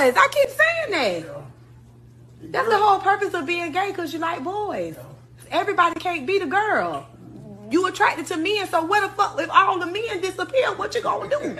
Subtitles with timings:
[0.00, 0.14] boys.
[0.16, 1.42] I keep saying that.
[2.42, 4.96] That's the whole purpose of being gay, cause you like boys.
[5.50, 7.06] Everybody can't be the girl.
[7.70, 10.74] You attracted to men, so what the fuck if all the men disappear?
[10.74, 11.54] What you gonna do?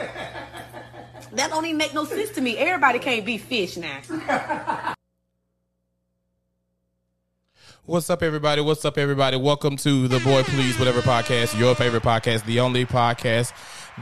[1.33, 2.57] That don't even make no sense to me.
[2.57, 4.01] Everybody can't be fish now.
[7.85, 8.63] What's up, everybody?
[8.63, 9.37] What's up, everybody?
[9.37, 13.53] Welcome to the Boy Please Whatever podcast, your favorite podcast, the only podcast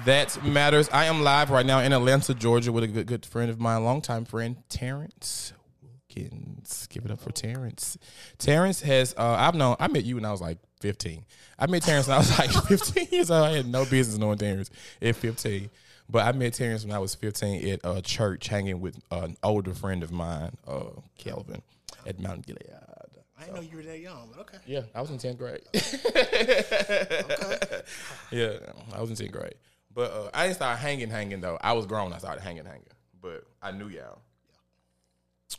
[0.04, 0.88] that matters.
[0.90, 3.84] I am live right now in Atlanta, Georgia, with a good, good friend of mine,
[3.84, 5.52] longtime friend, Terrance
[5.82, 6.86] Wilkins.
[6.88, 7.98] Give it up for Terrance.
[8.38, 11.24] Terrance has, uh, I've known, I met you when I was like 15.
[11.58, 13.44] I met Terrance when I was like 15 years old.
[13.44, 14.70] I had no business knowing Terrance
[15.00, 15.70] at 15.
[16.10, 19.74] But I met Terrance when I was 15 at a church hanging with an older
[19.74, 20.84] friend of mine, uh,
[21.18, 21.60] Kelvin,
[22.06, 22.64] at Mount Gilead.
[23.38, 24.58] I didn't know you were that young, but okay.
[24.66, 25.60] Yeah, I was in 10th grade.
[28.32, 28.58] yeah,
[28.92, 29.54] I was in 10th grade.
[29.98, 31.58] But uh, I didn't start hanging, hanging though.
[31.60, 32.12] I was grown.
[32.12, 32.84] I started hanging, hanging.
[33.20, 34.20] But I knew y'all.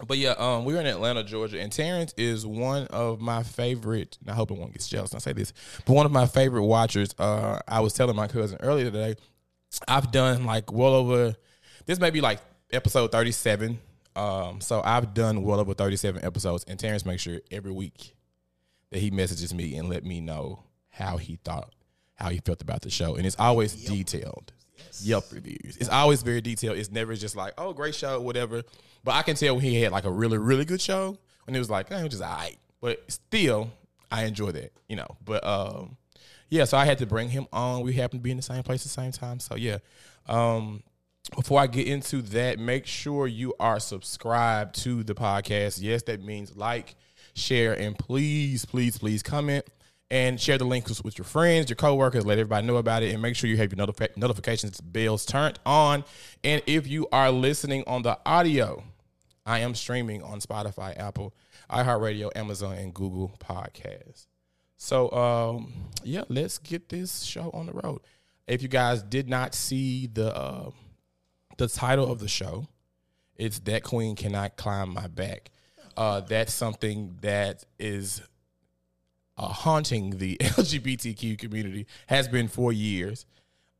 [0.07, 4.17] But yeah, um, we were in Atlanta, Georgia, and Terrance is one of my favorite.
[4.21, 5.13] And I hope it won't get jealous.
[5.13, 5.51] I say this,
[5.85, 7.13] but one of my favorite watchers.
[7.19, 9.15] Uh, I was telling my cousin earlier today.
[9.89, 11.35] I've done like well over.
[11.85, 12.39] This may be like
[12.71, 13.77] episode thirty-seven.
[14.15, 18.15] Um, so I've done well over thirty-seven episodes, and Terrance makes sure every week
[18.91, 21.73] that he messages me and let me know how he thought,
[22.19, 24.51] how he felt about the show, and it's always detailed.
[25.01, 25.77] Yelp reviews.
[25.77, 26.77] It's always very detailed.
[26.77, 28.63] It's never just like, oh, great show, whatever.
[29.03, 31.59] But I can tell when he had like a really, really good show, and it
[31.59, 32.57] was like, eh, it was just alright.
[32.81, 33.71] But still,
[34.11, 35.07] I enjoy that, you know.
[35.23, 35.97] But um,
[36.49, 37.81] yeah, so I had to bring him on.
[37.81, 39.39] We happened to be in the same place at the same time.
[39.39, 39.77] So yeah.
[40.27, 40.83] Um,
[41.35, 45.79] before I get into that, make sure you are subscribed to the podcast.
[45.81, 46.95] Yes, that means like,
[47.35, 49.65] share, and please, please, please comment
[50.11, 52.25] and share the links with your friends, your coworkers.
[52.25, 55.59] Let everybody know about it, and make sure you have your notifi- notifications bells turned
[55.65, 56.03] on.
[56.43, 58.83] And if you are listening on the audio,
[59.45, 61.33] I am streaming on Spotify, Apple,
[61.69, 64.27] iHeartRadio, Amazon, and Google Podcasts.
[64.77, 67.99] So um, yeah, let's get this show on the road.
[68.47, 70.71] If you guys did not see the uh,
[71.57, 72.67] the title of the show,
[73.35, 75.51] it's that queen cannot climb my back.
[75.95, 78.21] Uh, that's something that is
[79.39, 83.25] uh, haunting the LGBTQ community has been for years.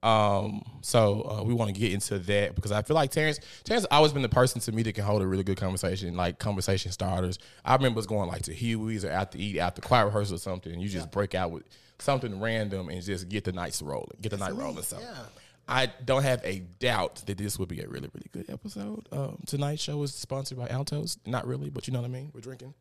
[0.02, 3.84] Um, so uh, we want to get into that because I feel like Terrance, Terrance
[3.84, 6.40] has always been the person to me that can hold a really good conversation, like
[6.40, 7.38] conversation starters.
[7.66, 10.72] I remember going like to Huey's or out to eat after choir rehearsal or something,
[10.72, 11.64] and you just break out with
[12.00, 14.84] something random and just get the nights rolling, get the night rolling.
[14.84, 15.26] So yeah.
[15.68, 19.10] I don't have a doubt that this would be a really, really good episode.
[19.12, 21.18] Um, tonight's show is sponsored by Altos.
[21.26, 22.32] Not really, but you know what I mean.
[22.34, 22.74] We're drinking.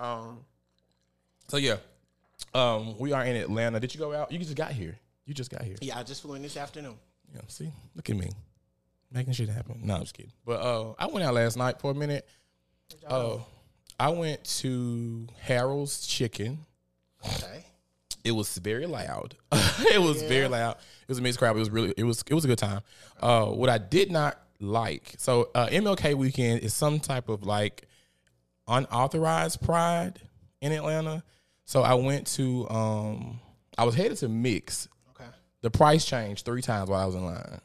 [0.00, 0.40] Um,
[1.48, 1.76] so yeah,
[2.56, 3.80] um, we are in Atlanta.
[3.80, 4.32] Did you go out?
[4.32, 4.96] You just got here.
[5.24, 5.76] You just got here.
[5.80, 6.94] Yeah, I just flew in this afternoon.
[7.34, 8.30] Yeah, see, look at me,
[9.12, 9.80] making shit happen.
[9.82, 10.32] No, I'm just kidding.
[10.44, 12.26] But uh, I went out last night for a minute.
[13.06, 13.38] Uh,
[13.98, 16.58] I went to Harold's Chicken.
[17.24, 17.64] Okay.
[18.24, 19.36] It was very loud.
[19.52, 20.76] it was very loud.
[21.02, 21.56] It was a mixed crowd.
[21.56, 21.94] It was really.
[21.96, 22.22] It was.
[22.26, 22.80] It was a good time.
[23.20, 25.14] Uh, what I did not like.
[25.18, 27.86] So uh, MLK weekend is some type of like
[28.66, 30.20] unauthorized pride
[30.60, 31.22] in Atlanta.
[31.66, 32.68] So I went to.
[32.70, 33.40] Um,
[33.76, 34.88] I was headed to Mix.
[35.10, 35.28] Okay.
[35.60, 37.60] The price changed three times while I was in line.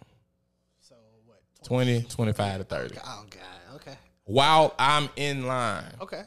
[0.81, 0.95] So
[1.25, 1.39] what?
[1.63, 2.95] 20, 25 to 30.
[3.05, 3.75] Oh God.
[3.75, 3.95] Okay.
[4.25, 5.93] While I'm in line.
[6.01, 6.23] Okay.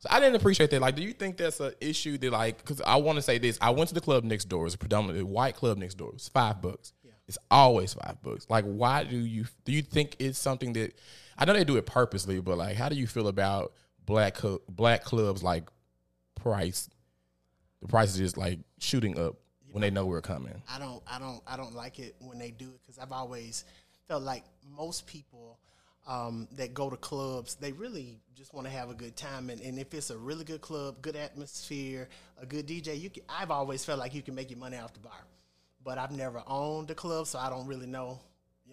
[0.00, 0.80] So I didn't appreciate that.
[0.80, 2.58] Like, do you think that's an issue that like?
[2.58, 3.56] Because I want to say this.
[3.62, 4.66] I went to the club next door.
[4.66, 6.10] It's a predominantly white club next door.
[6.14, 6.92] It's five bucks.
[7.04, 7.12] Yeah.
[7.28, 8.46] It's always five bucks.
[8.50, 10.98] Like, why do you do you think it's something that
[11.38, 13.74] I know they do it purposely, but like, how do you feel about
[14.04, 14.38] black
[14.68, 15.70] black clubs like
[16.34, 16.88] price?
[17.82, 19.36] The price is just like shooting up
[19.70, 20.62] when they know we're coming.
[20.70, 21.02] I don't.
[21.06, 21.42] I don't.
[21.46, 23.64] I don't like it when they do it because I've always
[24.08, 24.44] felt like
[24.76, 25.58] most people
[26.06, 29.50] um, that go to clubs, they really just want to have a good time.
[29.50, 32.08] And, and if it's a really good club, good atmosphere,
[32.40, 34.92] a good DJ, you can, I've always felt like you can make your money off
[34.94, 35.26] the bar.
[35.84, 38.31] But I've never owned a club, so I don't really know, you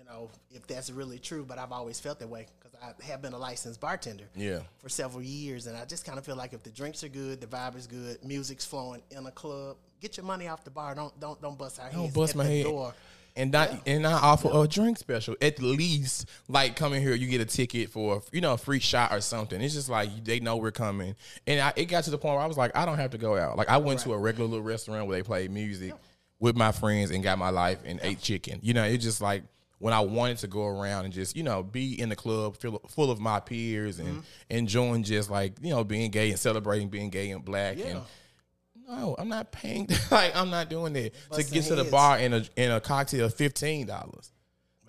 [0.10, 1.46] know, if that's really true.
[1.48, 4.60] But I've always felt that way because I have been a licensed bartender Yeah.
[4.80, 7.42] for several years, and I just kind of feel like if the drinks are good,
[7.42, 10.96] the vibe is good, music's flowing in a club, get your money off the bar.
[10.96, 12.64] Don't don't don't bust our Don't bust my head.
[12.66, 12.94] door.
[13.36, 15.36] And not and not offer a drink special.
[15.42, 19.14] At least, like coming here, you get a ticket for you know a free shot
[19.14, 19.62] or something.
[19.62, 21.16] It's just like they know we're coming.
[21.48, 23.18] And I, it got to the point where I was like, I don't have to
[23.18, 23.56] go out.
[23.56, 25.94] Like I went to a regular little restaurant where they played music
[26.40, 28.60] with my friends and got my life and ate chicken.
[28.62, 29.44] You know, it's just like
[29.80, 32.82] when I wanted to go around and just you know be in the club full
[32.88, 37.10] full of my peers and enjoying just like you know being gay and celebrating being
[37.10, 38.02] gay and black and
[38.90, 39.88] no, I'm not paying.
[40.12, 41.92] like I'm not doing that to get to the heads.
[41.92, 44.32] bar in a in a cocktail fifteen dollars.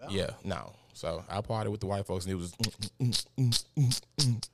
[0.09, 4.03] Yeah, no, So I partied with the white folks, and it was mm, mm,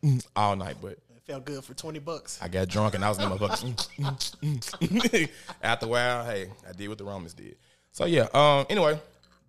[0.02, 0.76] mm, all night.
[0.82, 2.40] But It felt good for twenty bucks.
[2.42, 5.30] I got drunk, and I was in the motherfucker.
[5.62, 7.54] After a while, hey, I did what the Romans did.
[7.92, 8.26] So yeah.
[8.34, 8.66] Um.
[8.68, 8.98] Anyway,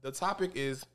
[0.01, 0.85] the topic is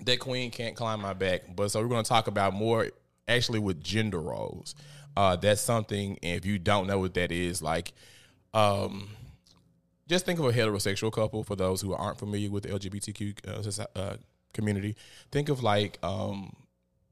[0.00, 1.42] that queen can't climb my back.
[1.54, 2.88] But so we're going to talk about more
[3.28, 4.74] actually with gender roles.
[5.16, 6.18] Uh, that's something.
[6.22, 7.92] If you don't know what that is, like,
[8.52, 9.08] um,
[10.08, 13.98] just think of a heterosexual couple for those who aren't familiar with the LGBTQ uh,
[13.98, 14.16] uh,
[14.52, 14.96] community.
[15.30, 16.54] Think of like um,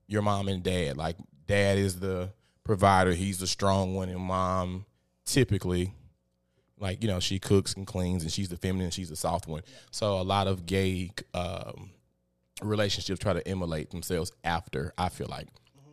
[0.09, 0.97] your mom and dad.
[0.97, 1.17] Like,
[1.47, 2.31] dad is the
[2.65, 4.85] provider, he's the strong one, and mom
[5.25, 5.93] typically
[6.83, 9.63] like you know she cooks and cleans and she's the feminine she's the soft one.
[9.91, 11.91] So a lot of gay um,
[12.61, 15.49] relationships try to emulate themselves after i feel like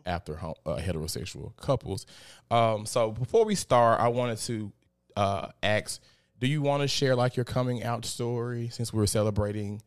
[0.06, 2.06] after hom- uh, heterosexual couples.
[2.50, 4.72] Um, so before we start i wanted to
[5.16, 6.00] uh, ask
[6.38, 9.82] do you want to share like your coming out story since we're celebrating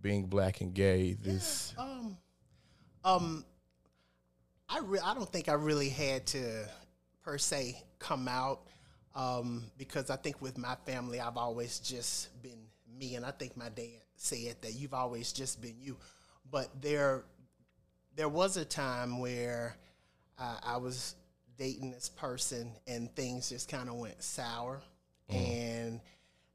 [0.00, 2.16] being black and gay this Um,
[3.04, 3.44] um,
[4.68, 6.68] I re- I don't think I really had to
[7.22, 8.62] per se come out
[9.16, 12.58] um, because I think with my family I've always just been
[12.98, 15.96] me, and I think my dad said that you've always just been you.
[16.50, 17.24] But there,
[18.14, 19.74] there was a time where
[20.38, 21.16] uh, I was
[21.58, 24.80] dating this person, and things just kind of went sour,
[25.30, 26.00] and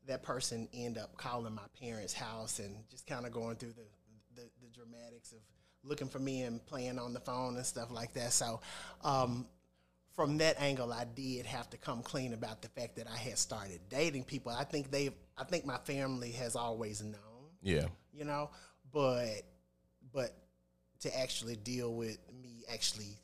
[0.07, 4.41] that person ended up calling my parents' house and just kind of going through the,
[4.41, 5.39] the the dramatics of
[5.83, 8.31] looking for me and playing on the phone and stuff like that.
[8.31, 8.61] So,
[9.03, 9.47] um,
[10.15, 13.37] from that angle, I did have to come clean about the fact that I had
[13.37, 14.51] started dating people.
[14.51, 17.17] I think they've, I think my family has always known
[17.63, 18.49] yeah you know
[18.91, 19.43] but
[20.11, 20.31] but
[20.99, 23.15] to actually deal with me actually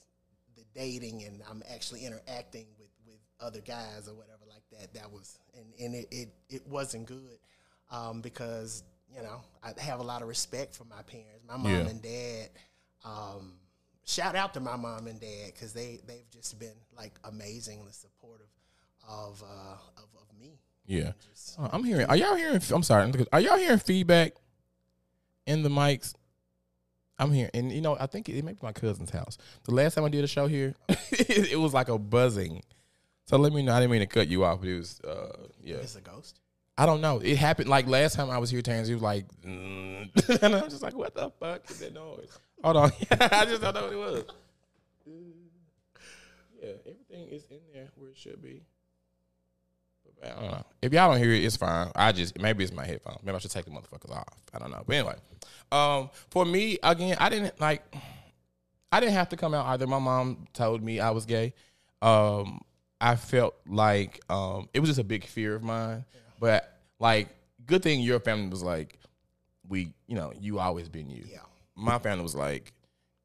[0.55, 5.11] the dating and i'm actually interacting with with other guys or whatever like that that
[5.11, 7.39] was and and it it, it wasn't good
[7.91, 11.71] um because you know i have a lot of respect for my parents my mom
[11.71, 11.87] Yeah.
[11.87, 12.49] and dad
[13.03, 13.53] um
[14.07, 18.47] shout out to my mom and dad because they they've just been like amazingly supportive
[19.07, 21.11] of uh of, of me Yeah.
[21.59, 22.05] Uh, I'm hearing.
[22.07, 22.61] Are y'all hearing?
[22.71, 23.11] I'm sorry.
[23.31, 24.33] Are y'all hearing feedback
[25.45, 26.13] in the mics?
[27.19, 29.39] I'm hearing, and you know, I think it, may be my cousin's house.
[29.63, 32.61] The last time I did a show here, it, it was like a buzzing.
[33.25, 33.73] So let me know.
[33.73, 35.77] I didn't mean to cut you off, but it was, uh, yeah.
[35.77, 36.39] it's a ghost
[36.77, 37.19] I don't know.
[37.19, 38.87] It happened like last time I was here, Terrance.
[38.87, 40.09] It was like, mm.
[40.43, 42.37] and I'm just like, what the fuck is that noise?
[42.63, 42.91] Hold on.
[43.11, 44.23] I just don't know what it was.
[46.61, 48.61] Yeah, everything is in there where it should be.
[50.23, 50.65] I don't know.
[50.81, 51.91] If y'all don't hear it, it's fine.
[51.95, 53.19] I just maybe it's my headphones.
[53.23, 54.33] Maybe I should take the motherfuckers off.
[54.53, 54.83] I don't know.
[54.85, 55.15] But anyway,
[55.71, 57.83] um, for me again, I didn't like.
[58.91, 59.85] I didn't have to come out either.
[59.85, 61.53] My mom told me I was gay.
[62.01, 62.61] Um,
[62.99, 66.05] I felt like um, it was just a big fear of mine.
[66.39, 67.29] But like,
[67.65, 68.97] good thing your family was like,
[69.67, 71.25] we, you know, you always been you.
[71.29, 71.39] Yeah.
[71.77, 72.73] My family was like,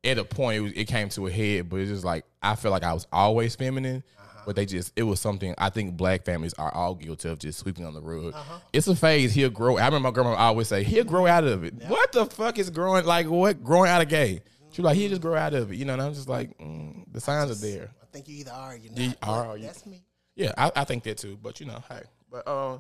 [0.05, 2.55] at a point, it, was, it came to a head, but it's just like I
[2.55, 4.03] feel like I was always feminine.
[4.45, 7.61] But they just, it was something I think black families are all guilty of just
[7.61, 8.35] sweeping on the rug.
[8.73, 9.33] It's a phase.
[9.33, 9.77] He'll grow.
[9.79, 11.75] I remember my grandma always say, he'll grow out of it.
[11.87, 13.05] What the fuck is growing?
[13.07, 13.63] Like, what?
[13.63, 14.41] Growing out of gay?
[14.73, 15.77] She was like, he'll just grow out of it.
[15.77, 17.91] You know, and I'm just like, mm, the signs are there.
[18.03, 20.03] i think you either are or you're You not are but or you- that's me
[20.35, 21.39] Yeah, I, I think that too.
[21.41, 22.01] But you know, hey.
[22.29, 22.79] But uh,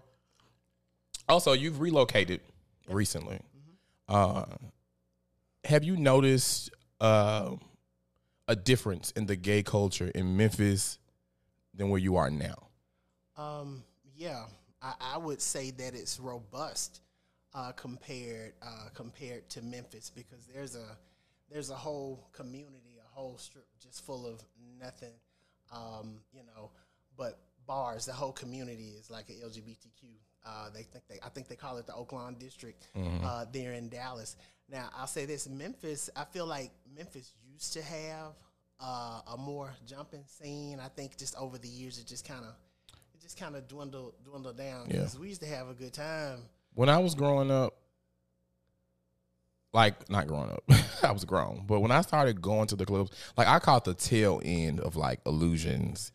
[1.28, 2.40] also, you've relocated
[2.88, 3.38] recently.
[4.08, 4.46] Uh,
[5.64, 7.56] have you noticed uh,
[8.48, 10.98] a difference in the gay culture in Memphis
[11.74, 12.68] than where you are now?
[13.36, 13.82] Um,
[14.16, 14.44] yeah,
[14.80, 17.00] I, I would say that it's robust
[17.54, 20.96] uh, compared uh, compared to Memphis because there's a
[21.50, 24.42] there's a whole community, a whole strip just full of
[24.80, 25.14] nothing,
[25.70, 26.70] um, you know.
[27.16, 30.08] But bars, the whole community is like a LGBTQ.
[30.44, 32.88] Uh, they think they, I think they call it the Oak Lawn District
[33.22, 34.36] uh, there in Dallas.
[34.70, 36.10] Now I'll say this: Memphis.
[36.16, 38.32] I feel like Memphis used to have
[38.80, 40.80] uh, a more jumping scene.
[40.80, 42.54] I think just over the years it just kind of
[43.14, 45.06] it just kind of dwindled dwindled down Yeah.
[45.20, 46.40] we used to have a good time.
[46.74, 47.74] When I was growing up,
[49.72, 50.64] like not growing up,
[51.02, 51.64] I was grown.
[51.66, 54.96] But when I started going to the clubs, like I caught the tail end of
[54.96, 56.12] like illusions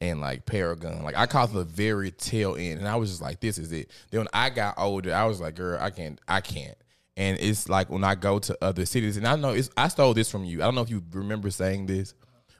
[0.00, 1.02] and like Paragon.
[1.02, 3.90] Like I caught the very tail end, and I was just like, "This is it."
[4.10, 6.76] Then when I got older, I was like, "Girl, I can't, I can't."
[7.18, 9.68] And it's like when I go to other cities, and I know it's.
[9.76, 10.62] I stole this from you.
[10.62, 12.14] I don't know if you remember saying this,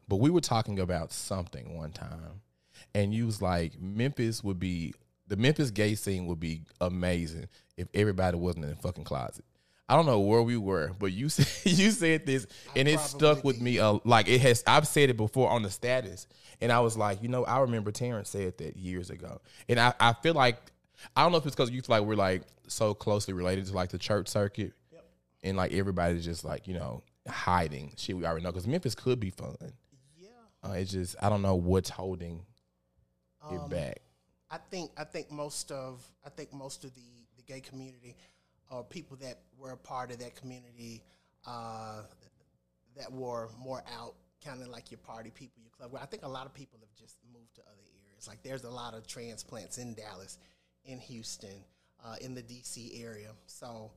[0.08, 2.42] but we were talking about something one time,
[2.92, 4.94] and you was like, Memphis would be
[5.28, 7.46] the Memphis gay scene would be amazing
[7.76, 9.44] if everybody wasn't in the fucking closet.
[9.88, 13.44] I don't know where we were, but you said you said this, and it stuck
[13.44, 13.78] with me.
[13.78, 16.26] Uh, like it has, I've said it before on the status,
[16.60, 19.94] and I was like, you know, I remember Terrance said that years ago, and I,
[20.00, 20.60] I feel like
[21.14, 23.72] I don't know if it's because you feel like we're like so closely related to
[23.72, 24.72] like the church circuit,
[25.42, 29.20] and like everybody's just like you know hiding shit we already know because Memphis could
[29.20, 29.56] be fun.
[30.16, 30.28] Yeah.
[30.62, 32.42] Uh, it's just I don't know what's holding
[33.50, 34.00] it back.
[34.50, 38.16] I think I think most of I think most of the the gay community
[38.70, 41.02] or people that were a part of that community
[41.46, 42.02] uh,
[42.96, 44.14] that were more out,
[44.44, 45.92] kind of like your party people, your club.
[45.92, 48.28] Well, I think a lot of people have just moved to other areas.
[48.28, 50.38] Like there's a lot of transplants in Dallas,
[50.88, 51.64] in Houston,
[52.04, 53.30] uh, in the DC area.
[53.46, 53.92] So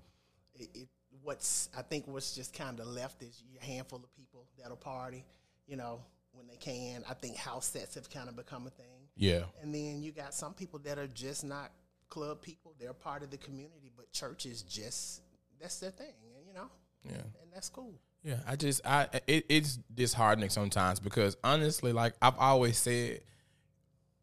[0.53, 0.87] it, it
[1.23, 5.25] what's I think what's just kind of left is a handful of people that'll party,
[5.67, 6.01] you know,
[6.33, 7.03] when they can.
[7.09, 8.85] I think house sets have kind of become a thing.
[9.15, 11.71] Yeah, And then you got some people that are just not
[12.09, 12.73] club people.
[12.79, 15.21] They're part of the community, but church is just
[15.59, 16.69] that's their thing, and you know,
[17.03, 17.21] yeah.
[17.41, 17.93] and that's cool.
[18.23, 23.21] Yeah, I just I it, it's disheartening sometimes because honestly, like I've always said,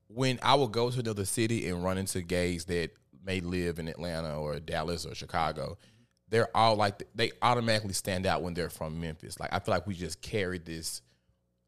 [0.09, 2.91] when I will go to another city and run into gays that
[3.25, 5.77] may live in Atlanta or Dallas or Chicago,
[6.29, 9.38] they're all like they automatically stand out when they're from Memphis.
[9.38, 11.03] Like I feel like we just carry this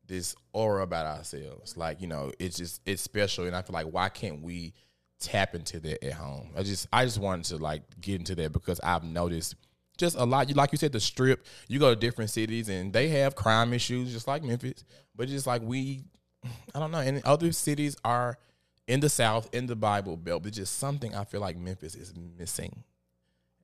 [0.06, 1.76] this aura about ourselves.
[1.76, 4.74] Like you know, it's just it's special, and I feel like why can't we
[5.20, 6.50] tap into that at home?
[6.56, 9.54] I just I just wanted to like get into that because I've noticed
[9.96, 10.48] just a lot.
[10.48, 11.46] You like you said, the strip.
[11.68, 14.84] You go to different cities and they have crime issues, just like Memphis.
[15.14, 16.04] But just like we,
[16.74, 16.98] I don't know.
[16.98, 18.38] And other cities are
[18.86, 20.42] in the South, in the Bible Belt.
[20.42, 22.82] But just something I feel like Memphis is missing.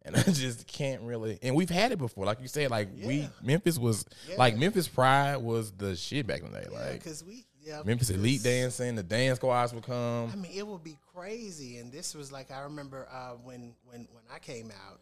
[0.03, 1.39] And I just can't really.
[1.43, 2.71] And we've had it before, like you said.
[2.71, 4.05] Like we, Memphis was
[4.39, 6.67] like Memphis Pride was the shit back in the day.
[6.71, 10.31] Yeah, Like because we yeah Memphis Elite dancing, the dance squads would come.
[10.33, 14.07] I mean, it would be crazy, and this was like I remember uh, when when
[14.13, 15.01] when I came out,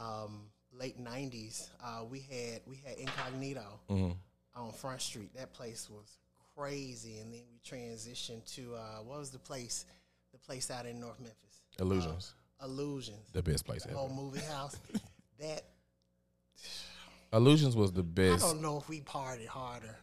[0.00, 1.68] um, late '90s.
[1.82, 4.12] Uh, we had we had Incognito Mm-hmm.
[4.62, 5.34] on Front Street.
[5.34, 6.18] That place was
[6.56, 9.86] crazy, and then we transitioned to uh, what was the place?
[10.32, 13.98] The place out in North Memphis, Illusions, Illusions, the best place the ever.
[13.98, 14.76] whole movie house.
[15.40, 15.62] that
[17.32, 18.44] Illusions was the best.
[18.44, 19.96] I don't know if we partied harder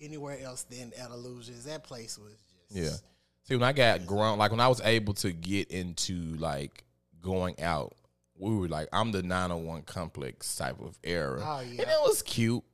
[0.00, 1.64] anywhere else than at Illusions.
[1.64, 2.34] That place was
[2.70, 2.96] just Yeah.
[3.44, 6.84] See, when I got grown, like when I was able to get into like
[7.22, 7.94] going out,
[8.38, 11.40] we were like, I'm the 901 complex type of era.
[11.42, 12.64] Oh, And it was cute.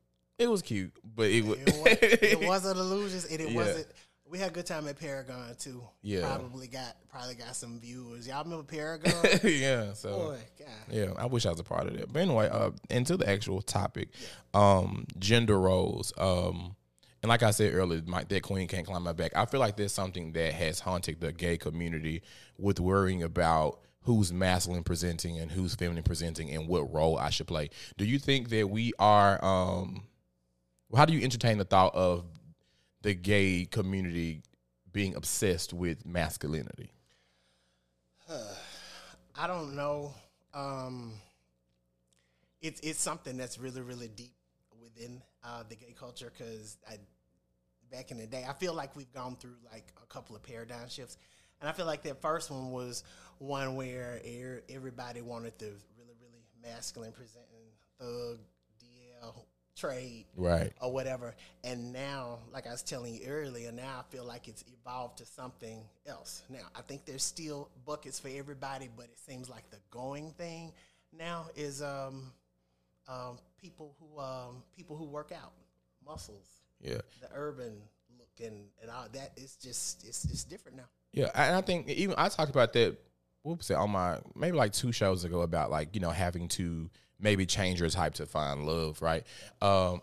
[0.42, 1.58] It was cute, but it was.
[1.58, 3.56] It, was, it wasn't illusions, and it Yeah.
[3.56, 3.86] wasn't.
[4.26, 5.82] We had a good time at Paragon too.
[6.00, 6.26] Yeah.
[6.26, 8.26] probably got probably got some viewers.
[8.26, 9.12] Y'all remember Paragon?
[9.44, 9.92] yeah.
[9.92, 10.10] So.
[10.16, 10.68] Boy, God.
[10.90, 12.10] Yeah, I wish I was a part of that.
[12.10, 14.08] But anyway, uh, into the actual topic,
[14.54, 16.14] um, gender roles.
[16.16, 16.76] Um,
[17.22, 19.32] and like I said earlier, my that queen can't climb my back.
[19.36, 22.22] I feel like there's something that has haunted the gay community
[22.56, 27.46] with worrying about who's masculine presenting and who's feminine presenting and what role I should
[27.46, 27.68] play.
[27.98, 29.44] Do you think that we are?
[29.44, 30.04] Um,
[30.94, 32.24] how do you entertain the thought of
[33.02, 34.42] the gay community
[34.92, 36.92] being obsessed with masculinity?
[39.36, 40.14] I don't know.
[40.54, 41.14] Um,
[42.60, 44.34] it's it's something that's really really deep
[44.80, 46.76] within uh, the gay culture because
[47.90, 50.88] back in the day I feel like we've gone through like a couple of paradigm
[50.88, 51.16] shifts,
[51.60, 53.04] and I feel like that first one was
[53.38, 57.66] one where er- everybody wanted the really really masculine presenting
[57.98, 58.38] thug
[58.80, 59.44] DL
[59.76, 60.72] trade Right.
[60.80, 61.34] or whatever.
[61.64, 65.26] And now, like I was telling you earlier, now I feel like it's evolved to
[65.26, 66.42] something else.
[66.48, 70.72] Now, I think there's still buckets for everybody, but it seems like the going thing
[71.16, 72.32] now is um,
[73.08, 75.52] um, people who um, people who work out,
[76.06, 76.46] muscles,
[76.80, 77.00] Yeah.
[77.20, 77.80] the urban
[78.18, 79.32] look, and and all that.
[79.36, 80.88] It's just it's it's different now.
[81.12, 82.96] Yeah, and I think even I talked about that.
[83.42, 87.46] Whoops, on my maybe like two shows ago about like you know having to maybe
[87.46, 89.24] change your type to find love, right?
[89.60, 90.00] Um,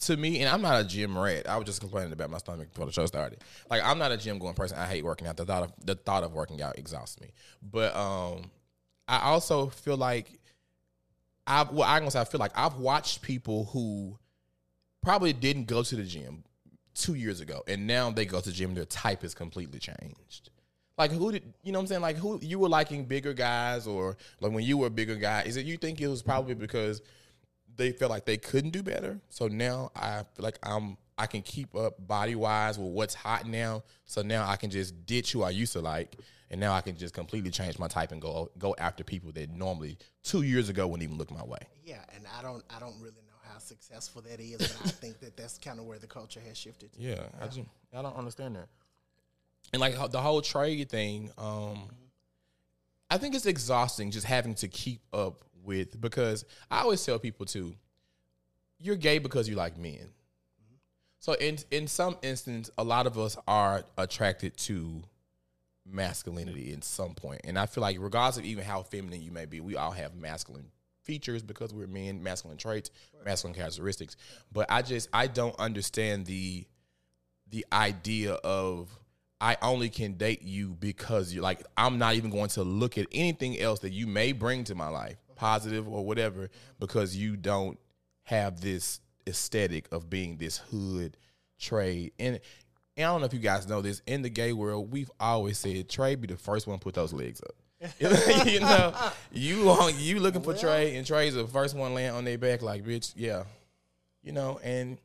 [0.00, 1.48] to me, and I'm not a gym rat.
[1.48, 3.42] I was just complaining about my stomach before the show started.
[3.70, 4.78] Like I'm not a gym going person.
[4.78, 5.36] I hate working out.
[5.36, 7.30] The thought of the thought of working out exhausts me.
[7.62, 8.50] But um,
[9.08, 10.38] I also feel like
[11.46, 14.18] I well I gonna say I feel like I've watched people who
[15.02, 16.44] probably didn't go to the gym
[16.94, 18.74] two years ago, and now they go to the gym.
[18.74, 20.50] Their type has completely changed.
[20.98, 22.02] Like who did you know what I'm saying?
[22.02, 25.42] Like who you were liking bigger guys, or like when you were a bigger guy?
[25.42, 27.02] Is it you think it was probably because
[27.76, 29.20] they felt like they couldn't do better?
[29.28, 33.46] So now I feel like I'm I can keep up body wise with what's hot
[33.46, 33.82] now.
[34.06, 36.16] So now I can just ditch who I used to like,
[36.50, 39.50] and now I can just completely change my type and go go after people that
[39.50, 41.58] normally two years ago wouldn't even look my way.
[41.84, 45.20] Yeah, and I don't I don't really know how successful that is, but I think
[45.20, 46.92] that that's kind of where the culture has shifted.
[46.94, 47.02] To.
[47.02, 47.60] Yeah, I just
[47.94, 48.68] I don't understand that.
[49.72, 51.88] And like the whole trade thing, um,
[53.10, 57.46] I think it's exhausting just having to keep up with because I always tell people
[57.46, 57.74] too,
[58.78, 60.10] you're gay because you like men.
[61.18, 65.02] So in in some instance, a lot of us are attracted to
[65.84, 69.46] masculinity in some point, and I feel like regardless of even how feminine you may
[69.46, 70.70] be, we all have masculine
[71.02, 72.90] features because we're men, masculine traits,
[73.24, 74.16] masculine characteristics.
[74.52, 76.66] But I just I don't understand the
[77.48, 78.90] the idea of
[79.40, 83.06] I only can date you because you like I'm not even going to look at
[83.12, 87.78] anything else that you may bring to my life, positive or whatever, because you don't
[88.24, 91.16] have this aesthetic of being this hood
[91.58, 92.12] trade.
[92.18, 92.40] And,
[92.96, 95.58] and I don't know if you guys know this, in the gay world, we've always
[95.58, 97.54] said Trey be the first one to put those legs up.
[98.46, 98.94] you know,
[99.32, 102.62] you on you looking for Trey, and Trey's the first one laying on their back,
[102.62, 103.44] like bitch, yeah,
[104.22, 104.58] you know.
[104.64, 104.96] And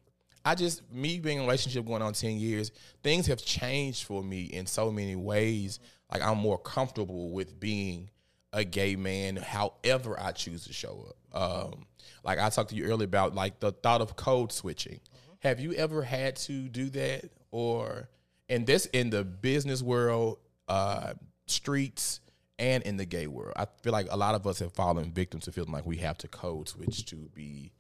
[0.44, 2.72] I just me being in a relationship going on ten years,
[3.04, 5.80] things have changed for me in so many ways.
[6.12, 8.10] Like I'm more comfortable with being
[8.54, 11.42] a gay man, however I choose to show up.
[11.42, 11.86] Um,
[12.24, 15.00] like I talked to you earlier about like the thought of code switching.
[15.40, 18.10] Have you ever had to do that, or
[18.50, 21.14] and this in the business world, uh,
[21.46, 22.20] streets?
[22.62, 23.54] and in the gay world.
[23.56, 26.20] I feel like a lot of us have fallen victim to feeling like we have
[26.20, 27.72] to code switch to be.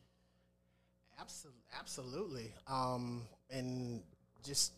[1.19, 2.51] Absolutely, absolutely.
[2.67, 4.01] Um, and
[4.43, 4.73] just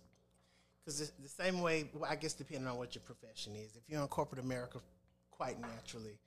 [0.83, 4.01] because the same way, well, I guess depending on what your profession is, if you're
[4.01, 4.79] in corporate America,
[5.31, 6.17] quite naturally,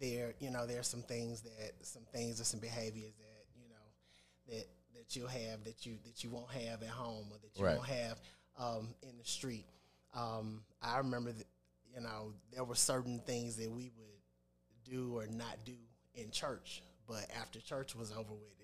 [0.00, 3.68] there you know there are some things that some things or some behaviors that you
[3.68, 7.56] know that that you'll have that you that you won't have at home or that
[7.58, 7.76] you Right.
[7.76, 8.18] won't have
[8.58, 9.66] um, in the street.
[10.14, 11.46] Um, I remember that
[11.94, 15.72] you know there were certain things that we would do or not do
[16.14, 18.63] in church, but after church was over with, it,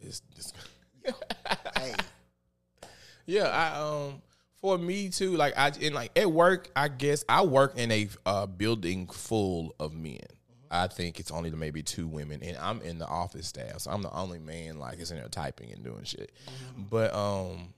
[0.00, 0.52] It's, it's,
[1.76, 1.94] hey,
[3.26, 4.22] yeah, I um
[4.64, 5.36] for me too.
[5.36, 9.74] Like I in like at work, I guess I work in a uh, building full
[9.78, 10.20] of men.
[10.70, 14.02] I think it's only maybe two women, and I'm in the office staff, so I'm
[14.02, 16.32] the only man like is in there typing and doing shit.
[16.90, 17.74] But um,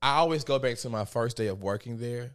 [0.00, 2.30] I always go back to my first day of working there,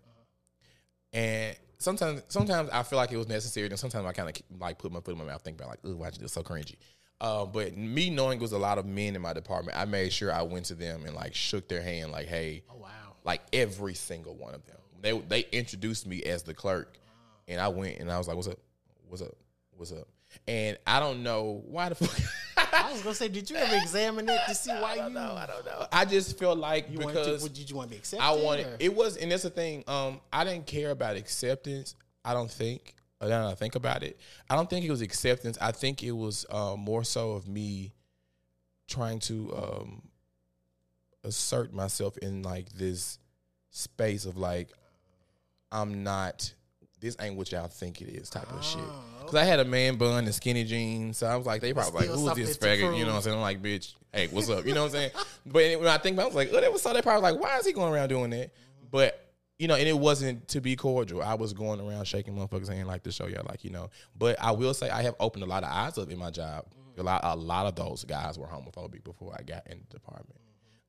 [1.11, 4.77] and sometimes sometimes I feel like it was necessary, and sometimes I kind of like
[4.77, 6.75] put my foot in my mouth, think about like, oh, why this so cringy.
[7.19, 10.13] Uh, but me knowing it was a lot of men in my department, I made
[10.13, 12.87] sure I went to them and like shook their hand, like, hey, oh wow,
[13.23, 14.77] like every single one of them.
[15.01, 16.97] They they introduced me as the clerk,
[17.47, 18.59] and I went and I was like, "What's up?
[19.07, 19.35] What's up?
[19.75, 20.07] What's up?"
[20.47, 22.19] And I don't know why the fuck.
[22.73, 25.09] I was gonna say, did you ever examine it to see why you?
[25.09, 25.87] no, I don't know.
[25.91, 28.23] I just feel like You because to, did you want to be accepted?
[28.23, 29.83] I wanted or- it was, and that's the thing.
[29.87, 31.95] Um, I didn't care about acceptance.
[32.25, 32.93] I don't think.
[33.21, 35.57] Now that I think about it, I don't think it was acceptance.
[35.59, 37.93] I think it was uh, more so of me
[38.87, 40.01] trying to um,
[41.23, 43.19] assert myself in like this
[43.71, 44.69] space of like
[45.71, 46.53] I'm not.
[46.99, 48.81] This ain't what y'all think it is, type of shit.
[49.19, 52.07] Because I had a man bun and skinny jeans, so I was like, they probably
[52.07, 52.97] like, still who's this faggot?
[52.97, 53.35] You know what I'm saying?
[53.35, 54.65] I'm like, bitch, hey, what's up?
[54.65, 55.11] You know what I'm saying?
[55.45, 56.93] But when I think about, it, I was like, oh, that was so.
[56.93, 58.51] They probably like, why is he going around doing that?
[58.89, 59.26] But
[59.59, 61.21] you know, and it wasn't to be cordial.
[61.21, 63.89] I was going around shaking motherfuckers' hand like to show y'all, like you know.
[64.15, 66.65] But I will say, I have opened a lot of eyes up in my job.
[66.97, 70.39] A lot, a lot of those guys were homophobic before I got in the department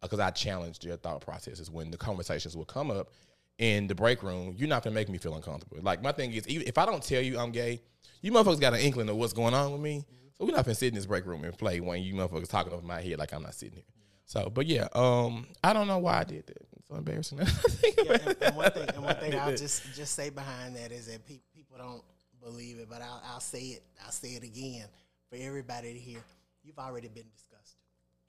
[0.01, 3.11] because I challenged their thought processes when the conversations would come up
[3.59, 4.55] in the break room.
[4.57, 5.79] You're not gonna make me feel uncomfortable.
[5.83, 7.83] Like my thing is, if I don't tell you I'm gay,
[8.23, 10.05] you motherfuckers got an inkling of what's going on with me.
[10.39, 12.73] So we're not gonna sit in this break room and play when you motherfuckers talking
[12.73, 13.85] over my head like I'm not sitting here.
[14.25, 16.63] So, but yeah, um, I don't know why I did that.
[16.89, 17.39] So embarrassing.
[17.39, 21.07] Yeah, and, and one thing, and one thing I'll just just say behind that is
[21.07, 22.03] that pe- people don't
[22.43, 23.83] believe it, but I'll, I'll say it.
[24.05, 24.87] I'll say it again
[25.31, 26.21] for everybody to hear.
[26.63, 27.77] You've already been discussed.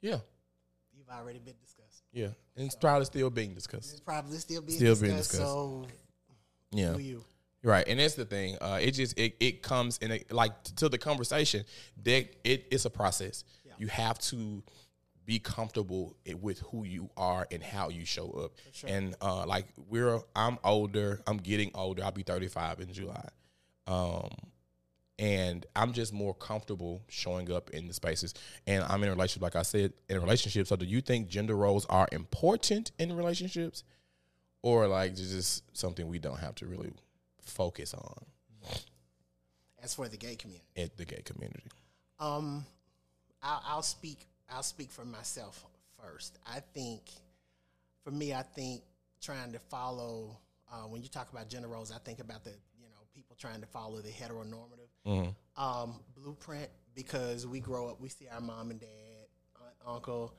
[0.02, 0.18] yeah,
[0.96, 2.02] You've already been discussed.
[2.12, 3.92] yeah, and it's probably still being discussed.
[3.92, 5.02] It's probably still being Still discussed.
[5.02, 5.42] being discussed.
[5.42, 5.86] So,
[6.72, 7.24] Yeah, you?
[7.62, 8.56] Right, and that's the thing.
[8.60, 11.64] Uh, it just it, it comes in a, like to the conversation.
[12.04, 13.44] That it, it's a process.
[13.78, 14.62] You have to
[15.30, 18.50] be comfortable with who you are and how you show up.
[18.90, 21.20] And uh, like we're, I'm older.
[21.24, 22.02] I'm getting older.
[22.02, 23.28] I'll be 35 in July.
[23.86, 24.28] Um,
[25.20, 28.34] and I'm just more comfortable showing up in the spaces.
[28.66, 30.66] And I'm in a relationship, like I said, in a relationship.
[30.66, 33.84] So, do you think gender roles are important in relationships,
[34.62, 36.90] or like just something we don't have to really
[37.40, 38.24] focus on
[39.80, 41.68] As for the gay community, at the gay community?
[42.18, 42.64] um,
[43.42, 44.26] I'll, I'll speak.
[44.52, 45.64] I'll speak for myself
[46.02, 46.38] first.
[46.46, 47.02] I think,
[48.04, 48.82] for me, I think
[49.20, 50.38] trying to follow
[50.72, 53.60] uh, when you talk about gender roles, I think about the you know people trying
[53.60, 58.80] to follow the heteronormative um, blueprint because we grow up, we see our mom and
[58.80, 58.88] dad,
[59.56, 60.34] aunt, uncle,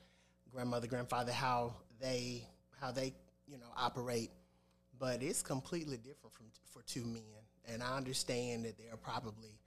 [0.51, 2.47] grandmother, grandfather, how they
[2.79, 3.13] how they
[3.47, 4.31] you know operate,
[4.99, 7.23] but it's completely different from for two men.
[7.67, 9.59] And I understand that there are probably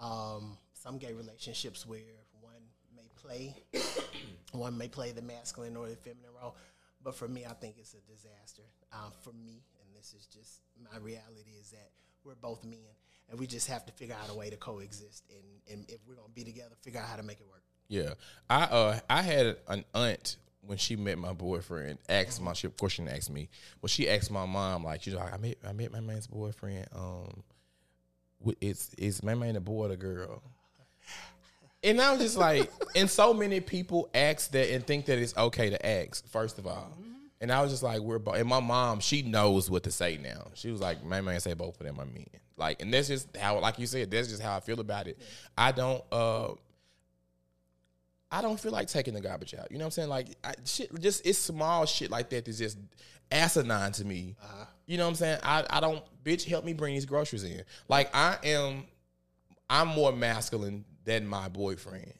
[0.00, 1.98] um, some gay relationships where
[3.22, 3.54] play
[4.52, 6.56] one may play the masculine or the feminine role,
[7.02, 8.62] but for me, I think it's a disaster.
[8.92, 10.60] Uh, for me, and this is just
[10.92, 11.90] my reality, is that
[12.24, 12.78] we're both men,
[13.30, 15.24] and we just have to figure out a way to coexist.
[15.30, 17.62] And, and if we're gonna be together, figure out how to make it work.
[17.88, 18.14] Yeah,
[18.48, 21.98] I uh I had an aunt when she met my boyfriend.
[22.08, 23.48] Asked my she of course she didn't ask me,
[23.80, 26.86] but she asked my mom like she's like I met I met my man's boyfriend.
[26.94, 27.42] Um,
[28.60, 30.42] it's is my man a boy or a girl?
[31.82, 35.36] And I was just like, and so many people ask that and think that it's
[35.36, 36.26] okay to ask.
[36.28, 36.92] First of all,
[37.40, 38.36] and I was just like, we're both.
[38.36, 40.48] And my mom, she knows what to say now.
[40.54, 42.26] She was like, my man say both of them are men.
[42.56, 45.18] Like, and that's just how, like you said, that's just how I feel about it.
[45.58, 46.02] I don't.
[46.12, 46.52] uh
[48.34, 49.70] I don't feel like taking the garbage out.
[49.70, 50.08] You know what I'm saying?
[50.08, 52.78] Like I, shit, just it's small shit like that that's just
[53.30, 54.36] asinine to me.
[54.86, 55.38] You know what I'm saying?
[55.42, 57.62] I, I don't, bitch, help me bring these groceries in.
[57.88, 58.84] Like I am,
[59.68, 62.12] I'm more masculine than my boyfriend.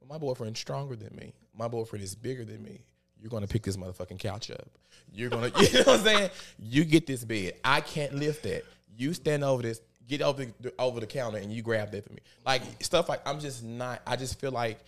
[0.00, 1.32] But my boyfriend's stronger than me.
[1.56, 2.80] My boyfriend is bigger than me.
[3.20, 4.68] You're gonna pick this motherfucking couch up.
[5.12, 6.30] You're gonna, you know what I'm saying?
[6.58, 7.54] You get this bed.
[7.64, 8.64] I can't lift that.
[8.96, 12.12] You stand over this, get over the, over the counter, and you grab that for
[12.12, 12.20] me.
[12.44, 14.02] Like stuff like I'm just not.
[14.06, 14.78] I just feel like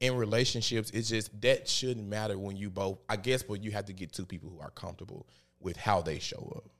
[0.00, 2.98] in relationships, it's just that shouldn't matter when you both.
[3.08, 5.26] I guess, but you have to get two people who are comfortable
[5.60, 6.70] with how they show up.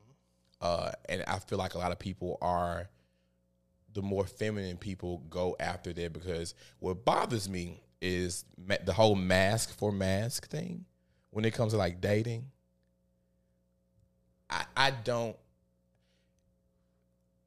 [0.60, 2.88] Uh, and I feel like a lot of people are
[3.94, 8.44] the more feminine people go after that because what bothers me is
[8.84, 10.84] the whole masc for masc thing
[11.30, 12.46] when it comes to like dating.
[14.50, 15.36] I, I don't.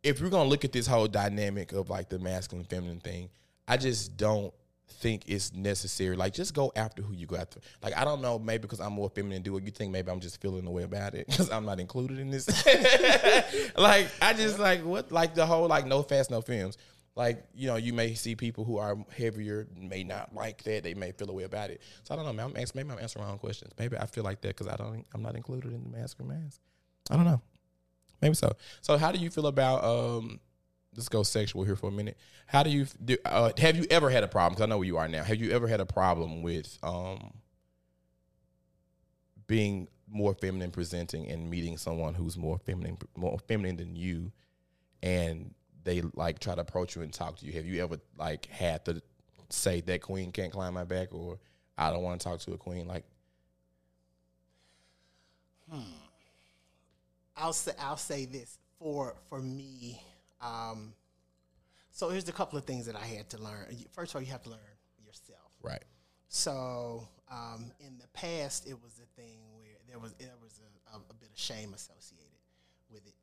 [0.04, 3.30] If you're gonna look at this whole dynamic of like the masculine feminine thing,
[3.68, 4.54] I just don't
[4.92, 6.16] think it's necessary.
[6.16, 7.60] Like, just go after who you go after.
[7.82, 9.64] Like, I don't know, maybe because I'm more feminine, do it.
[9.64, 12.30] You think maybe I'm just feeling the way about it because I'm not included in
[12.30, 12.48] this.
[13.78, 16.78] like, I just like what, like the whole like no fats, no fems.
[17.16, 20.84] Like, you know, you may see people who are heavier, may not like that.
[20.84, 21.82] They may feel a way about it.
[22.04, 22.34] So I don't know.
[22.34, 23.74] Man, I'm ask, maybe I'm answering wrong questions.
[23.78, 25.06] Maybe I feel like that because I don't.
[25.14, 26.62] I'm not included in the masc or masc.
[27.10, 27.42] I don't know.
[28.22, 28.54] Maybe so.
[28.82, 30.40] So how do you feel about um?
[30.96, 32.18] Let's go sexual here for a minute.
[32.48, 33.18] How do you do?
[33.24, 34.54] Uh, have you ever had a problem?
[34.54, 35.24] Because I know where you are now.
[35.24, 37.34] Have you ever had a problem with um
[39.48, 44.32] being more feminine presenting and meeting someone who's more feminine, more feminine than you,
[45.02, 47.54] and they like try to approach you and talk to you?
[47.54, 49.02] Have you ever like had to
[49.50, 51.40] say that queen can't climb my back, or
[51.78, 52.86] I don't want to talk to a queen?
[52.86, 53.06] Like,
[55.70, 55.80] hmm.
[57.38, 60.02] I'll say I'll say this for for me.
[60.42, 60.94] Um,
[61.92, 63.68] so here's a couple of things that I had to learn.
[63.92, 64.60] First of all, you have to learn
[65.06, 65.52] yourself.
[65.62, 65.84] right?
[66.30, 70.96] So um, in the past, it was a thing where there was there was a,
[70.96, 72.28] a, a bit of shame associated
[72.90, 73.14] with it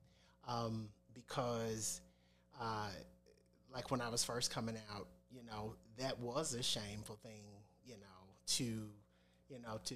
[0.46, 2.00] um, because,
[2.60, 2.88] uh,
[3.72, 7.44] like when I was first coming out, you know, that was a shameful thing,
[7.84, 9.94] you know, to you know to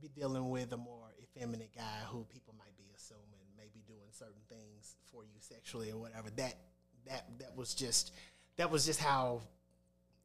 [0.00, 4.10] be dealing with a more effeminate guy who people might be assuming may be doing
[4.10, 4.83] certain things
[5.14, 6.28] for you sexually or whatever.
[6.36, 6.54] That
[7.06, 8.12] that that was just
[8.56, 9.42] that was just how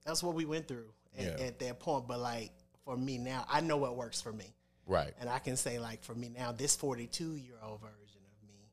[0.06, 1.46] that's what we went through at, Yeah.
[1.46, 2.08] at that point.
[2.08, 2.52] But like
[2.86, 4.54] for me now, I know what works for me,
[4.88, 5.14] Right.
[5.20, 8.72] and I can say like for me now, this forty-two year old version of me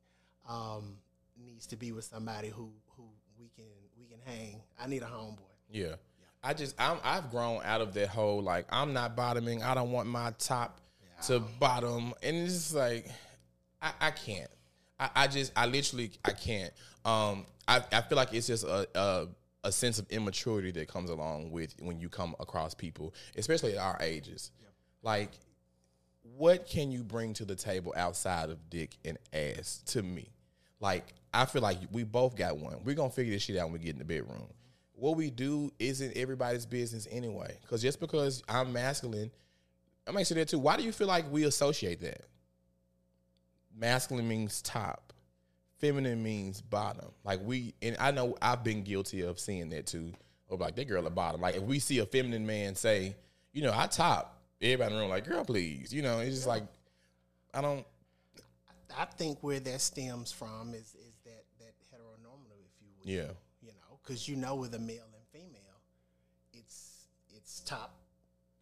[0.49, 0.99] um,
[1.37, 3.05] needs to be with somebody who who
[3.39, 3.67] we can
[3.99, 4.63] we can hang.
[4.79, 5.41] I need a homeboy.
[5.71, 5.97] Yeah.
[6.43, 9.63] I just I'm I've grown out of that whole like I'm not bottoming.
[9.63, 10.81] I don't want my top
[11.27, 13.11] to bottom, and it's just like
[13.83, 14.51] I, I can't.
[14.99, 16.73] I, I just I literally I can't.
[17.05, 18.89] Um, I I feel like it's just a.
[18.95, 19.29] a
[19.65, 23.79] a sense of immaturity that comes along with when you come across people, especially at
[23.79, 24.53] our ages.
[25.03, 25.33] Like,
[26.37, 30.31] what can you bring to the table outside of dick and ass to me?
[30.79, 32.77] Like, I feel like we both got one.
[32.85, 34.47] We're gonna figure this shit out when we get in the bedroom.
[34.93, 37.59] What we do isn't everybody's business anyway.
[37.61, 39.33] Because just because I'm masculine,
[40.07, 40.61] I'm say that too.
[40.61, 42.23] Why do you feel like we associate that?
[43.79, 45.13] Masculine means top,
[45.79, 47.11] feminine means bottom.
[47.25, 50.13] Like we, and I know I've been guilty of seeing that too.
[50.49, 51.41] Of like that girl at bottom.
[51.41, 53.17] Like if we see a feminine man say,
[53.53, 55.93] you know, I top, everybody in the room like, girl, please.
[55.93, 56.63] You know, it's just like
[57.53, 57.85] I don't.
[58.97, 63.11] I think where that stems from is is that that heteronormative, if you will.
[63.11, 63.33] Yeah.
[63.61, 65.81] You know, because you know with a male and female,
[66.53, 67.99] it's it's top.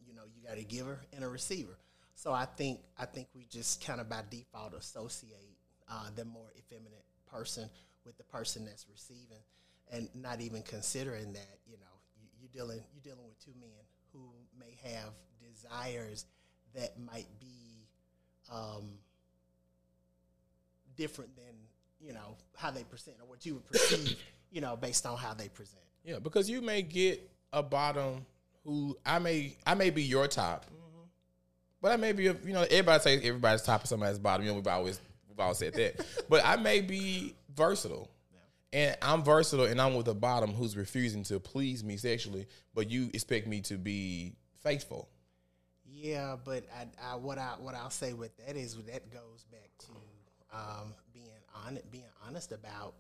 [0.07, 1.77] You know, you got a giver and a receiver.
[2.25, 5.59] So I think I think we just kind of by default associate
[5.91, 7.69] uh, the more effeminate person
[8.07, 9.45] with the person that's receiving,
[9.93, 13.69] and not even considering that you know you, you're dealing you're dealing with two men
[14.15, 14.21] who
[14.59, 16.25] may have desires
[16.75, 17.87] that might be
[18.51, 18.93] um,
[20.97, 21.55] different than
[22.01, 24.17] you know how they present or what you would perceive
[24.51, 25.83] you know based on how they present.
[26.07, 27.21] Yeah, because you may get
[27.53, 28.25] a bottom
[28.65, 30.65] who I may I may be your top,
[31.85, 34.47] but I may be you know everybody says everybody's top and somebody's bottom.
[34.47, 36.07] You know we've always We've all said that.
[36.31, 38.09] but I may be versatile.
[38.73, 42.91] And I'm versatile and I'm with a bottom who's refusing to please me sexually, but
[42.91, 44.33] you expect me to be
[44.65, 45.09] faithful.
[45.85, 49.71] Yeah, but I, I, what I what I'll say with that is that goes back
[49.81, 51.29] to um, being
[51.67, 52.95] honest, being honest about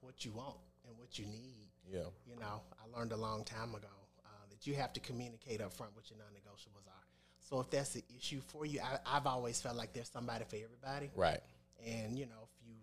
[0.00, 1.66] what you want and what you need.
[1.92, 2.04] Yeah.
[2.24, 3.88] You know, I learned a long time ago
[4.24, 6.97] uh, that you have to communicate up front what your non-negotiables are.
[7.48, 10.56] So if that's the issue for you, I, I've always felt like there's somebody for
[10.56, 11.10] everybody.
[11.16, 11.40] Right.
[11.86, 12.74] And you know, if you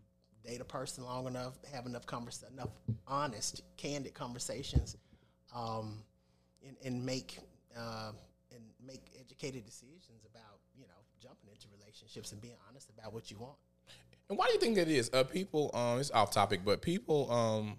[0.43, 2.69] date a person long enough, have enough convers- enough
[3.08, 4.97] honest, candid conversations,
[5.56, 5.99] um,
[6.65, 7.38] and, and make
[7.78, 8.12] uh,
[8.51, 13.30] and make educated decisions about you know jumping into relationships and being honest about what
[13.30, 13.58] you want.
[14.30, 15.12] And why do you think that is?
[15.13, 17.78] Uh, people, um, it's off topic, but people um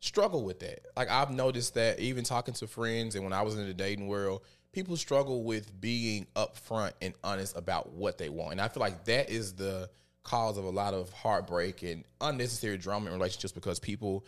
[0.00, 0.80] struggle with that.
[0.96, 4.06] Like I've noticed that even talking to friends and when I was in the dating
[4.06, 8.52] world, people struggle with being upfront and honest about what they want.
[8.52, 9.88] And I feel like that is the
[10.22, 14.24] cause of a lot of heartbreak and unnecessary drama in relationships because people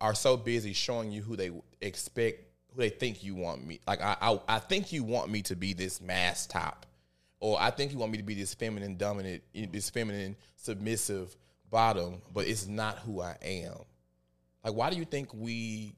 [0.00, 2.42] are so busy showing you who they expect,
[2.74, 3.80] who they think you want me.
[3.86, 6.84] Like I, I, I think you want me to be this mass top,
[7.40, 11.36] or I think you want me to be this feminine dominant, this feminine submissive
[11.70, 13.78] bottom, but it's not who I am.
[14.64, 15.94] Like, why do you think we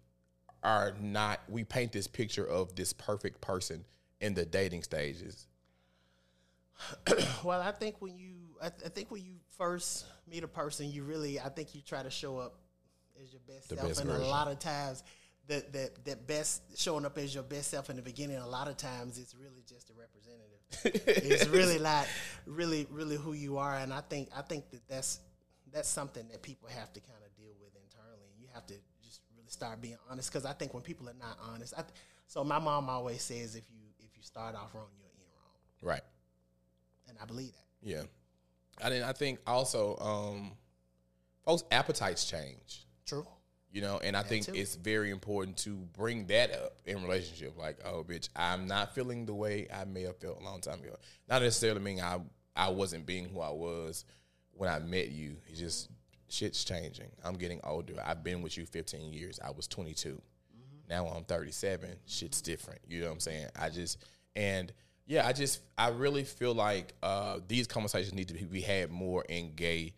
[0.62, 1.40] are not?
[1.48, 3.84] We paint this picture of this perfect person
[4.20, 5.46] in the dating stages.
[7.44, 10.90] well, I think when you, I, th- I, think when you first meet a person,
[10.90, 12.54] you really, I think you try to show up
[13.22, 15.02] as your best The self, best and a lot of times,
[15.48, 18.68] that that that best showing up as your best self in the beginning, a lot
[18.68, 21.24] of times it's really just a representative.
[21.24, 22.06] it's really not
[22.46, 25.20] really really who you are, and I think I think that that's
[25.72, 28.28] that's something that people have to kind of deal with internally.
[28.38, 28.74] You have to
[29.58, 31.94] start being honest because I think when people are not honest, I th-
[32.26, 35.90] so my mom always says if you if you start off wrong, you'll end wrong,
[35.90, 36.02] Right.
[37.08, 37.88] and I believe that.
[37.88, 38.02] Yeah.
[38.80, 40.52] I mean, I think also, um,
[41.44, 42.86] folks' appetites change.
[43.04, 43.26] True.
[43.72, 44.52] You know, and I think too.
[44.54, 47.58] it's very important to bring that up in relationship.
[47.58, 50.80] Like, oh, bitch, I'm not feeling the way I may have felt a long time
[50.80, 50.94] ago.
[51.28, 52.20] Not necessarily mean I
[52.56, 54.04] I wasn't being who I was
[54.52, 55.36] when I met you.
[55.48, 55.90] It's just
[56.28, 57.10] shit's changing.
[57.24, 57.94] I'm getting older.
[58.04, 59.38] I've been with you 15 years.
[59.44, 60.20] I was 22.
[60.88, 61.88] Now I'm 37.
[62.06, 62.80] Shit's different.
[62.88, 63.48] You know what I'm saying?
[63.58, 63.98] I just
[64.36, 64.72] and
[65.06, 68.90] yeah, I just I really feel like uh, these conversations need to be, be had
[68.90, 69.94] more in gay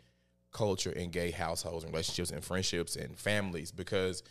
[0.53, 4.25] culture in gay households and relationships and friendships and families because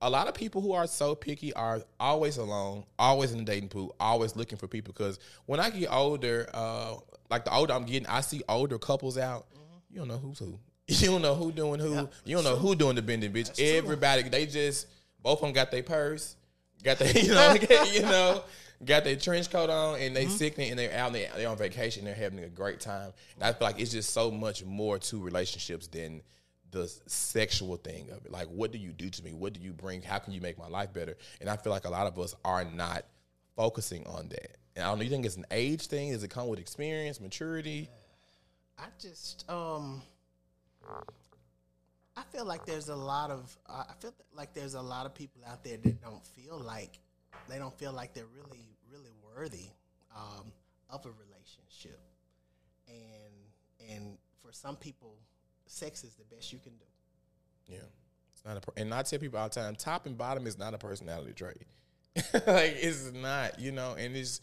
[0.00, 3.68] a lot of people who are so picky are always alone, always in the dating
[3.68, 4.92] pool, always looking for people.
[4.92, 6.94] Because when I get older, uh,
[7.30, 9.46] like the older I'm getting, I see older couples out.
[9.90, 10.58] You don't know who's who.
[10.88, 12.08] You don't know who doing who.
[12.24, 13.60] you don't know who doing the bending, bitch.
[13.60, 14.86] Everybody, they just
[15.22, 16.34] both of them got their purse,
[16.82, 17.56] got their you know,
[17.92, 18.42] you know,
[18.84, 22.04] got their trench coat on, and they sickening, and they're out, they, they're on vacation,
[22.04, 23.12] they're having a great time.
[23.34, 26.22] And I feel like it's just so much more to relationships than
[26.70, 28.30] the sexual thing of it.
[28.30, 29.32] Like, what do you do to me?
[29.32, 30.02] What do you bring?
[30.02, 31.16] How can you make my life better?
[31.40, 33.04] And I feel like a lot of us are not
[33.56, 34.56] focusing on that.
[34.76, 36.12] And I don't know, you think it's an age thing?
[36.12, 37.90] Does it come with experience, maturity?
[38.78, 40.02] I just um
[42.16, 45.14] I feel like there's a lot of uh, I feel like there's a lot of
[45.14, 46.98] people out there that don't feel like
[47.48, 49.68] they don't feel like they're really really worthy
[50.16, 50.52] um,
[50.90, 52.00] of a relationship,
[52.88, 55.14] and and for some people,
[55.66, 56.84] sex is the best you can do.
[57.66, 57.78] Yeah.
[58.32, 60.58] It's not a per- and I tell people all the time, top and bottom is
[60.58, 61.62] not a personality trait.
[62.46, 64.40] like it's not, you know, and it's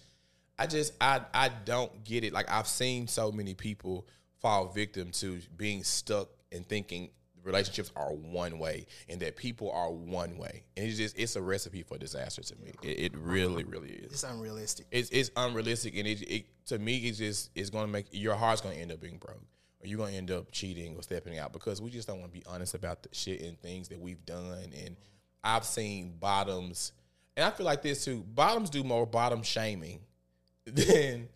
[0.57, 2.33] I just I I don't get it.
[2.33, 4.07] Like I've seen so many people
[4.41, 7.09] fall victim to being stuck and thinking
[7.45, 10.63] relationships are one way and that people are one way.
[10.75, 12.71] And it's just it's a recipe for disaster to me.
[12.81, 14.11] It, it really, really is.
[14.11, 14.87] It's unrealistic.
[14.91, 18.61] It's it's unrealistic and it, it to me it's just it's gonna make your heart's
[18.61, 19.43] gonna end up being broke.
[19.83, 22.39] Or you're gonna end up cheating or stepping out because we just don't want to
[22.39, 24.71] be honest about the shit and things that we've done.
[24.85, 24.95] And
[25.43, 26.91] I've seen bottoms,
[27.37, 28.25] and I feel like this too.
[28.33, 29.99] Bottoms do more bottom shaming
[30.65, 31.29] than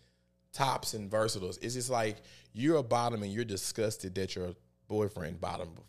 [0.52, 1.58] tops and versatiles.
[1.62, 2.16] It's just like
[2.52, 4.54] you're a bottom and you're disgusted that your
[4.90, 5.86] boyfriend bottom before.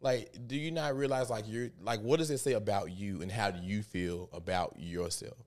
[0.00, 3.30] Like, do you not realize like you're like what does it say about you and
[3.32, 5.38] how do you feel about yourself?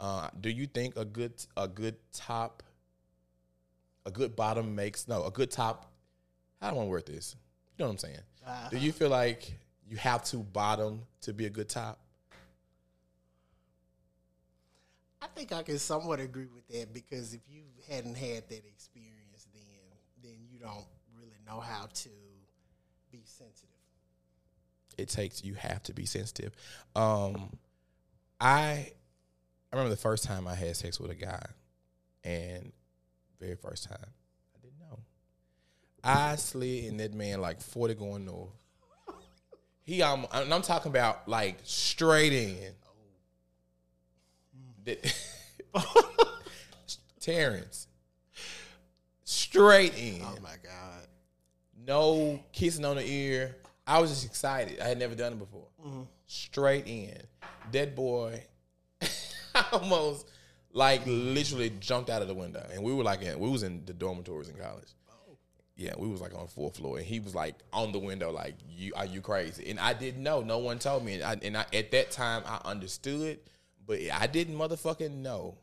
[0.00, 2.62] Uh, do you think a good a good top
[4.04, 5.92] a good bottom makes no a good top
[6.60, 7.36] how do I want to word this?
[7.76, 8.18] You know what I'm saying?
[8.46, 11.98] Uh, Do you feel like you have to bottom to be a good top?
[15.20, 19.46] I think I can somewhat agree with that because if you hadn't had that experience,
[19.54, 19.62] then
[20.22, 20.84] then you don't
[21.46, 22.08] know how to
[23.10, 23.68] be sensitive.
[24.98, 26.52] it takes you have to be sensitive.
[26.96, 27.56] Um,
[28.40, 28.90] I
[29.72, 31.44] I remember the first time I had sex with a guy,
[32.24, 32.72] and
[33.40, 33.98] very first time
[34.56, 34.98] I didn't know.
[36.04, 38.50] I slid in that man like 40 going north.
[39.84, 42.56] He um and I'm talking about like straight in.
[44.84, 45.14] That-
[47.20, 47.86] Terrance.
[49.24, 50.22] Straight in.
[50.22, 51.01] Oh my god.
[51.86, 53.56] No kissing on the ear.
[53.86, 54.80] I was just excited.
[54.80, 55.66] I had never done it before.
[56.26, 57.16] Straight in.
[57.72, 58.42] That boy
[59.72, 60.26] almost
[60.72, 62.64] like literally jumped out of the window.
[62.72, 64.88] And we were like in, we was in the dormitories in college.
[65.74, 68.30] Yeah, we was like on the fourth floor, and he was like on the window,
[68.30, 70.42] like, "You are you crazy?" And I didn't know.
[70.42, 73.40] No one told me, and, I, and I, at that time I understood,
[73.86, 75.56] but I didn't motherfucking know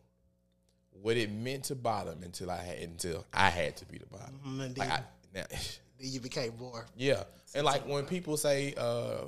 [1.01, 4.39] what it meant to bottom until I had until I had to be the bottom.
[4.45, 5.03] Mhm, Like I,
[5.33, 5.43] now,
[5.99, 6.85] you became more.
[6.95, 9.25] yeah, and like when people say, uh,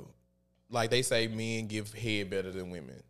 [0.70, 3.02] like they say, men give head better than women,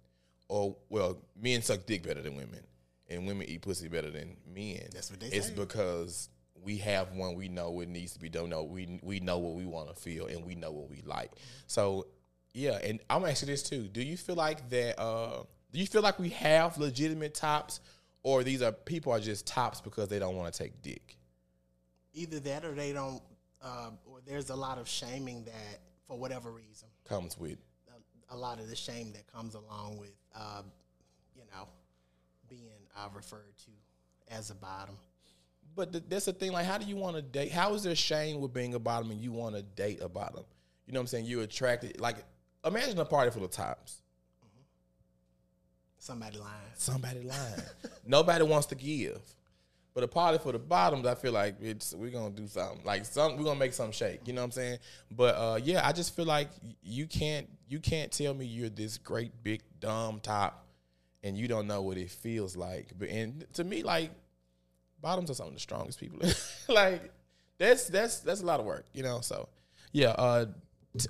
[0.49, 2.61] or well, men suck dick better than women,
[3.09, 4.81] and women eat pussy better than men.
[4.93, 5.55] That's what they It's say.
[5.55, 6.29] because
[6.65, 7.35] we have one.
[7.35, 8.51] We know what needs to be done.
[8.51, 11.31] No, we we know what we want to feel, and we know what we like.
[11.67, 12.07] So
[12.55, 13.89] yeah, and I'm asking this too.
[13.89, 15.01] Do you feel like that?
[15.01, 17.81] Uh, do you feel like we have legitimate tops,
[18.23, 21.17] or these are people are just tops because they don't want to take dick?
[22.15, 23.23] Either that or they don't.
[23.63, 27.59] Uh, or there's a lot of shaming that, for whatever reason, Comes with
[28.31, 30.63] a, a lot of the shame that comes along with, uh,
[31.37, 31.69] you know,
[32.49, 33.71] being uh, referred to
[34.35, 34.97] as a bottom.
[35.75, 36.53] But th- that's the thing.
[36.53, 37.53] Like, how do you want to date?
[37.53, 40.45] How is there shame with being a bottom and you want to date a bottom?
[40.87, 41.27] You know what I'm saying?
[41.27, 42.01] You're attracted.
[42.01, 42.17] Like,
[42.65, 44.03] imagine a party full of tops.
[45.99, 46.53] Somebody lying.
[46.75, 47.63] Somebody lying.
[48.07, 49.21] Nobody wants to give.
[49.95, 52.83] But a party for the bottoms, I feel like it's we're gonna do something.
[52.85, 54.27] Like some we're gonna make some shake.
[54.27, 54.79] You know what I'm saying?
[55.11, 56.49] But uh, yeah, I just feel like
[56.83, 60.67] you can't you can't tell me you're this great big dumb top
[61.23, 62.93] and you don't know what it feels like.
[62.99, 64.11] But and to me, like
[65.01, 66.21] bottoms are some of the strongest people.
[66.69, 67.13] like
[67.59, 69.21] that's that's that's a lot of work, you know.
[69.21, 69.49] So
[69.93, 70.47] yeah, uh,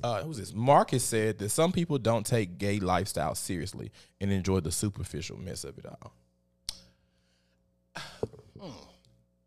[0.02, 0.52] uh, who's this?
[0.52, 3.90] Marcus said that some people don't take gay lifestyle seriously
[4.20, 6.12] and enjoy the superficial mess of it all.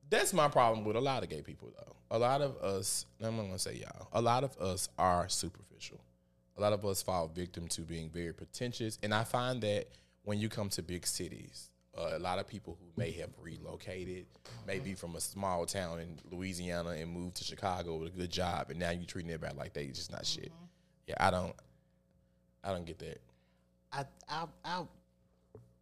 [0.10, 1.96] That's my problem with a lot of gay people, though.
[2.12, 6.00] A lot of us, I'm not gonna say y'all, a lot of us are superficial.
[6.58, 9.88] A lot of us fall victim to being very pretentious, and I find that
[10.24, 14.26] when you come to big cities, uh, a lot of people who may have relocated,
[14.68, 18.70] maybe from a small town in Louisiana and moved to Chicago with a good job,
[18.70, 20.52] and now you're treating everybody like they just not shit.
[21.08, 21.56] Yeah, I don't,
[22.64, 23.22] I don't get that.
[23.92, 24.90] I, I'll, I'll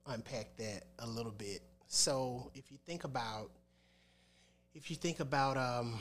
[0.08, 1.62] unpack that a little bit.
[1.94, 3.52] So if you think about,
[4.74, 6.00] if you think about um,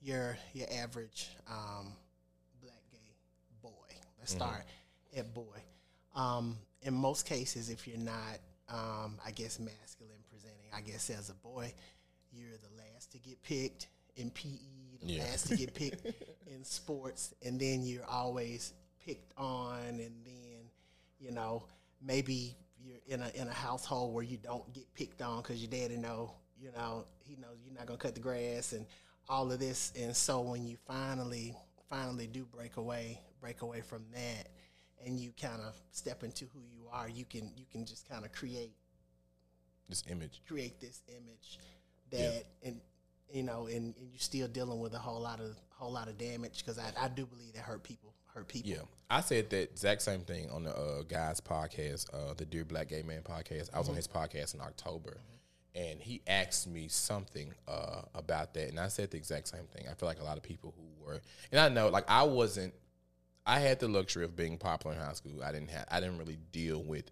[0.00, 1.92] your your average um,
[2.62, 3.14] black gay
[3.62, 3.70] boy,
[4.18, 4.64] let's start
[5.14, 5.58] at boy.
[6.16, 8.38] Um, in most cases, if you're not,
[8.70, 11.70] um, I guess, masculine presenting, I guess as a boy,
[12.32, 14.56] you're the last to get picked in PE,
[15.02, 15.24] the Yeah.
[15.24, 16.06] last to get picked
[16.46, 18.72] in sports, and then you're always
[19.04, 20.70] picked on, and then
[21.20, 21.64] you know
[22.00, 25.70] maybe you're in a in a household where you don't get picked on because your
[25.70, 28.86] daddy know you know he knows you're not gonna cut the grass and
[29.28, 31.56] all of this, and so when you finally
[31.88, 34.48] finally do break away break away from that
[35.06, 38.24] and you kind of step into who you are you can you can just kind
[38.24, 38.72] of create
[39.88, 40.42] This image.
[40.46, 41.58] create this image
[42.10, 42.68] that Yeah.
[42.68, 42.80] and
[43.32, 46.16] you know and, and you're still dealing with a whole lot of whole lot of
[46.18, 50.02] damage because I, I do believe that hurt people people Yeah, I said that exact
[50.02, 53.70] same thing on the uh, guys podcast, uh, the Dear Black Gay Man podcast.
[53.72, 55.18] I was on his podcast in October,
[55.74, 59.86] and he asked me something uh, about that, and I said the exact same thing.
[59.90, 61.20] I feel like a lot of people who were,
[61.52, 62.74] and I know, like I wasn't.
[63.46, 65.42] I had the luxury of being popular in high school.
[65.44, 65.86] I didn't have.
[65.90, 67.10] I didn't really deal with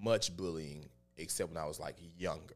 [0.00, 2.54] much bullying except when I was like younger.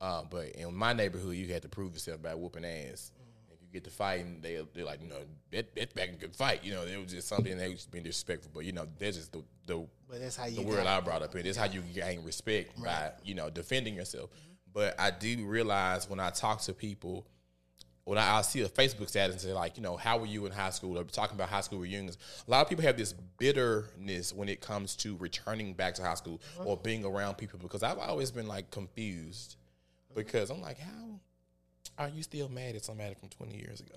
[0.00, 3.10] Uh, but in my neighborhood, you had to prove yourself by whooping ass.
[3.68, 5.16] You get to fighting, they they're like, no,
[5.52, 6.64] that that back can good fight.
[6.64, 8.50] You know, it was just something they was being disrespectful.
[8.54, 11.22] But you know, that's just the the, but that's how you the word I brought
[11.22, 11.34] up.
[11.36, 14.30] It is how you gain respect by you know defending yourself.
[14.72, 17.26] But I do realize when I talk to people,
[18.04, 20.46] when I, I'll see a Facebook status and say like, you know, how were you
[20.46, 20.98] in high school?
[20.98, 22.16] Or talking about high school reunions.
[22.46, 26.14] A lot of people have this bitterness when it comes to returning back to high
[26.14, 26.70] school uh-huh.
[26.70, 29.56] or being around people because I've always been like confused
[30.14, 31.20] because I'm like, how
[31.98, 33.96] are you still mad at somebody from 20 years ago?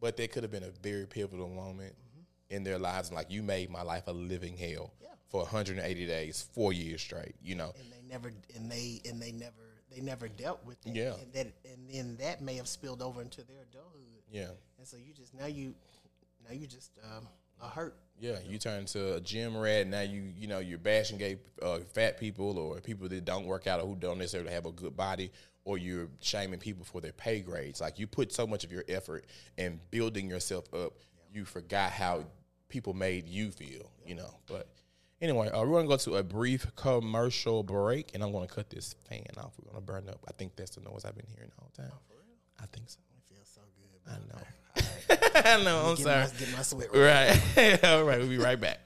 [0.00, 1.94] But that could have been a very pivotal moment
[2.50, 3.10] in their lives.
[3.12, 5.08] Like you made my life a living hell Yeah.
[5.28, 7.34] for 180 days, four years straight.
[7.42, 9.52] You know, and they never and they and they never
[9.90, 10.94] they never dealt with it.
[10.94, 11.14] Yeah.
[11.22, 14.02] and that and then that may have spilled over into their adulthood.
[14.30, 14.48] yeah.
[14.78, 15.74] And so you just now you
[16.46, 17.26] now you just um,
[17.62, 17.96] a hurt.
[18.20, 19.86] Yeah, you turn into a gym rat.
[19.86, 23.66] Now you you know you're bashing gay uh, fat people or people that don't work
[23.66, 25.30] out or who don't necessarily have a good body,
[25.64, 27.80] or you're shaming people for their pay grades.
[27.80, 30.92] Like you put so much of your effort in building yourself up,
[31.32, 32.24] you forgot how
[32.68, 33.90] people made you feel.
[34.06, 34.68] You know, but.
[35.20, 38.94] Anyway, uh, we're gonna go to a brief commercial break, and I'm gonna cut this
[39.08, 39.52] fan off.
[39.62, 40.18] We're gonna burn up.
[40.28, 41.92] I think that's the noise I've been hearing all the time.
[42.60, 42.98] I think so.
[43.16, 44.12] It feels so good.
[44.12, 44.44] I know.
[45.34, 45.86] I know.
[45.90, 46.24] I'm Get sorry.
[46.24, 47.40] my, get my sweat right.
[47.56, 47.84] Right.
[47.84, 48.18] All right.
[48.18, 48.78] We'll be right back.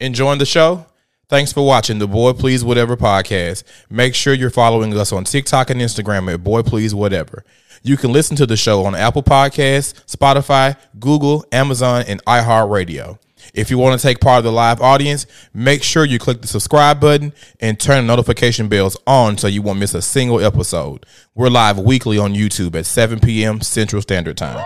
[0.00, 0.86] Enjoying the show?
[1.28, 3.62] Thanks for watching the Boy Please Whatever podcast.
[3.88, 7.44] Make sure you're following us on TikTok and Instagram at Boy Please Whatever.
[7.82, 13.18] You can listen to the show on Apple Podcasts, Spotify, Google, Amazon, and iHeartRadio.
[13.54, 16.48] If you want to take part of the live audience, make sure you click the
[16.48, 21.06] subscribe button and turn notification bells on so you won't miss a single episode.
[21.34, 23.60] We're live weekly on YouTube at 7 p.m.
[23.60, 24.64] Central Standard Time.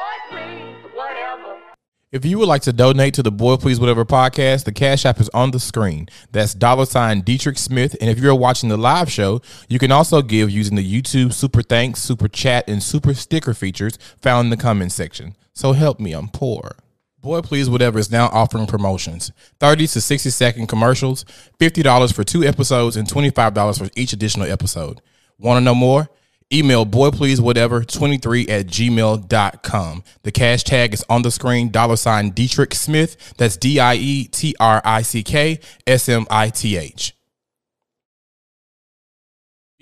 [2.15, 5.19] If you would like to donate to the Boy Please Whatever podcast, the Cash App
[5.19, 6.09] is on the screen.
[6.31, 7.97] That's dollar sign Dietrick Smith.
[8.01, 11.61] And if you're watching the live show, you can also give using the YouTube Super
[11.61, 15.35] Thanks, Super Chat, and Super Sticker features found in the comments section.
[15.55, 16.77] So help me, I'm poor.
[17.25, 21.25] Boy Please Whatever is now offering promotions 30 to 60 second commercials,
[21.59, 25.01] $50 for two episodes, and $25 for each additional episode.
[25.39, 26.11] Want to know more?
[26.53, 30.05] Email boypleasewhatever23 at gmail.com.
[30.23, 33.33] The cash tag is on the screen, dollar sign Dietrick Smith.
[33.39, 37.17] That's D I E T R I C K S M I T H.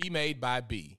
[0.01, 0.99] Be Made by B.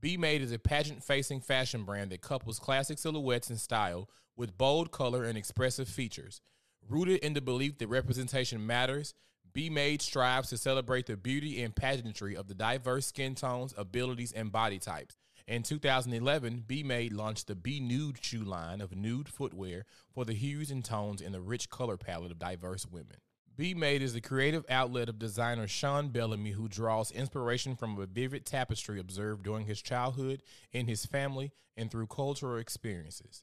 [0.00, 4.56] Be Made is a pageant facing fashion brand that couples classic silhouettes and style with
[4.56, 6.40] bold color and expressive features.
[6.88, 9.14] Rooted in the belief that representation matters,
[9.52, 14.32] Be Made strives to celebrate the beauty and pageantry of the diverse skin tones, abilities,
[14.32, 15.16] and body types.
[15.46, 20.32] In 2011, Be Made launched the Be Nude shoe line of nude footwear for the
[20.32, 23.16] hues and tones in the rich color palette of diverse women.
[23.56, 28.06] Be Made is the creative outlet of designer Sean Bellamy, who draws inspiration from a
[28.06, 33.42] vivid tapestry observed during his childhood, in his family, and through cultural experiences.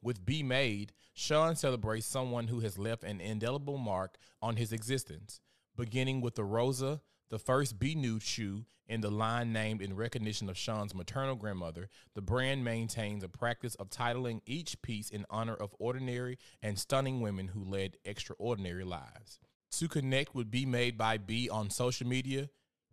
[0.00, 5.40] With Be Made, Sean celebrates someone who has left an indelible mark on his existence,
[5.76, 10.48] beginning with the Rosa, the first Be Nude shoe in the line named in recognition
[10.48, 11.90] of Sean's maternal grandmother.
[12.14, 17.20] The brand maintains a practice of titling each piece in honor of ordinary and stunning
[17.20, 19.40] women who led extraordinary lives.
[19.72, 22.48] To connect with Be Made by B on social media,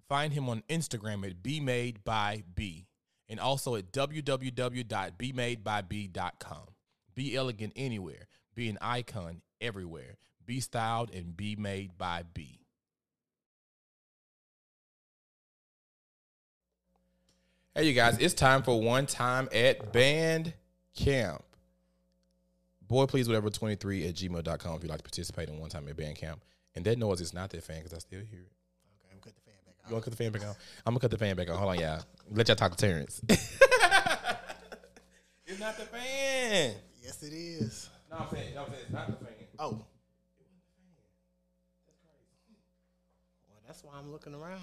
[0.10, 2.88] find him on Instagram at Be Made by B
[3.30, 6.75] and also at www.bemadeby.com.
[7.16, 8.28] Be elegant anywhere.
[8.54, 10.18] Be an icon everywhere.
[10.46, 12.60] Be styled and be made by B.
[17.74, 20.54] Hey, you guys, it's time for one time at band
[20.96, 21.44] camp.
[22.88, 25.98] Boy, please, whatever 23 at gmail.com if you'd like to participate in one time at
[25.98, 26.42] band camp.
[26.76, 28.52] And that noise is not that fan because I still hear it.
[29.04, 29.90] Okay, I'm cut the fan back on.
[29.90, 30.56] You want to cut the fan back on?
[30.86, 31.58] I'm going to cut the fan back on.
[31.58, 32.02] Hold on, y'all.
[32.32, 33.20] Let y'all talk to Terrance.
[33.28, 33.60] it's
[35.60, 36.76] not the fan.
[37.06, 37.90] Yes, it is.
[38.10, 39.36] No, I'm saying, no, I'm saying it's not the fan.
[39.60, 39.70] Oh.
[39.70, 39.86] Well,
[43.68, 44.60] that's why I'm looking around.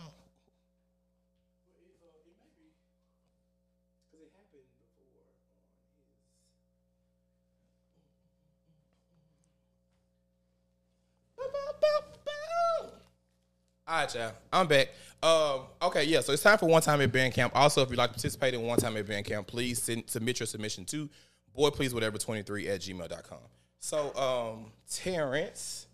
[13.87, 14.33] All right, y'all.
[14.53, 14.89] I'm back.
[15.23, 16.21] Um, okay, yeah.
[16.23, 17.53] So it's time for one time at band camp.
[17.55, 20.41] Also, if you'd like to participate in one time at band camp, please send, submit
[20.41, 21.09] your submission to
[21.55, 23.39] boy please whatever 23 at gmail.com.
[23.79, 25.87] So, um, Terrance,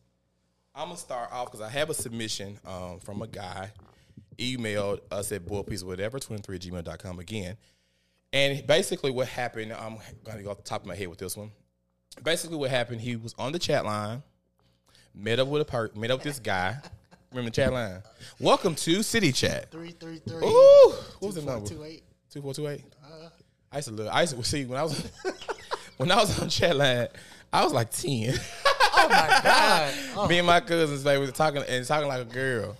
[0.74, 3.70] I'm gonna start off because I have a submission um, from a guy
[4.38, 7.56] emailed us at boy please whatever 23 at gmail.com again.
[8.32, 11.36] And basically, what happened, I'm gonna go off the top of my head with this
[11.36, 11.50] one.
[12.22, 14.22] Basically, what happened, he was on the chat line,
[15.14, 16.76] met up with a per- met up with this guy.
[17.30, 18.02] Remember the chat line?
[18.40, 19.70] Welcome to City Chat.
[19.70, 20.44] Three three three.
[20.44, 21.66] Ooh, what was the number?
[21.66, 22.02] Two eight.
[22.30, 22.84] Two four two eight.
[23.72, 24.08] I used to look.
[24.12, 25.10] I used to see when I was
[25.96, 27.08] when I was on chat line.
[27.52, 28.34] I was like ten.
[29.00, 29.94] Oh my god.
[30.16, 32.76] Oh, Me and my cousins they was talking and talking like a girl.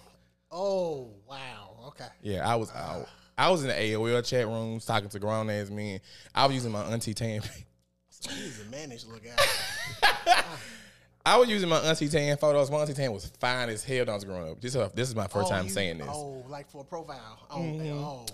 [0.51, 1.77] oh wow.
[1.89, 2.07] Okay.
[2.23, 3.07] Yeah, I was out.
[3.37, 6.01] I was in the AOL chat rooms talking to grown ass men.
[6.35, 7.41] I was using my auntie tan.
[8.11, 10.45] So he's a managed look out.
[11.25, 12.69] I was using my auntie tan photos.
[12.71, 14.61] My auntie tan was fine as hell when I was growing up.
[14.61, 16.09] This is this is my first Oh, time you- saying this.
[16.11, 17.39] Oh, like for a profile.
[17.51, 17.99] Oh, Mm-hmm.
[18.05, 18.27] oh.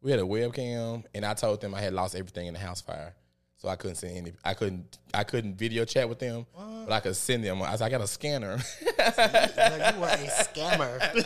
[0.00, 2.80] We had a webcam, and I told them I had lost everything in the house
[2.80, 3.14] fire,
[3.56, 4.32] so I couldn't send any.
[4.44, 4.98] I couldn't.
[5.12, 7.60] I couldn't video chat with them, but I could send them.
[7.62, 11.24] I, was, I got a scanner, No, you were a scammer.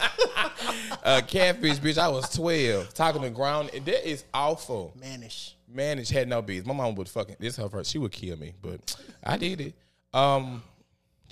[1.04, 1.98] a catfish bitch.
[1.98, 3.70] I was twelve, talking to ground.
[3.84, 4.94] That is awful.
[4.98, 5.52] Manish.
[5.74, 6.64] Manish had no bees.
[6.64, 7.90] My mom would fucking this her first.
[7.90, 9.74] She would kill me, but I did it.
[10.14, 10.62] Um,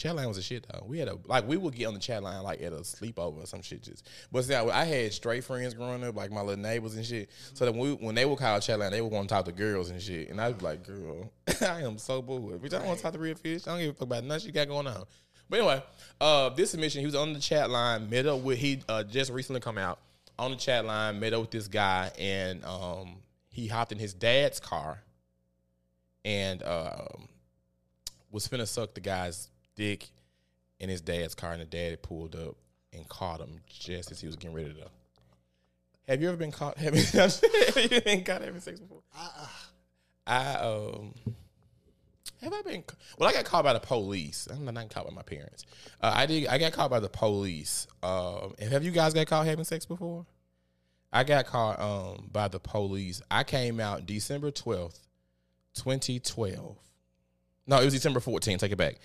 [0.00, 0.84] chat line was a shit though.
[0.86, 3.42] We had a like we would get on the chat line like at a sleepover
[3.42, 3.82] or some shit.
[3.82, 7.04] Just but see, I, I had straight friends growing up, like my little neighbors and
[7.04, 7.30] shit.
[7.54, 9.44] So that when we, when they would call chat line, they would want to talk
[9.44, 12.60] to girls and shit, and I'd be like, girl, I am so bored.
[12.62, 13.66] Bitch, I don't want to talk to real fish.
[13.66, 15.04] I don't give a fuck about nothing you got going on.
[15.48, 15.82] But anyway,
[16.20, 19.30] uh, this submission, he was on the chat line, met up with he uh, just
[19.30, 19.98] recently come out
[20.38, 23.16] on the chat line, met up with this guy, and um,
[23.50, 25.02] he hopped in his dad's car
[26.24, 27.28] and um,
[28.30, 29.48] was finna suck the guy's
[29.80, 30.10] dick
[30.78, 32.54] in his dad's car, and the dad had pulled up
[32.92, 34.86] and caught him just as he was getting ready to.
[36.06, 37.02] Have you ever been caught having?
[37.12, 37.40] have
[37.90, 39.02] you been caught having sex before?
[40.26, 41.14] I um.
[42.42, 42.84] Have I been?
[43.18, 44.48] Well, I got caught by the police.
[44.50, 45.64] I'm not caught by my parents.
[46.00, 46.46] Uh, I did.
[46.46, 47.86] I got caught by the police.
[48.02, 50.26] Um, and have you guys got caught having sex before?
[51.12, 53.22] I got caught um by the police.
[53.30, 55.06] I came out December twelfth,
[55.74, 56.76] twenty twelve.
[57.66, 58.58] No, it was December 14th.
[58.58, 58.96] Take it back.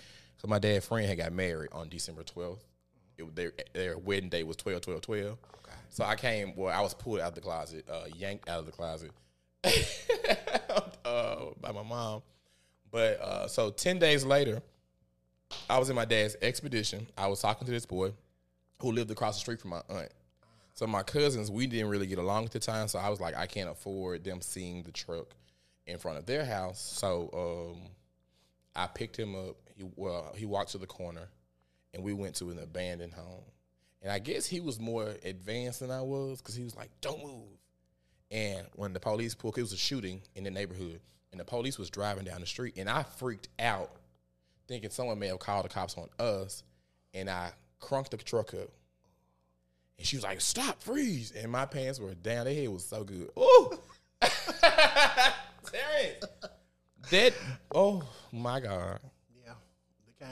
[0.46, 2.60] So my dad's friend had got married on December 12th.
[3.34, 5.38] Their their wedding date was 12 12 12.
[5.88, 6.54] So I came.
[6.54, 9.10] Well, I was pulled out of the closet, uh, yanked out of the closet
[11.04, 12.22] uh, by my mom.
[12.92, 14.62] But uh, so ten days later,
[15.68, 17.08] I was in my dad's expedition.
[17.18, 18.12] I was talking to this boy
[18.80, 20.12] who lived across the street from my aunt.
[20.74, 22.86] So my cousins, we didn't really get along at the time.
[22.86, 25.26] So I was like, I can't afford them seeing the truck
[25.88, 26.80] in front of their house.
[26.80, 27.90] So um,
[28.76, 29.56] I picked him up.
[29.76, 31.28] He well, he walked to the corner,
[31.94, 33.44] and we went to an abandoned home.
[34.02, 37.22] And I guess he was more advanced than I was because he was like, "Don't
[37.22, 37.58] move."
[38.30, 41.00] And when the police pulled, it was a shooting in the neighborhood,
[41.30, 43.90] and the police was driving down the street, and I freaked out,
[44.66, 46.62] thinking someone may have called the cops on us,
[47.14, 48.70] and I crunked the truck up.
[49.98, 52.44] And she was like, "Stop, freeze!" And my pants were down.
[52.44, 53.30] Their head was so good.
[53.38, 53.78] Ooh,
[54.20, 56.24] Terrance,
[57.10, 57.34] that
[57.74, 58.02] oh
[58.32, 58.98] my god,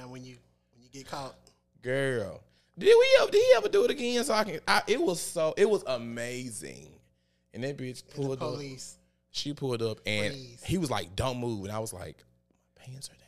[0.08, 0.36] When you
[0.72, 1.34] when you get caught.
[1.82, 2.42] girl,
[2.78, 4.24] did we ever, did he ever do it again?
[4.24, 4.60] So I can.
[4.66, 6.88] I, it was so it was amazing,
[7.52, 8.38] and that bitch And the pulled up.
[8.54, 8.98] police.
[9.30, 10.62] She pulled up and Freeze.
[10.64, 12.16] he was like, "Don't move," and I was like,
[12.76, 13.20] "My pants are down."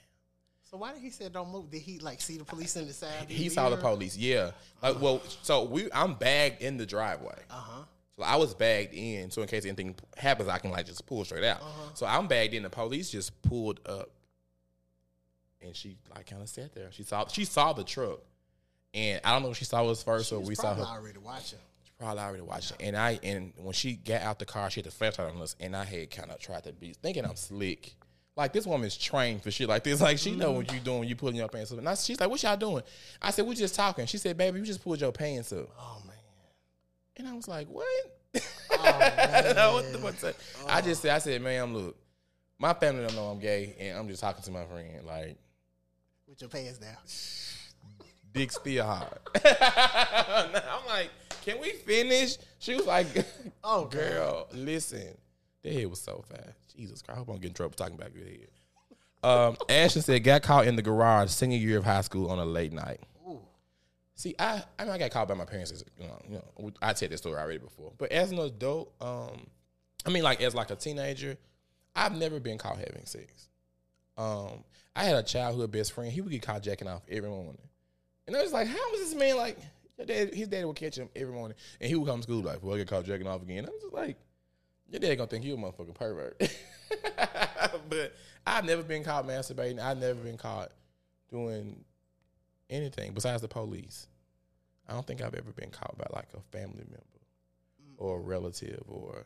[0.71, 1.71] So why did he say don't move?
[1.71, 3.29] Did he like see the police in the side?
[3.29, 4.17] He saw the police.
[4.17, 4.51] Yeah.
[4.83, 7.39] Like, well, so we, I'm bagged in the driveway.
[7.51, 7.83] Uh huh.
[8.17, 11.25] So I was bagged in, so in case anything happens, I can like just pull
[11.25, 11.61] straight out.
[11.61, 11.91] Uh-huh.
[11.95, 12.63] So I'm bagged in.
[12.63, 14.11] The police just pulled up,
[15.67, 16.91] and she like kind of sat there.
[16.93, 18.21] She saw she saw the truck,
[18.95, 20.91] and I don't know if she saw us first She or we saw probably her.
[20.91, 21.59] already watching.
[21.99, 22.77] Probably already watched it.
[22.81, 25.57] And I and when she got out the car, she had the flashlight on us,
[25.61, 27.95] and I had kind of tried to be thinking I'm slick.
[28.37, 30.01] Like this woman's trained for shit like this.
[30.03, 30.85] Like she know what you mm-hmm.
[30.85, 31.79] doing when you pulling your pants up.
[31.79, 32.83] And I, she's like, "What y'all doing?"
[33.21, 36.03] I said, "We just talking." She said, "Baby, you just pulled your pants up." Oh
[36.07, 36.17] man.
[37.17, 37.87] And I was like, "What?"
[38.73, 39.73] Oh, man.
[39.73, 40.15] what the fuck?
[40.17, 40.35] say?
[40.69, 40.83] I oh.
[40.83, 41.97] just said, "I said, ma'am, look,
[42.59, 45.05] my family don't know I'm gay, and I'm just talking to my friend.
[45.05, 45.37] Like,
[46.29, 46.97] With your pants down.
[48.33, 51.11] dick still hard." I'm like,
[51.43, 53.07] "Can we finish?" She was like,
[53.65, 55.17] Oh, girl, listen.
[55.63, 56.77] That head was so fast.
[56.77, 57.17] Jesus Christ.
[57.17, 58.49] I hope I don't get in trouble talking about good head.
[59.23, 62.45] Um, Ashton said, got caught in the garage senior year of high school on a
[62.45, 63.01] late night.
[63.29, 63.41] Ooh.
[64.17, 66.73] See, I I mean I got caught by my parents as you know, you know
[66.83, 67.93] I said this story already before.
[67.99, 69.47] But as an adult, um,
[70.05, 71.37] I mean like as like a teenager,
[71.95, 73.49] I've never been caught having sex.
[74.17, 74.65] Um,
[74.97, 76.11] I had a childhood best friend.
[76.11, 77.59] He would get caught jacking off every morning,
[78.27, 79.59] and I was like, how was this man like?
[80.05, 82.63] Dad, his daddy would catch him every morning, and he would come to school like,
[82.63, 84.19] "Well, I get caught jacking off again." I was just like,
[84.91, 86.39] "Your dad gonna think you a motherfucking pervert."
[87.89, 88.15] but
[88.47, 89.79] I've never been caught masturbating.
[89.81, 90.73] I've never been caught
[91.31, 91.83] doing
[92.69, 94.07] anything besides the police.
[94.89, 97.03] I don't think I've ever been caught by like a family member
[97.97, 99.25] or a relative or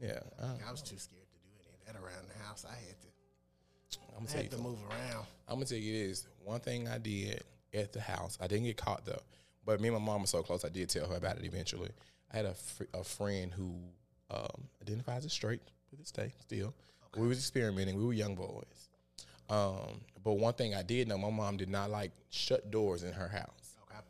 [0.00, 0.20] yeah.
[0.40, 2.64] I, I was too scared to do any of that around the house.
[2.68, 3.08] I had to.
[4.16, 5.24] I'm gonna I tell you to move around.
[5.48, 6.26] I'm gonna tell you this.
[6.44, 7.42] One thing I did
[7.74, 9.22] at the house, I didn't get caught though.
[9.64, 11.90] But me and my mom were so close, I did tell her about it eventually.
[12.32, 13.76] I had a, fr- a friend who
[14.30, 15.60] um, identifies as straight
[15.90, 16.74] to this day still.
[17.16, 17.96] We was experimenting.
[17.98, 18.88] We were young boys.
[19.50, 23.12] Um, but one thing I did know, my mom did not like shut doors in
[23.12, 23.76] her house.
[23.90, 24.00] Okay.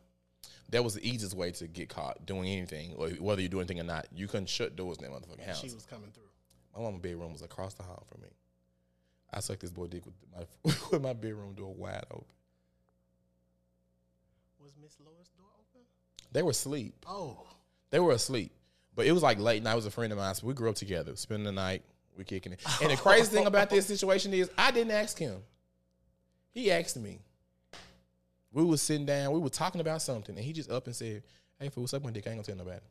[0.69, 3.79] That was the easiest way to get caught doing anything, or whether you do anything
[3.79, 4.07] or not.
[4.15, 5.59] You couldn't shut doors in that motherfucking house.
[5.59, 6.23] She was coming through.
[6.75, 8.29] My mama's bedroom was across the hall from me.
[9.35, 12.25] I sucked this boy dick with my with my bedroom door wide open.
[14.61, 15.85] Was Miss Lois door open?
[16.31, 17.05] They were asleep.
[17.07, 17.45] Oh.
[17.89, 18.51] They were asleep.
[18.95, 19.73] But it was like late night.
[19.73, 20.35] It was a friend of mine.
[20.35, 21.83] So we grew up together, spending the night.
[22.17, 22.61] We kicking it.
[22.81, 25.41] And the crazy thing about this situation is I didn't ask him.
[26.51, 27.19] He asked me.
[28.51, 31.23] We was sitting down, we were talking about something, and he just up and said,
[31.59, 32.27] Hey, fool, suck my dick.
[32.27, 32.85] I ain't gonna tell nobody.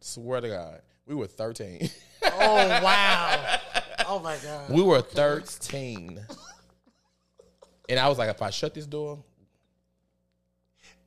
[0.00, 0.80] Swear to God.
[1.06, 1.88] We were 13.
[2.24, 3.58] Oh wow!
[4.08, 4.70] Oh my god!
[4.70, 6.20] we were 13.
[7.88, 9.22] and I was like, if I shut this door,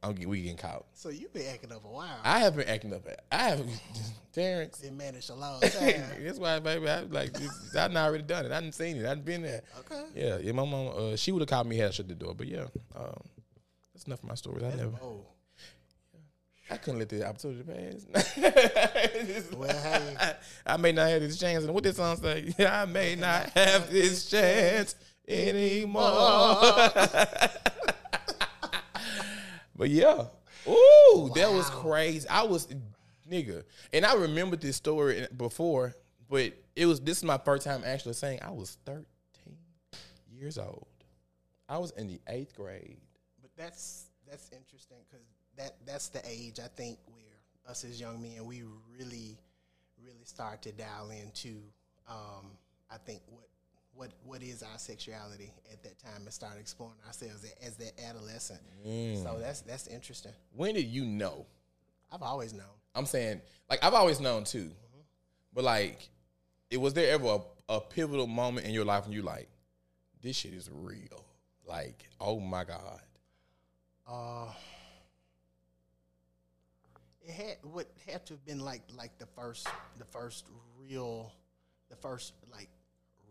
[0.04, 0.86] I'm get, we getting caught.
[0.94, 2.20] So you've been acting up a while.
[2.24, 3.06] I have been acting up.
[3.32, 3.66] I have
[4.34, 4.80] Terrance.
[4.80, 6.04] Been managed a long time.
[6.24, 6.88] That's why, baby.
[6.88, 7.34] I like.
[7.34, 8.52] this- I done already done it.
[8.52, 9.06] I didn't seen it.
[9.06, 9.62] I've been there.
[9.80, 10.04] Okay.
[10.16, 10.52] Yeah, yeah.
[10.52, 10.94] My mom.
[10.96, 12.34] Uh, she would have called me had I shut the door.
[12.36, 13.20] But yeah, um,
[13.94, 14.64] that's enough of my stories.
[14.64, 14.92] I never.
[15.02, 15.26] Oh,
[16.72, 18.06] I couldn't let the opportunity pass.
[19.58, 21.64] well, hey, I may not have this chance.
[21.64, 22.54] And what this song say?
[22.60, 24.96] I may not have this chance
[25.28, 26.04] anymore.
[29.76, 30.26] but yeah.
[30.68, 32.28] Ooh, that was crazy.
[32.30, 32.68] I was
[33.30, 33.64] nigga.
[33.92, 35.96] And I remembered this story before,
[36.30, 39.06] but it was this is my first time actually saying I was 13
[40.32, 40.86] years old.
[41.68, 42.98] I was in the eighth grade.
[43.42, 45.26] but that's that's interesting because
[45.60, 48.64] that that's the age I think where us as young men we
[48.98, 49.38] really
[50.04, 51.58] really start to dial into
[52.10, 52.48] um,
[52.90, 53.48] I think what
[53.94, 58.62] what what is our sexuality at that time and start exploring ourselves as that adolescent.
[58.84, 60.32] So that's that's interesting.
[60.56, 61.46] When did you know?
[62.12, 62.66] I've always known.
[62.96, 64.72] I'm saying, like, I've always known too,
[65.54, 66.10] but like,
[66.72, 67.40] it was there ever
[67.70, 69.48] a, a pivotal moment in your life when you like,
[70.22, 71.24] this shit is real?
[71.68, 73.02] Like, oh my god,
[74.08, 74.52] Uh,
[77.30, 79.68] it had what had to have been like like the first
[79.98, 80.48] the first
[80.80, 81.32] real
[81.90, 82.70] the first like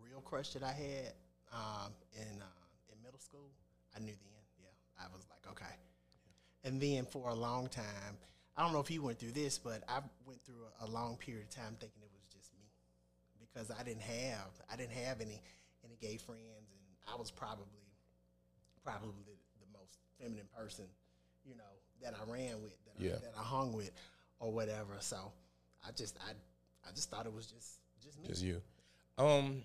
[0.01, 1.13] real crush that I had
[1.51, 3.49] um, in uh, in middle school.
[3.95, 4.43] I knew then.
[4.61, 5.75] Yeah, I was like okay.
[6.63, 8.17] And then for a long time,
[8.55, 11.17] I don't know if you went through this, but I went through a, a long
[11.17, 12.67] period of time thinking it was just me
[13.39, 15.41] because I didn't have I didn't have any
[15.83, 17.83] any gay friends, and I was probably
[18.81, 20.85] probably the, the most feminine person,
[21.43, 21.73] you know,
[22.03, 23.11] that I ran with, that, Yeah.
[23.11, 23.91] I, that I hung with,
[24.39, 24.97] or whatever.
[24.99, 25.17] So
[25.87, 26.31] I just I
[26.87, 28.27] I just thought it was just just me.
[28.27, 28.61] just you.
[29.17, 29.63] Um,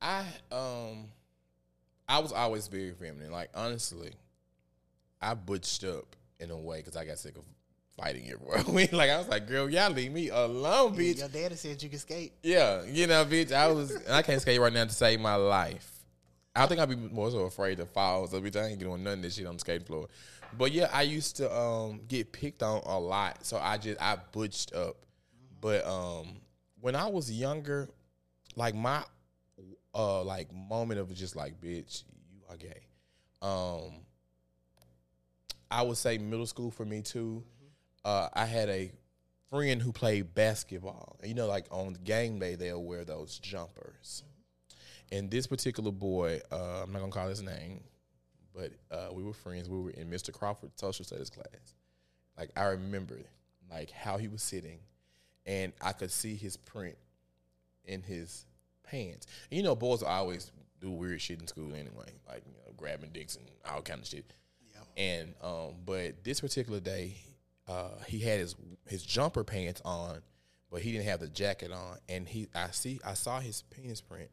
[0.00, 1.06] I um,
[2.08, 3.30] I was always very feminine.
[3.30, 4.12] Like honestly,
[5.20, 7.44] I butched up in a way because I got sick of
[7.96, 8.62] fighting everywhere.
[8.92, 11.18] Like I was like, girl, y'all leave me alone, bitch.
[11.18, 12.32] Your daddy said you could skate.
[12.42, 13.52] Yeah, you know, bitch.
[13.52, 15.92] I was, and I can't skate right now to save my life.
[16.54, 18.26] I think I'd be more so afraid to fall.
[18.26, 20.08] So bitch, I ain't doing none of this shit on the skate floor.
[20.56, 24.16] But yeah, I used to um get picked on a lot, so I just I
[24.32, 24.96] butched up.
[25.60, 26.40] But um
[26.80, 27.88] when I was younger,
[28.56, 29.04] like my
[29.94, 32.86] uh like moment of just like bitch, you are gay.
[33.42, 34.00] Um,
[35.70, 37.44] I would say middle school for me too.
[38.04, 38.90] Uh, I had a
[39.50, 41.16] friend who played basketball.
[41.20, 44.22] And you know, like on game day, they'll wear those jumpers.
[45.10, 47.82] And this particular boy, uh, I'm not gonna call his name,
[48.58, 49.68] but uh, we were friends.
[49.68, 50.32] We were in Mr.
[50.32, 51.74] Crawford's social studies class.
[52.36, 53.18] Like I remember,
[53.70, 54.80] like how he was sitting,
[55.46, 56.96] and I could see his print
[57.84, 58.46] in his
[58.82, 59.26] pants.
[59.50, 60.50] You know, boys always
[60.80, 64.06] do weird shit in school anyway, like you know, grabbing dicks and all kind of
[64.06, 64.32] shit.
[64.72, 65.02] Yeah.
[65.02, 67.16] And um, but this particular day,
[67.68, 68.56] uh, he had his
[68.88, 70.18] his jumper pants on,
[70.70, 71.98] but he didn't have the jacket on.
[72.08, 74.30] And he, I see, I saw his penis print,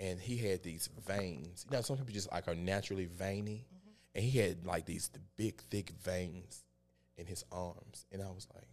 [0.00, 1.66] and he had these veins.
[1.70, 3.66] You know, some people just like are naturally veiny,
[4.14, 6.64] and he had like these big, thick veins
[7.16, 8.06] in his arms.
[8.12, 8.68] And I was like,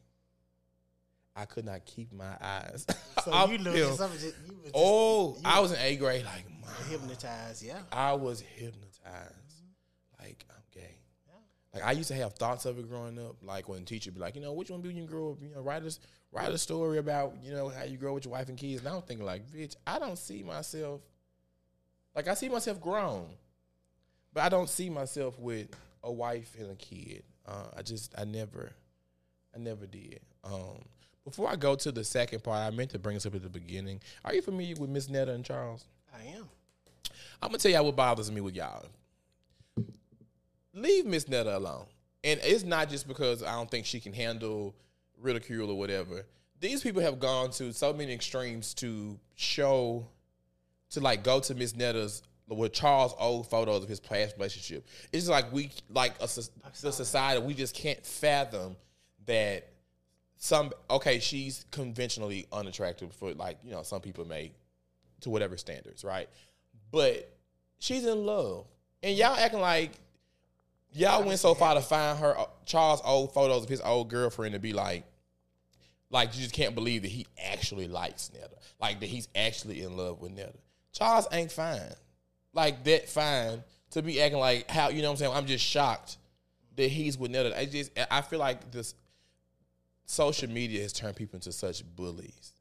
[1.36, 2.86] I could not keep my eyes.
[3.24, 3.90] So you looked him.
[3.90, 4.20] at something.
[4.20, 6.26] Just, you just, Oh, you I was in A grade.
[6.26, 6.44] Like,
[6.90, 7.64] hypnotized.
[7.64, 7.80] Yeah.
[7.90, 9.62] I was hypnotized.
[10.20, 10.98] Like I'm gay.
[11.74, 13.38] Like I used to have thoughts of it growing up.
[13.42, 15.38] Like when teacher be like, you know, which one do you grow up?
[15.42, 15.96] You know, write a
[16.34, 18.80] write a story about you know how you grow with your wife and kids.
[18.80, 21.02] And I was thinking like, bitch, I don't see myself.
[22.16, 23.26] Like I see myself grown,
[24.34, 25.68] but I don't see myself with
[26.04, 27.24] a wife and a kid.
[27.46, 28.72] Uh, I just I never,
[29.56, 30.20] I never did.
[30.44, 30.84] Um,
[31.24, 33.50] before I go to the second part, I meant to bring this up at the
[33.50, 34.02] beginning.
[34.26, 35.86] Are you familiar with Miss Netta and Charles?
[36.14, 36.50] I am.
[37.42, 38.86] I'm gonna tell y'all what bothers me with y'all.
[40.74, 41.86] Leave Miss Netta alone.
[42.24, 44.76] And it's not just because I don't think she can handle
[45.20, 46.26] ridicule or whatever.
[46.60, 50.08] These people have gone to so many extremes to show,
[50.94, 54.86] to like go to Miss Netta's with Charles old photos of his past relationship.
[55.12, 58.76] It's like we like a, the society we just can't fathom
[59.26, 59.70] that
[60.38, 64.52] some okay she's conventionally unattractive for like you know some people may
[65.22, 66.30] to whatever standards right?
[66.92, 67.34] But
[67.80, 68.66] she's in love.
[69.02, 69.92] And y'all acting like
[70.92, 74.54] y'all went so far to find her uh, Charles old photos of his old girlfriend
[74.54, 75.06] to be like
[76.10, 79.98] like you just can't believe that he actually likes Netta like that he's actually in
[79.98, 80.54] love with Netta
[80.94, 81.82] Charles ain't fine
[82.54, 85.66] like that fine to be acting like how you know what I'm saying I'm just
[85.66, 86.18] shocked
[86.76, 88.96] that he's with Netta I just I feel like this
[90.06, 92.54] social media has turned people into such bullies,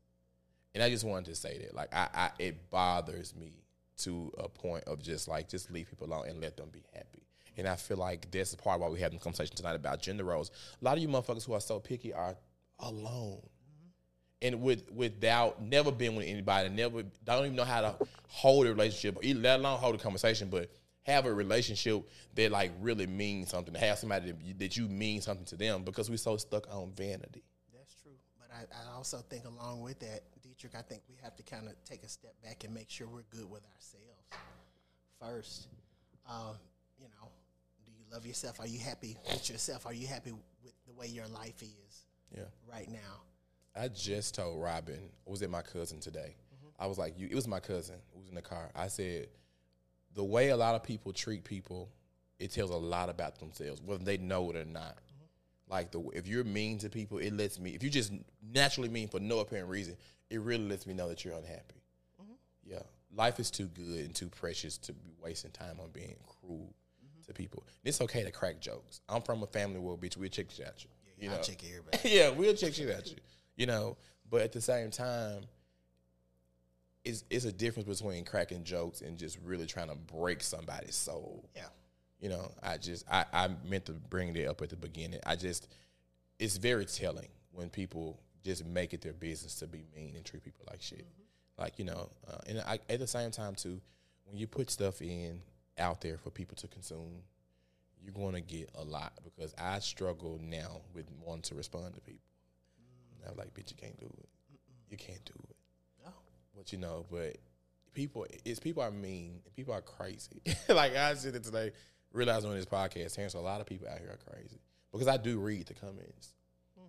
[0.74, 1.74] and I just wanted to say that.
[1.74, 3.64] Like, I, I it bothers me
[3.98, 7.22] to a point of just like just leave people alone and let them be happy.
[7.56, 10.24] And I feel like that's the part why we having the conversation tonight about gender
[10.24, 10.50] roles.
[10.80, 12.34] A lot of you motherfuckers who are so picky are
[12.78, 13.42] alone.
[14.42, 17.96] And with without never been with anybody, never don't even know how to
[18.28, 20.68] hold a relationship, or let alone hold a conversation, but
[21.04, 22.02] have a relationship
[22.34, 23.74] that like really means something.
[23.74, 26.92] Have somebody that you, that you mean something to them because we're so stuck on
[26.92, 27.42] vanity.
[27.72, 28.12] That's true.
[28.38, 31.68] But I, I also think along with that, Dietrick, I think we have to kind
[31.68, 34.26] of take a step back and make sure we're good with ourselves
[35.20, 35.68] first.
[36.28, 36.56] Um,
[36.98, 37.28] you know,
[37.84, 38.60] do you love yourself?
[38.60, 39.86] Are you happy with yourself?
[39.86, 40.32] Are you happy
[40.64, 42.44] with the way your life is Yeah.
[42.70, 43.22] right now?
[43.74, 46.36] I just told Robin, was it my cousin today.
[46.78, 48.70] I was like, you, it was my cousin who was in the car.
[48.74, 49.28] I said,
[50.14, 51.88] the way a lot of people treat people,
[52.38, 54.98] it tells a lot about themselves, whether they know it or not.
[55.68, 57.70] Like the if you're mean to people, it lets me.
[57.70, 58.12] If you just
[58.42, 59.96] naturally mean for no apparent reason,
[60.28, 61.82] it really lets me know that you're unhappy.
[62.64, 62.82] Yeah,
[63.16, 66.74] life is too good and too precious to be wasting time on being cruel
[67.26, 67.64] to people.
[67.84, 69.00] It's okay to crack jokes.
[69.08, 70.90] I'm from a family where bitch we'll check shit at you.
[71.18, 71.42] you I'll know?
[71.42, 71.98] check everybody.
[72.04, 73.16] yeah, we'll check you at you.
[73.56, 73.96] You know,
[74.30, 75.42] but at the same time,
[77.04, 81.48] it's it's a difference between cracking jokes and just really trying to break somebody's soul.
[81.54, 81.68] Yeah.
[82.20, 85.20] You know, I just I, I meant to bring that up at the beginning.
[85.26, 85.68] I just
[86.38, 90.44] it's very telling when people just make it their business to be mean and treat
[90.44, 91.06] people like shit.
[91.58, 93.80] Like you know, uh, and I, at the same time too,
[94.24, 95.40] when you put stuff in
[95.78, 97.22] out there for people to consume,
[98.02, 102.00] you're going to get a lot because I struggle now with wanting to respond to
[102.00, 102.31] people.
[103.28, 104.28] I'm like, bitch, you can't do it.
[104.90, 105.56] You can't do it.
[106.04, 106.12] No.
[106.56, 107.36] But you know, but
[107.94, 110.42] people, it's people are mean people are crazy.
[110.68, 111.72] like I said it today,
[112.12, 114.60] realizing on this podcast, Terrance, a lot of people out here are crazy
[114.92, 116.34] because I do read the comments.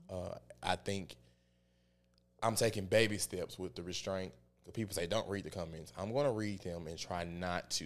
[0.10, 1.16] Uh, I think
[2.42, 4.34] I'm taking baby steps with the restraint.
[4.64, 5.92] Because people say don't read the comments.
[5.98, 7.86] I'm going to read them and try not to,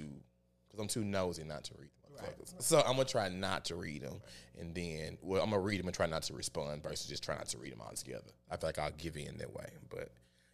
[0.67, 2.61] because I'm too nosy not to read motherfuckers.
[2.61, 4.21] So I'm gonna try not to read them,
[4.59, 7.35] and then well, I'm gonna read them and try not to respond versus just try
[7.35, 8.31] not to read them all together.
[8.49, 10.09] I feel like I'll give in that way, but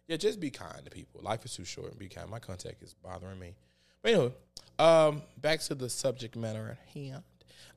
[0.06, 1.20] yeah, just be kind to people.
[1.22, 1.90] Life is too short.
[1.90, 2.28] and Be kind.
[2.28, 3.54] My contact is bothering me.
[4.02, 4.32] But anyway,
[4.78, 7.22] um, back to the subject matter at hand.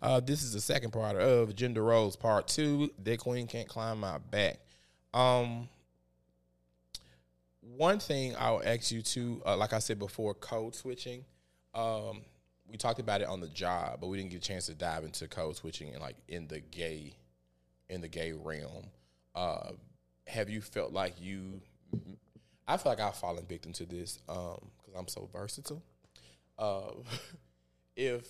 [0.02, 2.92] Uh, this is the second part of gender roles, part two.
[3.04, 4.60] That queen can't climb my back.
[5.14, 5.70] Um,
[7.62, 11.26] one thing I'll ask you to, uh, like I said before, code switching.
[11.74, 12.22] Um,
[12.70, 15.04] we talked about it on the job, but we didn't get a chance to dive
[15.04, 17.14] into code switching and like in the gay,
[17.90, 18.88] in the gay realm.
[19.34, 19.72] Uh,
[20.28, 21.62] have you felt like you?
[22.68, 25.82] I feel like I've fallen victim to this because I'm so versatile.
[26.58, 26.92] Uh,
[27.96, 28.28] if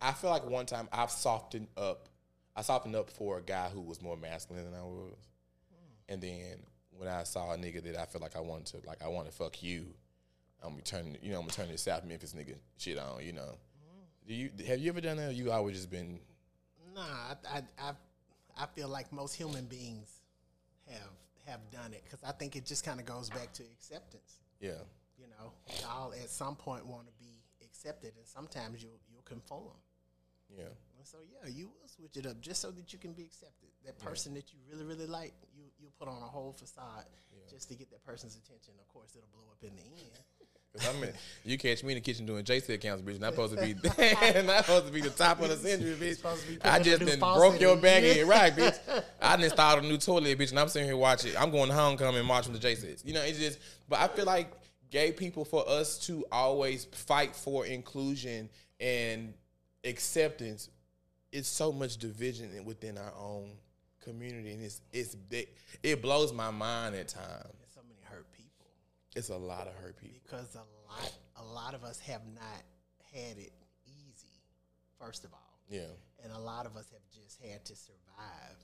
[0.00, 2.08] I feel like one time I've softened up,
[2.56, 5.14] I softened up for a guy who was more masculine than I was,
[6.08, 6.58] and then
[6.90, 9.26] when I saw a nigga that I felt like I wanted to, like I want
[9.26, 9.86] to fuck you,
[10.64, 13.56] I'm returning, you know, I'm returning the South Memphis nigga shit on, you know.
[14.26, 15.30] Do you have you ever done that?
[15.30, 16.20] Or you always just been
[16.94, 17.92] Nah, I, I, I,
[18.56, 20.08] I feel like most human beings
[20.88, 21.10] have
[21.46, 24.38] have done it because I think it just kind of goes back to acceptance.
[24.60, 24.78] yeah,
[25.18, 29.74] You know, y'all at some point want to be accepted, and sometimes you'll you'll conform.
[30.56, 30.64] yeah,
[30.98, 33.70] And so yeah, you will switch it up just so that you can be accepted.
[33.84, 37.06] That person that you really really like, you you put on a whole facade
[37.50, 38.74] just to get that person's attention.
[38.80, 40.14] Of course, it'll blow up in the end.
[40.74, 41.10] Cause I mean,
[41.44, 43.20] you catch me in the kitchen doing JC accounts, bitch.
[43.20, 43.74] Not supposed to be,
[44.42, 46.16] not supposed to be the top of the century, bitch.
[46.16, 47.80] supposed to be I just done broke your in.
[47.80, 48.78] back in, right, bitch.
[49.20, 51.36] I done installed a new toilet, bitch, and I'm sitting here watching.
[51.36, 53.04] I'm going to homecoming and marching the JCs.
[53.04, 53.58] You know, it's just.
[53.86, 54.50] But I feel like
[54.90, 58.48] gay people, for us to always fight for inclusion
[58.80, 59.34] and
[59.84, 60.70] acceptance,
[61.32, 63.50] it's so much division within our own
[64.02, 67.52] community, and it's it's it, it blows my mind at times.
[67.58, 68.66] There's so many hurt people
[69.14, 70.18] It's a lot of hurt people.
[70.24, 70.58] because a
[70.90, 72.62] lot a lot of us have not
[73.12, 73.52] had it
[73.86, 74.40] easy.
[74.98, 75.88] First of all, Yeah.
[76.22, 78.56] and a lot of us have just had to survive.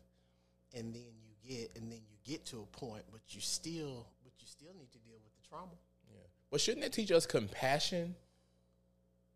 [0.75, 4.33] And then you get and then you get to a point, but you still but
[4.41, 5.73] you still need to deal with the trauma.
[6.11, 6.17] Yeah.
[6.51, 8.15] But shouldn't it teach us compassion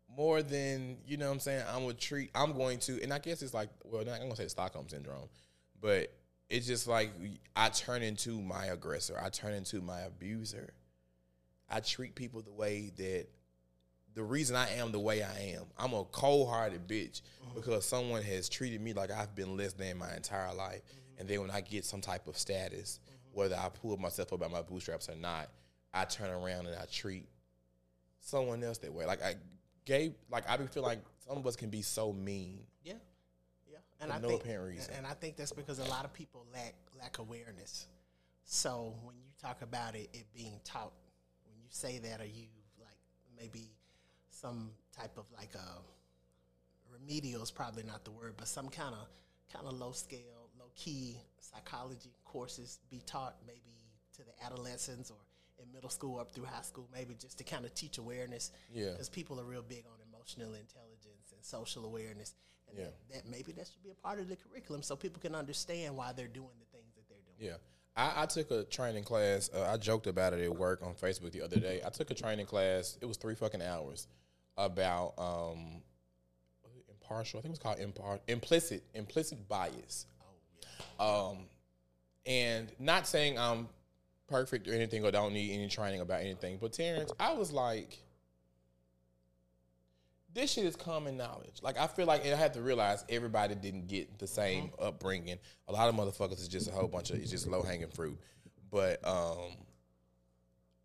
[0.07, 1.65] more than, you know what I'm saying?
[1.67, 4.47] I'm gonna treat I'm going to and I guess it's like well I'm gonna say
[4.47, 5.29] Stockholm syndrome,
[5.79, 6.11] but
[6.49, 7.11] it's just like
[7.55, 9.19] I turn into my aggressor.
[9.19, 10.73] I turn into my abuser.
[11.73, 13.27] I treat people the way that
[14.13, 15.63] the reason I am the way I am.
[15.77, 17.51] I'm a cold hearted bitch uh-huh.
[17.55, 20.81] because someone has treated me like I've been less than my entire life.
[20.85, 21.19] Mm-hmm.
[21.19, 23.39] And then when I get some type of status, mm-hmm.
[23.39, 25.49] whether I pull myself up by my bootstraps or not,
[25.93, 27.27] I turn around and I treat
[28.19, 29.05] someone else that way.
[29.05, 29.35] Like I
[29.85, 32.61] gay like I feel like some of us can be so mean.
[32.83, 32.93] Yeah,
[33.69, 33.77] yeah.
[33.99, 34.93] And I no think, apparent reason.
[34.95, 37.87] And I think that's because a lot of people lack lack awareness.
[38.45, 40.91] So when you talk about it, it being taught,
[41.73, 42.47] say that, are you
[42.79, 42.97] like
[43.37, 43.71] maybe
[44.29, 45.81] some type of like a
[46.91, 49.07] remedial is probably not the word, but some kind of
[49.51, 53.73] kind of low scale, low key psychology courses be taught maybe
[54.15, 55.17] to the adolescents or
[55.61, 58.51] in middle school up through high school, maybe just to kind of teach awareness.
[58.73, 58.91] Yeah.
[58.91, 62.33] Because people are real big on emotional intelligence and social awareness.
[62.69, 62.85] And Yeah.
[62.85, 65.95] that, that maybe that should be a part of the curriculum so people can understand
[65.95, 67.51] why they're doing the things that they're doing.
[67.51, 67.57] Yeah.
[67.95, 69.49] I, I took a training class.
[69.53, 71.81] Uh, I joked about it at work on Facebook the other day.
[71.85, 72.97] I took a training class.
[73.01, 74.07] It was three fucking hours
[74.57, 75.81] about um,
[76.89, 77.39] impartial.
[77.39, 80.07] I think it was called impar- implicit implicit bias.
[80.99, 81.45] Um,
[82.25, 83.67] and not saying I'm
[84.27, 87.99] perfect or anything or don't need any training about anything, but Terrance, I was like,
[90.33, 91.61] this shit is common knowledge.
[91.61, 95.37] Like I feel like and I had to realize everybody didn't get the same upbringing.
[95.67, 98.17] A lot of motherfuckers is just a whole bunch of it's just low hanging fruit.
[98.71, 99.51] But um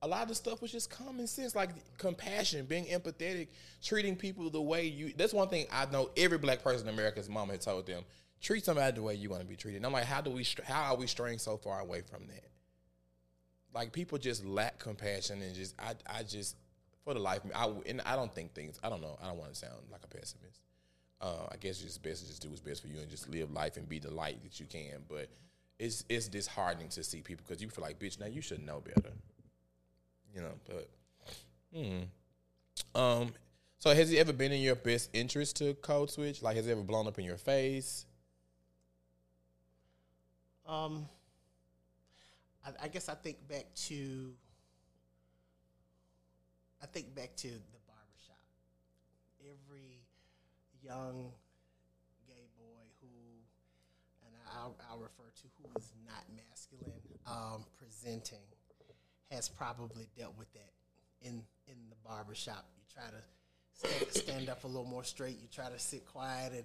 [0.00, 3.48] a lot of the stuff was just common sense, like compassion, being empathetic,
[3.82, 5.12] treating people the way you.
[5.16, 6.10] That's one thing I know.
[6.16, 8.04] Every black person in America's mama had told them,
[8.40, 9.78] treat somebody the way you want to be treated.
[9.78, 10.46] And I'm like, how do we?
[10.64, 12.44] How are we straying so far away from that?
[13.74, 16.56] Like people just lack compassion and just I I just
[17.08, 19.28] for the life of me I and I don't think things I don't know I
[19.28, 20.60] don't want to sound like a pessimist.
[21.22, 23.50] Uh, I guess it's best to just do what's best for you and just live
[23.50, 25.02] life and be the light that you can.
[25.08, 25.30] But
[25.78, 28.80] it's it's disheartening to see people because you feel like bitch now you should know
[28.80, 29.14] better.
[30.34, 30.88] You know, but
[31.74, 33.00] hmm.
[33.00, 33.32] Um,
[33.78, 36.42] so has it ever been in your best interest to code switch?
[36.42, 38.04] Like, has it ever blown up in your face?
[40.66, 41.08] Um,
[42.66, 44.32] I, I guess I think back to.
[46.82, 48.42] I think back to the barbershop.
[49.40, 50.02] Every
[50.82, 51.32] young
[52.26, 53.08] gay boy who,
[54.24, 58.44] and I'll, I'll refer to who is not masculine, um, presenting,
[59.30, 60.72] has probably dealt with that
[61.20, 62.64] in in the barbershop.
[62.76, 63.22] You try to
[63.72, 65.38] stand, stand up a little more straight.
[65.40, 66.64] You try to sit quiet and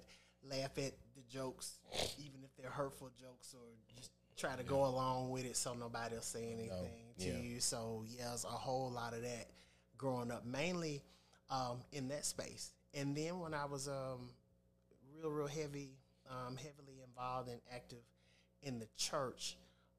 [0.52, 1.80] laugh at the jokes,
[2.20, 6.16] even if they're hurtful jokes, or just try to go along with it so nobody
[6.16, 7.38] will say anything to yeah.
[7.38, 7.60] you.
[7.60, 9.48] So yeah, there's a whole lot of that
[9.98, 11.02] growing up, mainly
[11.50, 12.72] um, in that space.
[12.94, 14.30] And then when I was um,
[15.16, 15.92] real, real heavy,
[16.30, 18.04] um, heavily involved and active
[18.62, 19.58] in the church,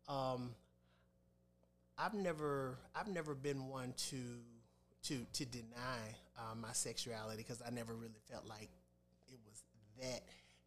[0.08, 0.50] um,
[1.98, 4.16] I've never, I've never been one to,
[5.04, 8.70] to, to deny uh, my sexuality because I never really felt like
[9.28, 9.62] it was
[10.00, 10.22] that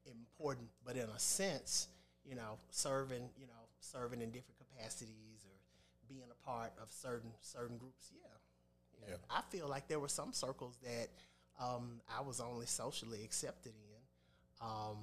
[0.06, 0.68] important.
[0.86, 1.88] But in a sense,
[2.26, 5.56] you know, serving, you know, serving in different capacities or
[6.08, 8.27] being a part of certain certain groups, yeah.
[9.00, 9.38] You know, Yeah.
[9.38, 11.10] I feel like there were some circles that
[11.60, 13.88] um, I was only socially accepted in
[14.62, 14.98] um,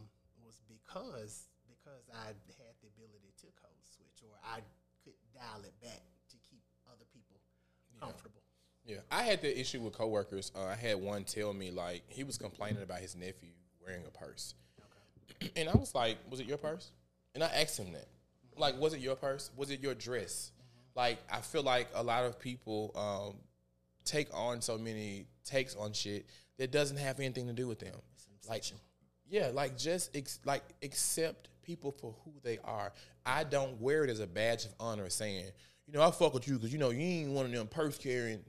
[0.44, 2.36] was because because I had
[2.82, 4.60] the ability to code switch or I
[5.04, 7.36] could dial it back to keep other people
[8.00, 8.40] comfortable.
[8.86, 10.52] Yeah, I had the issue with coworkers.
[10.54, 13.50] Uh, I had one tell me like he was complaining about his nephew
[13.84, 14.54] wearing a purse,
[15.56, 16.90] and I was like, "Was it your purse?"
[17.34, 18.06] And I asked him that,
[18.56, 19.50] like, "Was it your purse?
[19.56, 20.52] Was it your dress?"
[20.94, 23.36] Like, I feel like a lot of people um,
[24.04, 26.26] take on so many takes on shit
[26.58, 27.94] that doesn't have anything to do with them.
[28.48, 28.64] Like,
[29.28, 32.92] yeah, like just ex- like accept people for who they are.
[33.24, 35.46] I don't wear it as a badge of honor, saying,
[35.86, 37.98] you know, I fuck with you because you know you ain't one of them purse
[37.98, 38.40] carrying.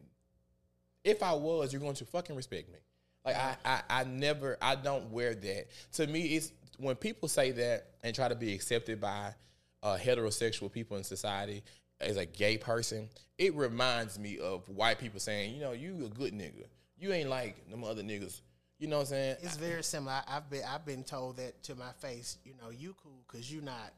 [1.03, 2.80] If I was, you're going to fucking respect me.
[3.24, 5.68] Like I, I, I never, I don't wear that.
[5.93, 9.34] To me, it's when people say that and try to be accepted by
[9.82, 11.64] uh, heterosexual people in society
[12.01, 16.09] as a gay person, it reminds me of white people saying, you know, you a
[16.09, 16.65] good nigga.
[16.97, 18.41] You ain't like them other niggas.
[18.77, 19.35] You know what I'm saying?
[19.41, 20.13] It's very similar.
[20.13, 22.37] I, I've been I've been told that to my face.
[22.43, 23.93] You know, you cool because you not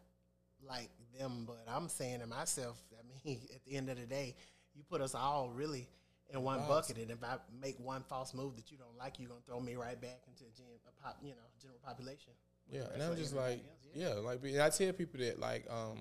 [0.68, 2.78] like them, but I'm saying to myself.
[2.94, 4.36] I mean, at the end of the day,
[4.76, 5.88] you put us all really
[6.30, 6.90] in one box.
[6.90, 9.60] bucket, and if I make one false move that you don't like, you're gonna throw
[9.60, 12.34] me right back into gen, a pop, you know, general population.
[12.70, 16.00] Yeah, and I'm just like, else, yeah, like I tell people that like, um,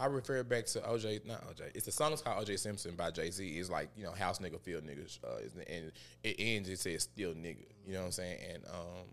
[0.00, 1.72] I refer back to OJ, not OJ.
[1.74, 3.46] It's the song called OJ Simpson by Jay Z.
[3.46, 5.92] It's like you know, house nigga, field niggas, uh, and
[6.24, 6.70] it ends.
[6.70, 7.66] It says still nigga.
[7.86, 8.38] You know what I'm saying?
[8.54, 9.06] And um,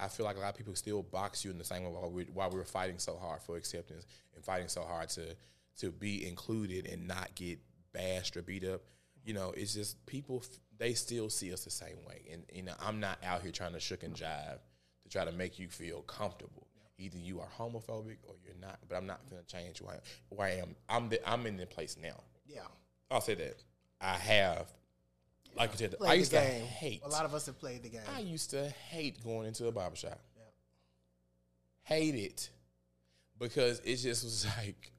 [0.00, 2.10] I feel like a lot of people still box you in the same way while
[2.10, 5.36] we while we're fighting so hard for acceptance and fighting so hard to
[5.80, 7.58] to be included and not get
[7.92, 8.80] bashed or beat up.
[9.24, 10.42] You know, it's just people
[10.78, 13.74] they still see us the same way, and you know, I'm not out here trying
[13.74, 14.60] to shook and jive
[15.02, 16.68] to try to make you feel comfortable.
[16.98, 19.94] Either you are homophobic or you're not, but I'm not going to change who I
[19.94, 20.00] am.
[20.30, 20.76] Who I am.
[20.88, 22.22] I'm the, I'm in the place now.
[22.46, 22.60] Yeah,
[23.10, 23.62] I'll say that
[24.00, 24.66] I have,
[25.56, 27.02] like you said, Played I used to hate.
[27.04, 28.02] A lot of us have played the game.
[28.14, 30.20] I used to hate going into a barbershop.
[30.36, 30.42] Yeah.
[31.82, 32.50] hate it
[33.38, 34.92] because it just was like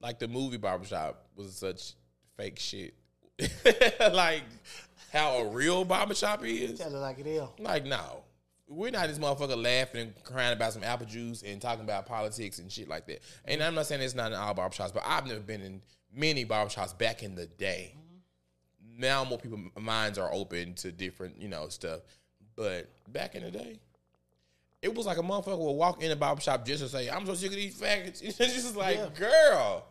[0.00, 1.94] like the movie barbershop was such
[2.36, 2.94] fake shit.
[4.12, 4.42] like
[5.12, 6.78] how a real barbershop is.
[6.78, 7.42] Tell it like it is.
[7.58, 8.24] Like, no.
[8.72, 12.58] We're not this motherfucker laughing and crying about some apple juice and talking about politics
[12.58, 13.20] and shit like that.
[13.44, 15.82] And I'm not saying it's not in all barbershops, but I've never been in
[16.14, 17.94] many barbershops back in the day.
[18.98, 22.00] Now more people minds are open to different, you know, stuff.
[22.56, 23.78] But back in the day,
[24.80, 27.34] it was like a motherfucker would walk in a barbershop just to say, I'm so
[27.34, 28.22] sick of these faggots.
[28.22, 29.08] It's just like, Yeah.
[29.14, 29.84] girl,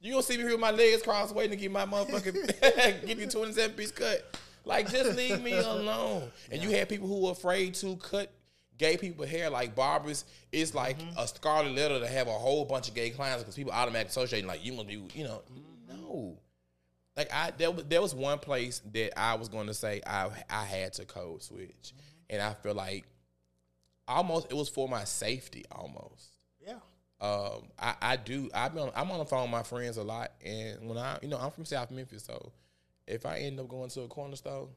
[0.00, 3.20] you gonna see me here with my legs crossed waiting to get my motherfucking give
[3.20, 4.38] you 27 piece cut.
[4.64, 6.30] Like, just leave me alone.
[6.50, 8.32] And you had people who were afraid to cut
[8.78, 10.24] gay people hair like barbers.
[10.52, 13.72] It's like a scarlet letter to have a whole bunch of gay clients because people
[13.72, 15.42] automatically associating like you must be, you know,
[15.88, 16.36] no.
[17.16, 20.28] Like I there was there was one place that I was going to say I
[20.50, 21.92] I had to code switch,
[22.28, 23.04] and I feel like
[24.08, 26.30] almost it was for my safety almost.
[26.66, 26.78] Yeah.
[27.20, 28.50] Um, I, I do.
[28.52, 28.90] I've been.
[28.96, 31.52] I'm on the phone with my friends a lot, and when I, you know, I'm
[31.52, 32.52] from South Memphis, so
[33.06, 34.68] if I end up going to a corner store,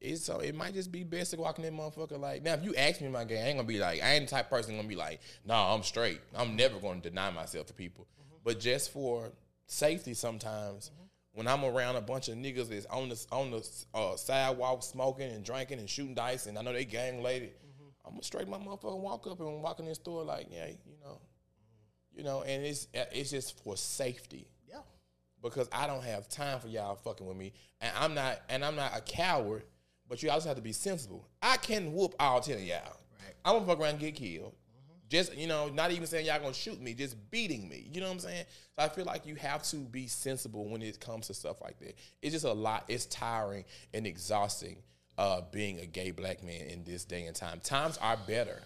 [0.00, 2.18] it's so it might just be best to walk in that motherfucker.
[2.18, 4.26] Like now, if you ask me my game, I ain't gonna be like I ain't
[4.26, 6.20] the type of person gonna be like, no, nah, I'm straight.
[6.34, 8.36] I'm never gonna deny myself to people, mm-hmm.
[8.44, 9.32] but just for
[9.66, 10.90] safety, sometimes.
[10.90, 11.04] Mm-hmm.
[11.32, 15.30] When I'm around a bunch of niggas that's on the on the uh, sidewalk smoking
[15.30, 17.88] and drinking and shooting dice, and I know they gang related, mm-hmm.
[18.04, 20.96] I'm gonna straight my motherfucker walk up and walk in this store like, yeah, you
[21.04, 21.20] know,
[22.12, 24.48] you know, and it's it's just for safety.
[25.42, 28.76] Because I don't have time for y'all fucking with me, and I'm not and I'm
[28.76, 29.64] not a coward,
[30.08, 31.26] but you also have to be sensible.
[31.42, 32.78] I can whoop all ten of y'all.
[33.20, 33.34] Right.
[33.44, 34.54] I'm gonna fuck around and get killed.
[35.08, 37.88] Just you know, not even saying y'all gonna shoot me, just beating me.
[37.90, 38.44] You know what I'm saying?
[38.78, 41.78] So I feel like you have to be sensible when it comes to stuff like
[41.80, 41.94] that.
[42.20, 42.84] It's just a lot.
[42.88, 43.64] It's tiring
[43.94, 44.78] and exhausting.
[45.16, 48.62] Uh, being a gay black man in this day and time, times are better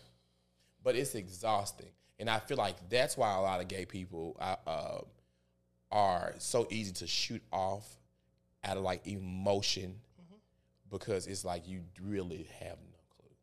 [0.82, 1.88] but it's exhausting.
[2.18, 4.98] And I feel like that's why a lot of gay people uh,
[5.92, 7.86] are so easy to shoot off
[8.64, 10.36] out of like emotion mm-hmm.
[10.90, 13.36] because it's like you really have no clue.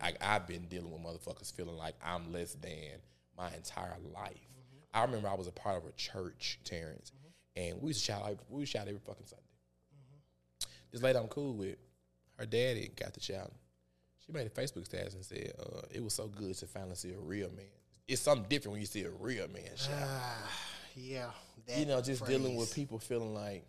[0.00, 3.00] I, I've been dealing with motherfuckers feeling like I'm less than
[3.36, 4.32] my entire life.
[4.32, 4.98] Mm-hmm.
[4.98, 7.70] I remember I was a part of a church, Terrance, mm-hmm.
[7.70, 8.22] and we used to shout.
[8.22, 9.44] Like, we shout every fucking Sunday.
[10.90, 11.76] This lady I'm cool with,
[12.38, 13.52] her daddy got the shout.
[14.26, 17.12] She made a Facebook status and said, uh, "It was so good to finally see
[17.12, 17.66] a real man.
[18.06, 19.96] It's something different when you see a real man shout.
[20.00, 20.50] Ah.
[20.88, 21.30] Ah, yeah.
[21.66, 23.64] That you know, just dealing with people feeling like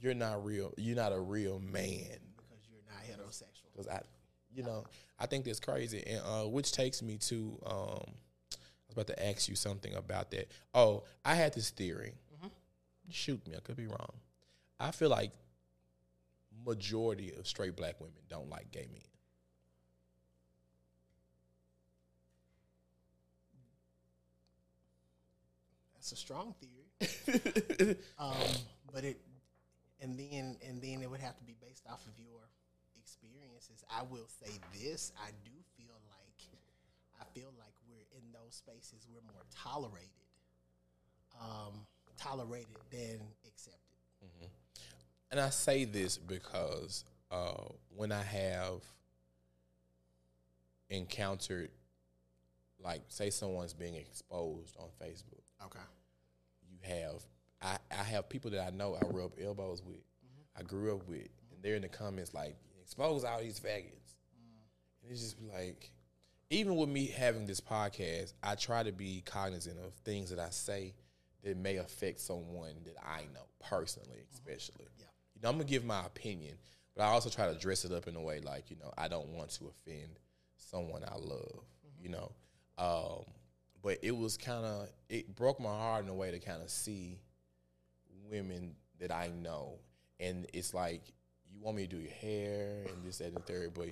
[0.00, 0.72] you're not real.
[0.76, 2.18] You're not a real man.
[2.36, 3.72] because you're not heterosexual.
[3.72, 4.00] Because I,
[4.54, 4.84] you know,
[5.18, 7.58] I think that's crazy, and uh, which takes me to.
[7.66, 8.02] Um,
[8.54, 10.48] I was about to ask you something about that.
[10.74, 12.12] Oh, I had this theory.
[13.10, 14.12] Shoot me, I could be wrong.
[14.78, 15.32] I feel like
[16.64, 19.02] majority of straight black women don't like gay men.
[26.12, 27.96] That's a strong theory.
[28.18, 28.34] um,
[28.92, 29.18] but it,
[30.00, 32.40] and then and then it would have to be based off of your
[33.00, 33.82] experiences.
[33.90, 36.60] I will say this: I do feel like
[37.18, 39.06] I feel like we're in those spaces.
[39.10, 40.10] We're more tolerated,
[41.40, 41.86] um,
[42.18, 44.50] tolerated than accepted.
[45.30, 48.82] and I say this because uh, when I have
[50.90, 51.70] encountered,
[52.78, 55.78] like, say someone's being exposed on Facebook, Okay.
[56.82, 57.22] Have
[57.62, 60.58] I, I have people that I know I rub elbows with, mm-hmm.
[60.58, 64.16] I grew up with, and they're in the comments like, expose all these faggots.
[65.02, 65.92] And it's just like,
[66.50, 70.50] even with me having this podcast, I try to be cognizant of things that I
[70.50, 70.94] say
[71.44, 74.34] that may affect someone that I know personally, mm-hmm.
[74.34, 74.88] especially.
[74.98, 75.06] Yeah.
[75.34, 76.56] You know, I'm gonna give my opinion,
[76.96, 79.08] but I also try to dress it up in a way like, you know, I
[79.08, 80.18] don't want to offend
[80.56, 82.02] someone I love, mm-hmm.
[82.02, 82.32] you know.
[82.78, 83.24] Um,
[83.82, 86.70] but it was kind of it broke my heart in a way to kind of
[86.70, 87.18] see
[88.30, 89.78] women that I know,
[90.20, 91.02] and it's like
[91.52, 93.88] you want me to do your hair and this, that, and the third, but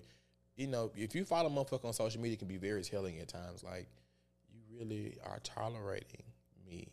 [0.56, 3.18] you know, if you follow a motherfucker on social media, it can be very telling
[3.18, 3.64] at times.
[3.64, 3.88] Like
[4.52, 6.22] you really are tolerating
[6.66, 6.88] me.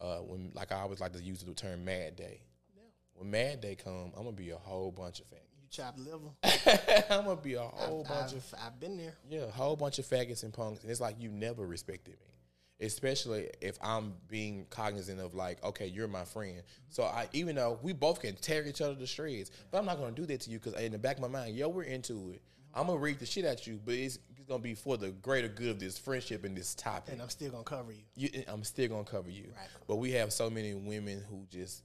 [0.00, 2.42] Uh, when like I always like to use the term "mad day."
[2.76, 2.82] Yeah.
[3.14, 5.43] When "mad day" come, I'm gonna be a whole bunch of faggots.
[5.76, 7.04] You chop liver.
[7.10, 9.14] I'm gonna be a whole I've, bunch I've, of I've been there.
[9.28, 12.86] yeah, a whole bunch of faggots and punks, and it's like you never respected me,
[12.86, 16.62] especially if I'm being cognizant of like, okay, you're my friend.
[16.88, 19.98] So I, even though we both can tear each other to shreds, but I'm not
[19.98, 22.30] gonna do that to you because in the back of my mind, yo, we're into
[22.30, 22.42] it.
[22.76, 25.48] I'm gonna read the shit at you, but it's, it's gonna be for the greater
[25.48, 27.12] good of this friendship and this topic.
[27.12, 28.02] And I'm still gonna cover you.
[28.16, 29.52] You, I'm still gonna cover you.
[29.56, 29.68] Right.
[29.86, 31.84] But we have so many women who just,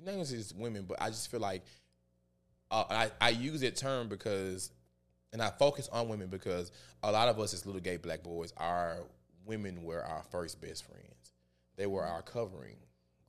[0.00, 1.64] not just women, but I just feel like
[2.70, 4.70] uh, I, I use that term because
[5.32, 8.52] and I focus on women because a lot of us as little gay black boys,
[8.56, 8.98] our
[9.44, 11.32] women were our first best friends.
[11.76, 12.76] They were our covering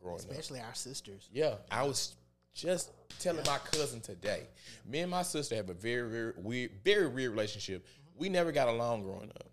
[0.02, 0.32] growing up.
[0.32, 1.30] Especially our sisters.
[1.32, 2.16] Yeah, I was
[2.54, 4.48] just telling my cousin today.
[4.86, 7.86] Me and my sister have a very, very weird, very weird relationship.
[8.18, 9.50] We never got along growing up.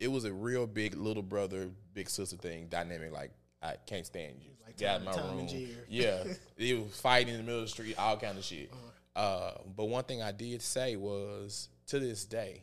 [0.00, 3.12] It was a real big little brother, big sister thing dynamic.
[3.12, 3.30] Like
[3.62, 4.50] I can't stand you.
[4.64, 5.48] Like Get out of my room.
[5.88, 6.24] Yeah,
[6.56, 8.72] it was fighting in the middle of the street, all kind of shit.
[9.14, 12.62] Uh, but one thing I did say was, to this day,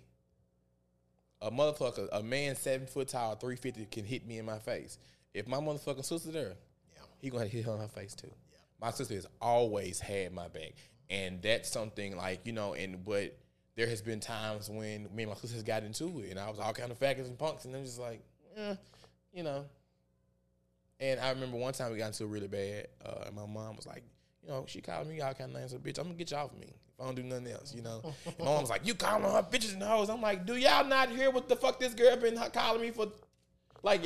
[1.41, 4.97] a motherfucker, a man seven foot tall, three fifty, can hit me in my face.
[5.34, 6.56] If my motherfucking sister there,
[6.95, 7.02] Yeah.
[7.22, 8.32] he gonna hit her in her face too.
[8.82, 10.74] My sister has always had my back,
[11.10, 12.74] and that's something like you know.
[12.74, 13.38] And but
[13.76, 16.50] there has been times when me and my sister has got into it, and I
[16.50, 18.22] was all kind of faggots and punks, and I'm just like,
[18.58, 18.76] eh,
[19.32, 19.66] you know.
[21.00, 23.78] And I remember one time we got into it really bad, uh, and my mom
[23.78, 24.04] was like,
[24.44, 26.38] you know, she called me all kind of names, so bitch, I'm gonna get you
[26.38, 28.02] off of me if I don't do nothing else, you know.
[28.40, 30.10] my mom was like, you calling her bitches and hoes?
[30.10, 33.08] I'm like, do y'all not hear what the fuck this girl been calling me for?
[33.82, 34.04] Like,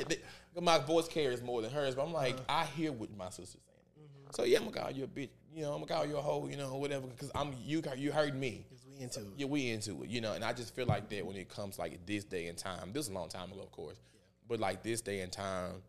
[0.62, 2.44] my voice carries more than hers, but I'm like, uh-huh.
[2.62, 4.08] I hear what my sister's saying.
[4.08, 4.32] Mm-hmm.
[4.32, 5.30] So yeah, I'm gonna call you a bitch.
[5.52, 6.48] You know, I'm gonna call you a hoe.
[6.50, 7.08] You know, whatever.
[7.08, 7.82] Because I'm you.
[7.96, 8.66] You heard me.
[8.70, 9.28] Because we into it.
[9.38, 10.10] Yeah, we into it.
[10.10, 12.58] You know, and I just feel like that when it comes like this day and
[12.58, 12.92] time.
[12.94, 14.00] This is a long time ago, of course.
[14.48, 15.82] But like this day and time,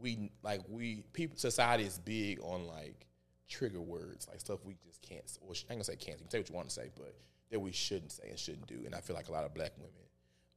[0.00, 1.36] we like we people.
[1.36, 3.06] Society is big on like
[3.52, 5.24] trigger words, like stuff we just can't.
[5.42, 6.18] Or I am gonna say can't.
[6.18, 7.14] You can say what you want to say, but
[7.50, 8.80] that we shouldn't say and shouldn't do.
[8.86, 9.92] And I feel like a lot of black women,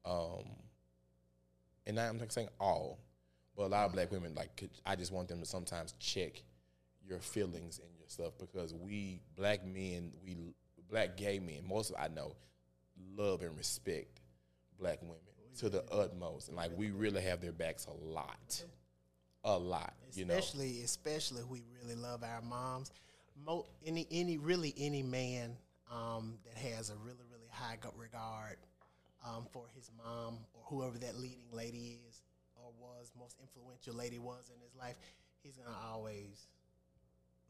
[0.05, 0.45] um,
[1.85, 2.99] and I'm not saying all,
[3.55, 6.41] but a lot of black women like could, I just want them to sometimes check
[7.07, 10.37] your feelings and your stuff because we black men, we
[10.89, 12.35] black gay men, most of I know,
[13.17, 14.21] love and respect
[14.79, 15.17] black women
[15.59, 18.63] to the utmost, and like we really have their backs a lot,
[19.45, 19.93] a lot.
[20.13, 22.91] You know, especially especially we really love our moms.
[23.45, 25.55] Mo, any any really any man
[25.91, 28.57] um, that has a really really high regard
[29.25, 32.21] um, for his mom or whoever that leading lady is
[32.55, 34.95] or was most influential lady was in his life,
[35.43, 36.47] he's gonna always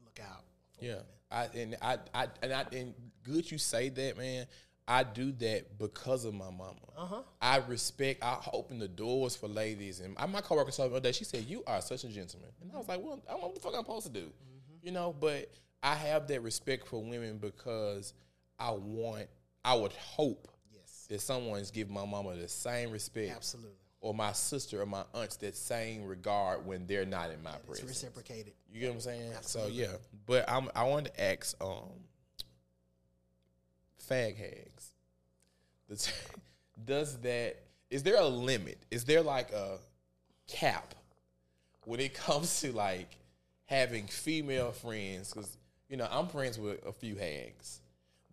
[0.04, 0.44] look out.
[0.78, 1.06] For Yeah, women.
[1.30, 2.94] I and I, I and I and
[3.24, 4.46] good you say that, man.
[4.88, 6.74] I do that because of my mama.
[6.96, 7.22] Uh-huh.
[7.42, 8.22] I respect.
[8.22, 11.12] I open the doors for ladies, and I, my coworker told me the other day.
[11.12, 13.46] She said, "You are such a gentleman," and I was like, "Well, I don't know
[13.48, 14.30] what the fuck I'm supposed to do,"
[14.82, 15.14] you know.
[15.18, 15.50] But
[15.82, 18.14] I have that respect for women because
[18.58, 19.26] I want.
[19.64, 23.72] I would hope Yes, that someone's give my mama the same respect, absolutely.
[24.00, 27.66] or my sister or my aunts that same regard when they're not in my It's
[27.66, 27.88] presence.
[27.88, 28.52] reciprocated.
[28.70, 29.32] You get what I'm saying?
[29.36, 29.84] Absolutely.
[29.84, 31.90] So yeah, but I'm I wanted to ask um
[34.08, 34.92] fag hags.
[36.84, 37.56] Does that
[37.90, 38.78] is there a limit?
[38.90, 39.78] Is there like a
[40.48, 40.94] cap
[41.84, 43.16] when it comes to like
[43.66, 45.32] having female friends?
[45.32, 45.56] Because
[45.88, 47.80] you know I'm friends with a few hags,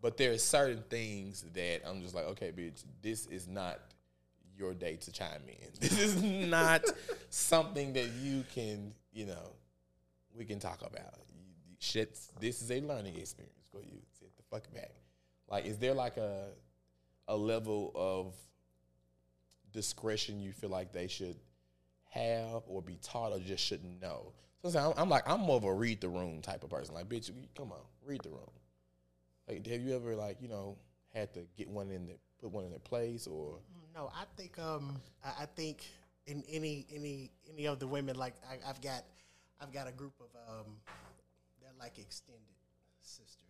[0.02, 3.80] but there are certain things that I'm just like, okay, bitch, this is not
[4.58, 5.68] your day to chime in.
[5.80, 6.84] This is not
[7.30, 9.52] something that you can, you know,
[10.38, 11.20] we can talk about.
[11.34, 14.00] You, you- shit, this is a learning experience for you.
[14.20, 14.92] Sit the fuck back.
[15.50, 16.50] Like, is there like a
[17.28, 18.34] a level of
[19.72, 21.38] discretion you feel like they should
[22.12, 24.34] have or be taught or just shouldn't know?
[24.66, 26.96] So I'm, I'm like, I'm more of a read the room type of person.
[26.96, 28.50] Like, bitch, come on, read the room.
[29.48, 30.78] Like, have you ever like, you know,
[31.14, 33.60] had to get one in the put one in their place or?
[33.94, 35.84] No, I think um I, I think
[36.26, 39.04] in any any any of the women like I, I've got
[39.62, 40.78] I've got a group of um
[41.62, 42.42] they're like extended
[43.02, 43.43] sisters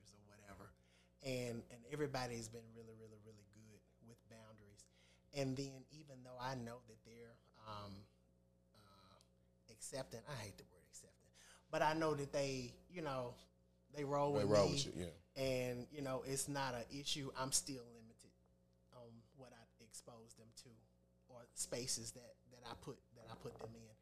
[1.26, 4.86] and and everybody's been really really really good with boundaries,
[5.34, 7.36] and then even though I know that they're
[7.68, 7.94] um
[8.76, 9.18] uh,
[9.72, 11.30] accepting, I hate the word accepting,
[11.72, 13.34] but I know that they you know
[13.96, 14.94] they roll They with roll me with you,
[15.38, 15.44] yeah.
[15.44, 17.30] and you know it's not an issue.
[17.40, 18.34] I'm still limited
[18.96, 20.70] on what I expose them to
[21.30, 23.94] or spaces that that I put that I put them in.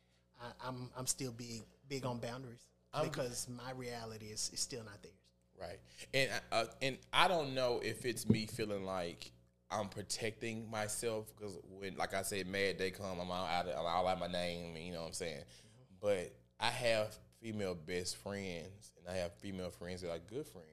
[0.41, 2.65] I, I'm I'm still big big on boundaries
[3.03, 5.13] because my reality is, is still not theirs.
[5.61, 5.79] Right.
[6.13, 9.31] And uh, and I don't know if it's me feeling like
[9.69, 13.79] I'm protecting myself because when, like I said, Mad Day come, I'm all out, of,
[13.79, 15.43] I'm all out my name, you know what I'm saying.
[16.01, 20.67] But I have female best friends, and I have female friends that are good friends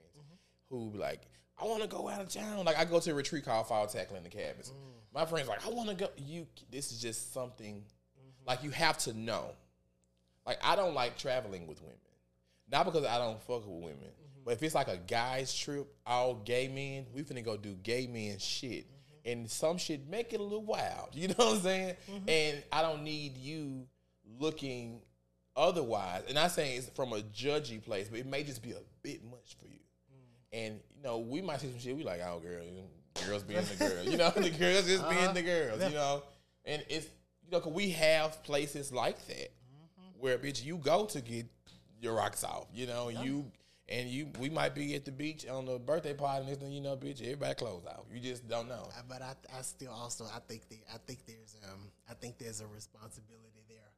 [0.71, 1.23] who be like,
[1.61, 2.65] I want to go out of town.
[2.65, 4.73] Like I go to a retreat called Fall Tackling the Cabins.
[5.15, 6.09] My friends like, I want to go.
[6.17, 7.85] You, this is just something
[8.47, 9.51] like you have to know.
[10.47, 11.99] Like I don't like traveling with women.
[12.71, 14.11] Not because I don't fuck with women,
[14.45, 18.07] but if it's like a guy's trip, all gay men, we finna go do gay
[18.07, 18.87] men shit.
[19.25, 21.09] And some shit make it a little wild.
[21.13, 21.97] You know what I'm saying?
[22.29, 23.87] And I don't need you
[24.39, 25.03] looking
[25.57, 26.23] otherwise.
[26.29, 29.25] And I'm saying it's from a judgy place, but it may just be a bit
[29.25, 29.81] much for you.
[30.53, 31.95] And you know, we might see some shit.
[31.97, 32.63] We like, oh girl,
[33.27, 34.07] girls being the girls.
[34.07, 35.11] You know, the girls just Uh-huh.
[35.11, 35.83] being the girls.
[35.83, 36.23] You know,
[36.65, 37.07] and it's
[37.45, 40.21] you know, cause we have places like that Mm-hmm.
[40.21, 41.47] where bitch you go to get
[42.01, 42.67] your rocks off.
[42.73, 43.51] You know, you
[43.89, 46.73] and you we might be at the beach on the birthday party, and next thing
[46.73, 48.07] you know, bitch, everybody clothes out.
[48.13, 48.89] You just don't know.
[48.97, 52.39] Uh, But I, I still also I think the, I think there's um I think
[52.39, 53.91] there's a responsibility there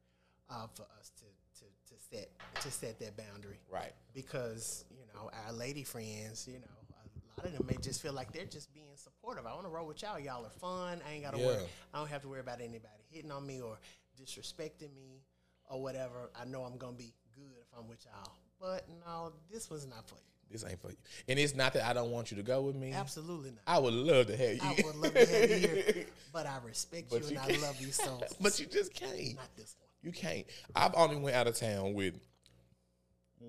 [0.51, 1.25] uh, for us to,
[1.61, 1.65] to,
[1.95, 2.29] to set
[2.63, 3.59] to set that boundary.
[3.71, 3.93] Right.
[4.15, 8.13] Because you know our lady friends, you know, a lot of them may just feel
[8.13, 9.47] like they're just being supportive.
[9.47, 10.19] I want to roll with y'all.
[10.21, 11.01] Y'all are fun.
[11.09, 11.65] I ain't got to worry.
[11.95, 13.79] I don't have to worry about anybody hitting on me or
[14.21, 15.23] disrespecting me
[15.69, 16.31] or whatever.
[16.41, 18.33] I know I'm gonna be good if I'm with y'all.
[18.61, 20.21] But no, this was not for you.
[20.51, 20.97] This ain't for you.
[21.29, 22.93] And it's not that I don't want you to go with me.
[22.93, 23.61] Absolutely not.
[23.67, 24.61] I would love to have you.
[24.63, 27.67] I would love to have you here, but I respect But you you and I
[27.67, 28.21] love you so.
[28.41, 29.37] but you just can't.
[29.37, 29.89] not this one.
[30.03, 30.47] You can't.
[30.75, 32.15] I've only went out of town with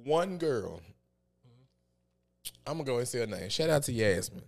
[0.04, 0.82] one girl.
[2.68, 3.50] I'm gonna go and say her name.
[3.50, 4.44] Shout out to Yasmin.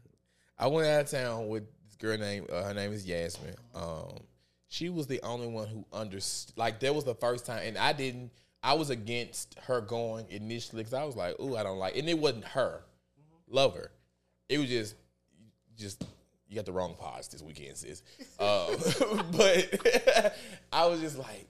[0.58, 3.56] I went out of town with this girl named uh, her name is Yasmin.
[3.74, 4.20] Um,
[4.68, 6.58] she was the only one who understood.
[6.58, 8.32] Like that was the first time, and I didn't.
[8.64, 12.08] I was against her going initially because I was like, "Ooh, I don't like." And
[12.10, 12.84] it wasn't her,
[13.48, 13.92] love her.
[14.48, 14.96] It was just,
[15.78, 16.06] just
[16.48, 18.04] you got the wrong pause this weekend, sis.
[18.40, 18.68] Uh,
[19.32, 20.36] but
[20.72, 21.48] I was just like,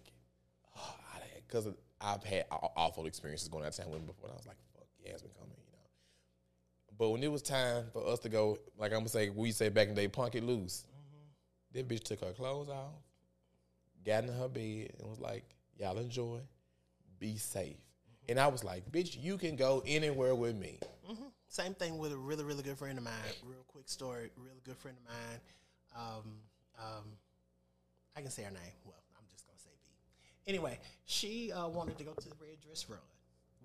[1.54, 1.68] because
[2.02, 4.28] I've had awful experiences going out of town with him before.
[4.28, 5.78] And I was like, fuck, Yasmin coming, you know.
[6.98, 9.70] But when it was time for us to go, like I'm gonna say, we say
[9.70, 10.86] back in the day, punk it loose.
[11.74, 13.02] That bitch took her clothes off,
[14.06, 15.44] got in her bed, and was like,
[15.80, 16.40] y'all enjoy,
[17.24, 17.78] be safe.
[18.28, 20.78] And I was like, bitch, you can go anywhere with me.
[21.48, 23.14] Same thing with a really, really good friend of mine.
[23.46, 24.30] Real quick story.
[24.38, 25.40] Really good friend of mine.
[25.96, 26.34] Um,
[26.80, 27.04] um,
[28.18, 28.60] I can say her name.
[28.86, 29.90] Well, I'm just gonna say B.
[30.48, 33.00] Anyway, she uh, wanted to go to the red dress run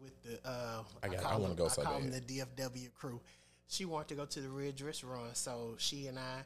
[0.00, 0.38] with the.
[0.48, 3.20] Uh, I got- call I wanna them- go I so call them the DFW crew.
[3.68, 6.40] She wanted to go to the red dress run, so she and I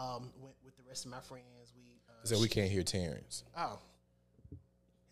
[0.00, 1.72] um, went with the rest of my friends.
[1.76, 3.44] We uh, So we can't hear Terrance.
[3.56, 3.78] Oh,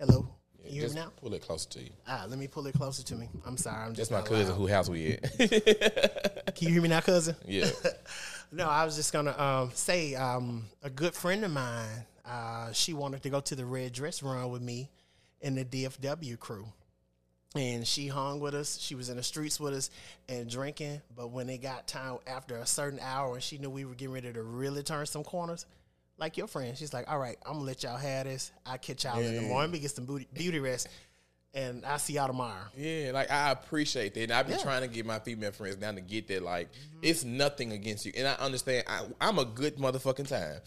[0.00, 0.28] hello.
[0.66, 1.12] You hear Just me now?
[1.16, 1.90] pull it closer to you.
[2.08, 3.28] Ah, let me pull it closer to me.
[3.46, 3.82] I'm sorry.
[3.82, 4.56] I'm That's just my cousin loud.
[4.56, 6.54] who house we at.
[6.56, 7.36] Can you hear me now, cousin?
[7.46, 7.68] yeah.
[8.52, 11.88] No, I was just gonna um, say um, a good friend of mine.
[12.24, 14.90] Uh, she wanted to go to the red dress run with me
[15.40, 16.64] in the DFW crew,
[17.56, 18.78] and she hung with us.
[18.80, 19.90] She was in the streets with us
[20.28, 21.02] and drinking.
[21.16, 24.14] But when it got time after a certain hour, and she knew we were getting
[24.14, 25.66] ready to really turn some corners,
[26.18, 28.52] like your friend, she's like, "All right, I'm gonna let y'all have this.
[28.64, 29.72] I catch y'all in the morning.
[29.72, 30.88] We get some beauty, beauty rest,
[31.54, 34.22] and I see y'all tomorrow." Yeah, like I appreciate that.
[34.24, 34.62] And I've been Yeah.
[34.62, 36.42] trying to get my female friends down to get that.
[36.42, 36.68] Like,
[37.02, 38.12] it's nothing against you.
[38.16, 40.60] And I understand I, I'm a good motherfucking time.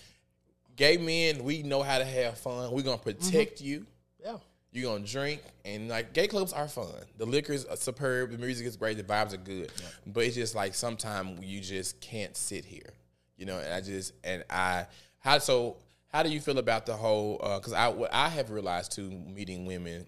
[0.75, 2.71] Gay men, we know how to have fun.
[2.71, 3.85] We're gonna protect you.
[4.23, 4.37] Yeah.
[4.73, 6.93] You're gonna drink and like gay clubs are fun.
[7.17, 9.71] The liquor's are superb, the music is great, the vibes are good.
[10.05, 12.93] But it's just like sometimes you just can't sit here.
[13.37, 14.85] You know, and I just and I
[15.27, 15.75] how so
[16.07, 19.65] how do you feel about the whole because I what I have realized too meeting
[19.65, 20.05] women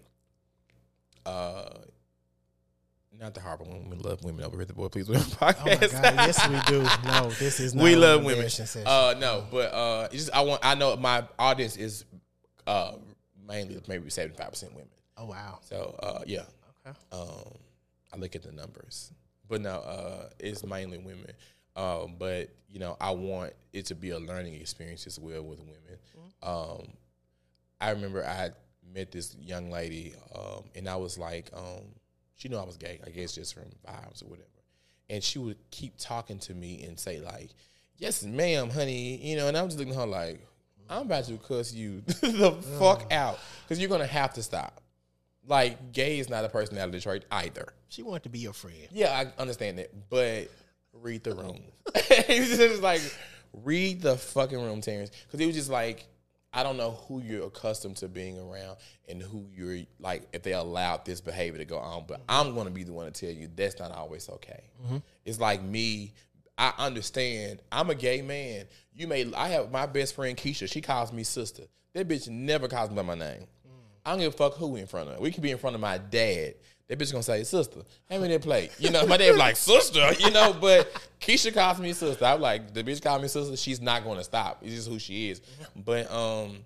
[1.26, 1.70] uh
[3.20, 3.90] not the Harper women.
[3.90, 5.94] We love women over at the Boy Please Women podcast.
[5.94, 6.02] Oh my.
[6.02, 6.14] God!
[6.28, 6.84] yes, we do.
[7.06, 8.48] No, this is not we love women.
[8.86, 10.62] Uh, no, but uh, it's just I want.
[10.64, 12.06] I know my audience is
[12.66, 12.94] uh
[13.46, 14.88] mainly maybe seventy five percent women.
[15.18, 15.60] oh wow.
[15.64, 16.44] So uh, yeah,
[16.88, 16.98] Okay.
[17.12, 17.52] um,
[18.14, 19.12] I look at the numbers,
[19.50, 21.34] but no, uh, it's mainly women.
[21.80, 25.60] Um, but you know, I want it to be a learning experience as well with
[25.60, 25.76] women.
[26.44, 26.94] Um,
[27.80, 28.50] I remember I
[28.94, 31.84] met this young lady, um, and I was like, um,
[32.36, 33.00] she knew I was gay.
[33.06, 34.48] I guess just from vibes or whatever.
[35.10, 37.50] And she would keep talking to me and say like,
[37.98, 39.48] "Yes, ma'am, honey," you know.
[39.48, 40.46] And I'm just looking at her like,
[40.90, 44.82] "I'm about to cuss you the fuck out because you're gonna have to stop."
[45.48, 47.74] Like, gay is not a person out personality trait either.
[47.88, 48.88] She wanted to be your friend.
[48.92, 50.50] Yeah, I understand that, but
[50.94, 51.62] read the room.
[51.96, 53.02] it's just like
[53.54, 56.08] read the fucking room, Terrance, because he was just like
[56.52, 60.54] I don't know who you're accustomed to being around and who you're like if they
[60.54, 63.36] allowed this behavior to go on, but I'm going to be the one to tell
[63.36, 64.64] you that's not always okay.
[64.84, 64.98] Mm-hmm.
[65.26, 66.14] It's like me.
[66.58, 67.62] I understand.
[67.72, 68.66] I'm a gay man.
[68.94, 69.32] You may.
[69.34, 70.70] I have my best friend Keisha.
[70.70, 71.64] She calls me sister.
[71.94, 73.42] That bitch never calls me by my name.
[73.42, 73.72] Mm.
[74.06, 75.20] I don't give a fuck who we in front of.
[75.20, 76.56] We could be in front of my dad.
[76.90, 78.72] That bitch gonna say, sister, hand me that plate.
[78.80, 80.92] You know, my dad like, sister, you know, but
[81.22, 82.26] Keisha calls me sister.
[82.26, 84.64] I'm like, the bitch called me sister, she's not gonna stop.
[84.64, 85.42] It's just who she is.
[85.76, 86.66] But um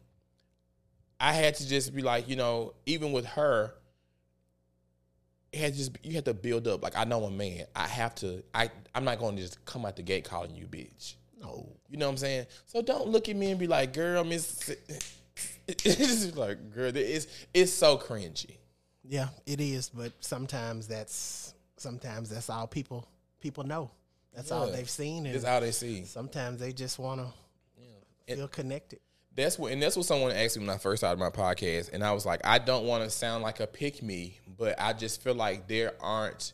[1.20, 3.74] I had to just be like, you know, even with her,
[5.52, 6.82] it had just you had to build up.
[6.82, 7.66] Like I know a man.
[7.76, 11.16] I have to I I'm not gonna just come out the gate calling you bitch.
[11.38, 11.68] No.
[11.90, 12.46] You know what I'm saying?
[12.68, 14.70] So don't look at me and be like, girl, miss
[15.68, 18.56] it's just like, girl, it's it's so cringy.
[19.08, 23.08] Yeah, it is, but sometimes that's sometimes that's all people
[23.40, 23.92] people know.
[24.34, 26.06] That's all they've seen, and That's all they see.
[26.06, 27.28] sometimes they just want to
[28.28, 28.36] yeah.
[28.36, 29.00] feel connected.
[29.36, 32.04] That's what, and that's what someone asked me when I first started my podcast, and
[32.04, 35.22] I was like, I don't want to sound like a pick me, but I just
[35.22, 36.54] feel like there aren't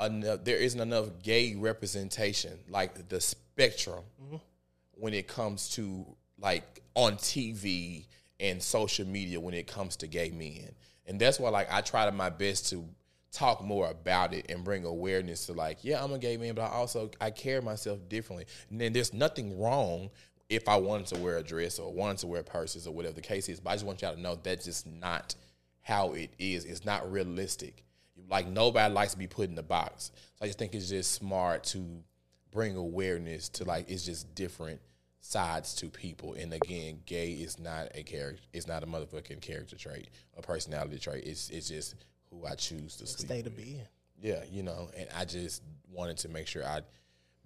[0.00, 4.36] enough, there isn't enough gay representation, like the spectrum, mm-hmm.
[4.94, 6.06] when it comes to
[6.40, 8.04] like on TV
[8.40, 10.70] and social media when it comes to gay men,
[11.08, 12.84] and that's why like I try to my best to
[13.32, 16.62] talk more about it and bring awareness to like, yeah, I'm a gay man, but
[16.62, 20.10] I also I care myself differently, and then there's nothing wrong
[20.48, 23.20] if I wanted to wear a dress or wanted to wear purses or whatever the
[23.20, 23.60] case is.
[23.60, 25.34] But I just want y'all to know that's just not
[25.82, 26.64] how it is.
[26.64, 27.84] It's not realistic.
[28.30, 30.10] Like nobody likes to be put in the box.
[30.36, 32.02] So I just think it's just smart to
[32.50, 34.80] bring awareness to like it's just different
[35.20, 36.34] sides to people.
[36.34, 38.42] And again, gay is not a character.
[38.52, 41.24] It's not a motherfucking character trait, a personality trait.
[41.24, 41.96] It's it's just
[42.30, 43.46] who I choose to sleep.
[43.46, 43.56] Of with.
[43.56, 43.82] being.
[44.20, 45.62] Yeah, you know, and I just
[45.92, 46.80] wanted to make sure I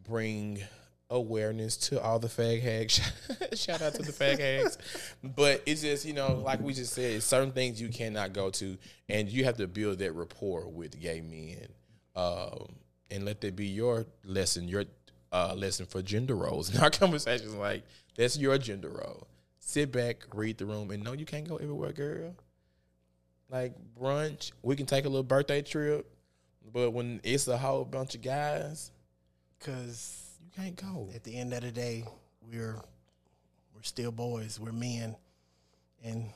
[0.02, 0.62] bring
[1.10, 3.00] awareness to all the fag hags.
[3.54, 4.78] Shout out to the fag hags.
[5.22, 8.78] But it's just, you know, like we just said, certain things you cannot go to,
[9.08, 11.68] and you have to build that rapport with gay men.
[12.16, 12.76] Um,
[13.10, 14.84] and let that be your lesson, your
[15.32, 17.54] uh, lesson for gender roles in our conversations.
[17.54, 17.82] Like,
[18.16, 19.26] that's your gender role.
[19.58, 22.34] Sit back, read the room, and no, you can't go everywhere, girl.
[23.50, 26.10] Like brunch, we can take a little birthday trip,
[26.72, 28.90] but when it's a whole bunch of guys,
[29.58, 31.10] Because you can't go.
[31.14, 32.04] at the end of the day,
[32.50, 32.80] we're
[33.74, 34.58] we're still boys.
[34.58, 35.16] We're men,
[36.02, 36.30] and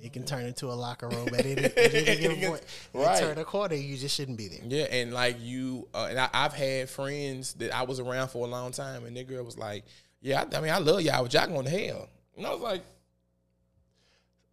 [0.00, 2.62] it can turn into a locker room at any, at any given point.
[2.92, 3.06] Right.
[3.06, 3.20] Right.
[3.20, 4.60] Turn a corner, you just shouldn't be there.
[4.66, 8.46] Yeah, and like you, uh, and I, I've had friends that I was around for
[8.46, 9.84] a long time, and that girl was like,
[10.20, 12.60] "Yeah, I, I mean, I love y'all, but y'all going to hell." And I was
[12.60, 12.82] like,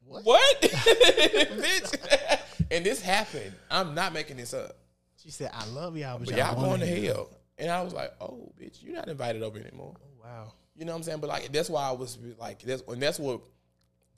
[0.05, 0.25] What?
[0.25, 2.39] "What, bitch?"
[2.71, 3.53] and this happened.
[3.71, 4.77] I'm not making this up.
[5.17, 7.29] She said, "I love y'all, but, But y'all, y'all going to hell." hell.
[7.57, 10.53] And I was like, "Oh, bitch, you're not invited over anymore." Oh, wow.
[10.79, 11.19] You know what I'm saying?
[11.19, 13.41] But like that's why I was like that's and that's what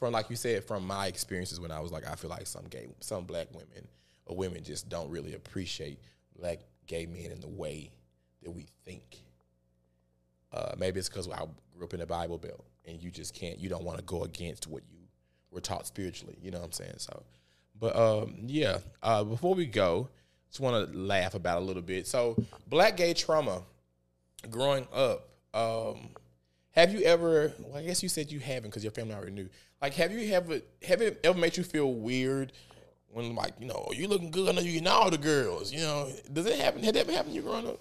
[0.01, 2.65] from like you said from my experiences when I was like I feel like some
[2.71, 3.87] gay some black women
[4.25, 5.99] or women just don't really appreciate
[6.35, 6.57] black
[6.87, 7.91] gay men in the way
[8.41, 9.19] that we think.
[10.51, 11.43] Uh, maybe it's because I
[11.75, 14.23] grew up in the Bible Belt and you just can't you don't want to go
[14.23, 14.97] against what you
[15.51, 16.35] were taught spiritually.
[16.41, 16.95] You know what I'm saying?
[16.97, 17.21] So,
[17.79, 18.79] but um, yeah.
[19.03, 20.09] Uh, before we go,
[20.49, 22.07] just want to laugh about a little bit.
[22.07, 23.61] So, black gay trauma
[24.49, 25.27] growing up.
[25.53, 26.09] Um,
[26.71, 27.53] have you ever?
[27.59, 29.49] Well, I guess you said you haven't because your family already knew.
[29.81, 32.53] Like, have you ever have it ever made you feel weird
[33.09, 34.49] when like you know you looking good?
[34.49, 35.71] I know you getting all the girls.
[35.71, 36.83] You know, does it happen?
[36.83, 37.79] Had that ever happened to you growing up?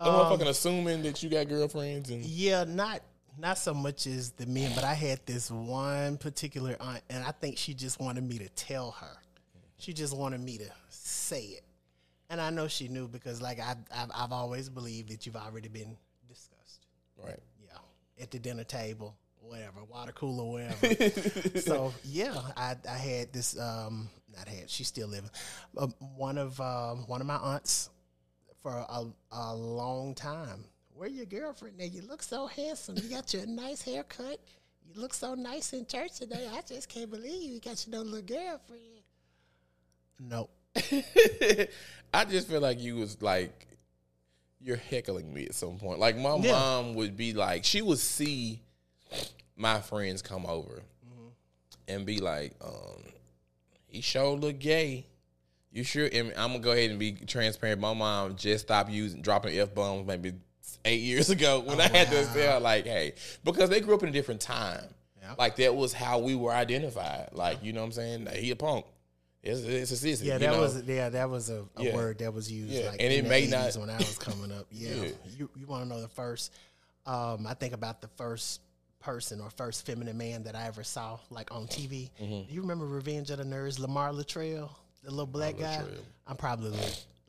[0.00, 3.02] No Um, motherfucking assuming that you got girlfriends and Yeah, not
[3.36, 7.30] not so much as the men, but I had this one particular aunt, and I
[7.32, 9.16] think she just wanted me to tell her.
[9.78, 11.64] She just wanted me to say it,
[12.30, 15.68] and I know she knew because, like, I, I've I've always believed that you've already
[15.68, 15.96] been
[16.28, 16.86] discussed.
[17.22, 17.38] right.
[18.20, 21.10] At the dinner table, whatever, water cooler, whatever.
[21.60, 23.58] so yeah, I I had this.
[23.58, 24.68] Um, not had.
[24.70, 25.30] She's still living.
[25.76, 25.86] Uh,
[26.16, 27.90] one of um, one of my aunts
[28.62, 30.64] for a, a long time.
[30.94, 31.78] Where your girlfriend?
[31.78, 32.96] Now you look so handsome.
[32.96, 34.40] You got your nice haircut.
[34.84, 36.48] You look so nice in church today.
[36.52, 38.82] I just can't believe you got your little girlfriend.
[40.20, 40.50] Nope.
[42.14, 43.66] I just feel like you was like
[44.60, 45.98] you're heckling me at some point.
[45.98, 46.52] Like my Yeah.
[46.52, 48.60] mom would be like, she would see
[49.56, 50.82] my friends come over
[51.86, 53.02] and be like, um,
[53.86, 55.06] he sure look gay.
[55.70, 56.08] You sure?
[56.12, 57.80] And I'm gonna go ahead and be transparent.
[57.80, 60.32] My mom just stopped using dropping f bombs maybe
[60.84, 63.14] eight years ago when I had to tell like, hey,
[63.44, 64.84] because they grew up in a different time.
[65.20, 65.34] Yeah.
[65.38, 67.30] Like that was how we were identified.
[67.32, 68.24] Like you know what I'm saying?
[68.24, 68.86] Like, he a punk.
[69.48, 69.60] It's
[69.90, 70.24] it's a sissy.
[70.24, 70.60] Yeah, that know?
[70.60, 71.94] was yeah, that was a, a Yeah.
[71.94, 74.52] word that was used Yeah, like and it may 80s not- when I was coming
[74.52, 74.66] up.
[74.72, 75.08] Yeah, Yeah.
[75.36, 76.52] you you want to know the first?
[77.06, 78.60] Um, I think about the first
[79.00, 82.10] person or first feminine man that I ever saw like on TV.
[82.20, 82.52] Mm-hmm.
[82.52, 83.78] You remember Revenge of the Nerds?
[83.78, 84.68] Lamar Latrell,
[85.04, 85.78] the little black guy.
[85.82, 86.02] Latrell.
[86.26, 86.76] I'm probably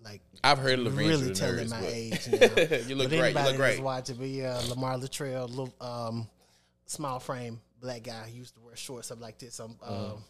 [0.03, 2.27] like, I've heard of Revenge really of the telling Nerds, my but- age
[2.81, 2.87] now.
[2.89, 3.35] you look but great.
[3.35, 3.79] You look great.
[3.81, 6.27] watching, but yeah, Lamar Latrell, little um,
[6.85, 9.59] small frame black guy, he used to wear shorts up like this.
[9.59, 10.11] Um, Mm.
[10.13, 10.23] um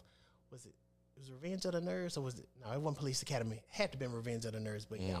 [0.52, 0.72] was it?
[1.20, 2.48] It was Revenge of the Nerds, or was it?
[2.64, 3.60] No, it wasn't Police Academy.
[3.68, 5.08] Had to been Revenge of the Nerds, but Mm.
[5.08, 5.20] yeah,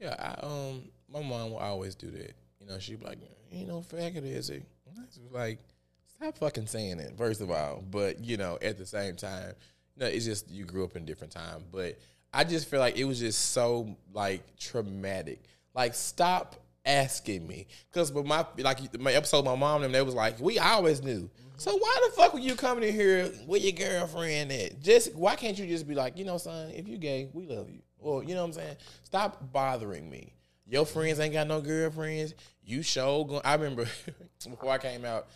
[0.00, 2.34] Yeah, I, um, my mom will always do that.
[2.58, 3.18] You know, she'd be like,
[3.52, 5.58] "You know, faggot is he?" And I was like,
[6.16, 9.54] "Stop fucking saying it." First of all, but you know, at the same time,
[9.96, 11.64] no, it's just you grew up in a different time.
[11.70, 11.98] But
[12.32, 15.42] I just feel like it was just so like traumatic.
[15.74, 20.02] Like, stop asking me, because but my like my episode, my mom and them, they
[20.02, 23.62] was like, "We always knew." So why the fuck were you coming in here with
[23.62, 24.80] your girlfriend at?
[24.82, 27.70] Just why can't you just be like, you know, son, if you gay, we love
[27.70, 27.80] you.
[27.98, 28.76] well you know what I'm saying?
[29.04, 30.32] Stop bothering me.
[30.66, 32.34] Your friends ain't got no girlfriends.
[32.64, 33.24] You show.
[33.24, 33.86] Go- I remember
[34.50, 35.28] before I came out,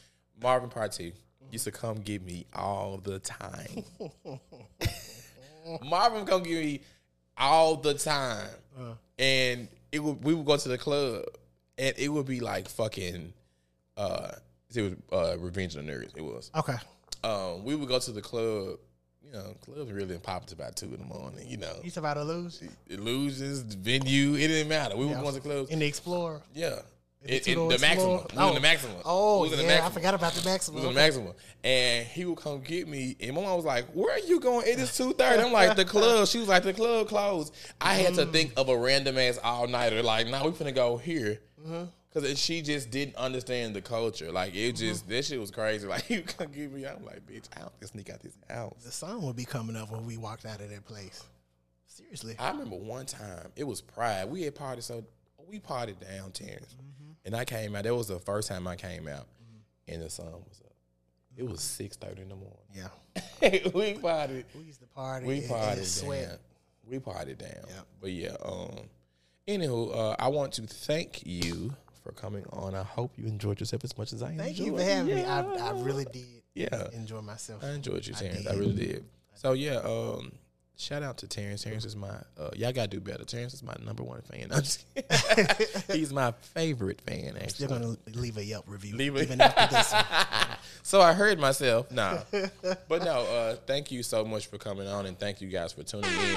[0.42, 1.12] Marvin Party
[1.52, 3.84] used to come get me all the time.
[5.84, 6.80] Marvin come get me
[7.36, 8.48] all the time,
[8.78, 8.94] uh.
[9.18, 11.24] and it would we would go to the club,
[11.78, 13.32] and it would be like fucking.
[13.96, 14.32] Uh,
[14.74, 16.16] it was uh, Revenge of the Nerds.
[16.16, 16.76] It was Okay.
[17.24, 18.78] um, we would go to the club.
[19.24, 21.46] You know, clubs really popped about two in the morning.
[21.48, 24.96] You know, You about to lose illusions, venue, it didn't matter.
[24.96, 25.70] We would go to clubs.
[25.70, 26.40] in the Explorer.
[26.54, 26.78] Yeah,
[27.28, 28.14] it, it, the maximum.
[28.16, 28.26] Explorer?
[28.32, 28.42] We oh.
[28.42, 28.54] oh, was in Oh.
[28.54, 28.96] the maximum.
[29.04, 30.76] Oh we yeah, I forgot about the maximum.
[30.76, 33.16] was in the maximum, and he would come get me.
[33.20, 34.66] And my mom was like, "Where are you going?
[34.66, 35.42] It is two thirty.
[35.42, 38.32] I'm like, "The club." She was like, "The club closed." I had to mm.
[38.32, 40.02] think of a random ass all nighter.
[40.02, 41.40] Like, now nah, we finna go here.
[41.60, 41.84] Mm-hmm.
[42.14, 44.32] Cause she just didn't understand the culture.
[44.32, 44.76] Like it mm-hmm.
[44.76, 45.86] just this shit was crazy.
[45.88, 46.86] Like you come get me.
[46.86, 48.82] I'm like, bitch, I don't sneak out this house.
[48.82, 51.22] The sun would be coming up when we walked out of that place.
[51.86, 52.36] Seriously.
[52.38, 54.30] I remember one time it was Pride.
[54.30, 55.04] We had party, so
[55.48, 56.97] we partied down Terrance, mm-hmm.
[57.28, 57.84] And I came out.
[57.84, 59.26] That was the first time I came out,
[59.86, 60.72] and the sun was up.
[61.36, 62.56] It was six thirty in the morning.
[62.74, 62.88] Yeah.
[63.74, 64.44] we partied.
[64.54, 65.26] We used to party.
[65.26, 66.26] We partied sweat.
[66.30, 66.38] down.
[66.86, 67.50] We partied down.
[67.68, 67.80] Yeah.
[68.00, 68.34] But yeah.
[68.42, 68.78] Um.
[69.46, 72.74] Anywho, uh, I want to thank you for coming on.
[72.74, 74.78] I hope you enjoyed yourself as much as I Thank enjoyed.
[74.80, 75.60] Thank you for having me.
[75.60, 76.88] I, I really did Yeah.
[76.94, 77.62] enjoy myself.
[77.62, 78.46] I enjoyed you, I Terrance.
[78.46, 78.58] I, did.
[78.58, 79.04] really did.
[79.34, 80.32] So yeah, um,
[80.78, 81.62] shout out to Terrance.
[81.62, 83.24] Terrance is my uh, y'all gotta do better.
[83.24, 84.48] Terrance is my number one fan.
[84.52, 84.84] I'm just.
[85.92, 87.34] He's my favorite fan.
[87.48, 88.96] Still Actually, gonna leave a Yelp review.
[88.96, 89.94] Leave it- even after this
[90.82, 91.90] so I heard myself.
[91.90, 92.18] Nah,
[92.88, 93.20] but no.
[93.22, 96.36] Uh, thank you so much for coming on, and thank you guys for tuning in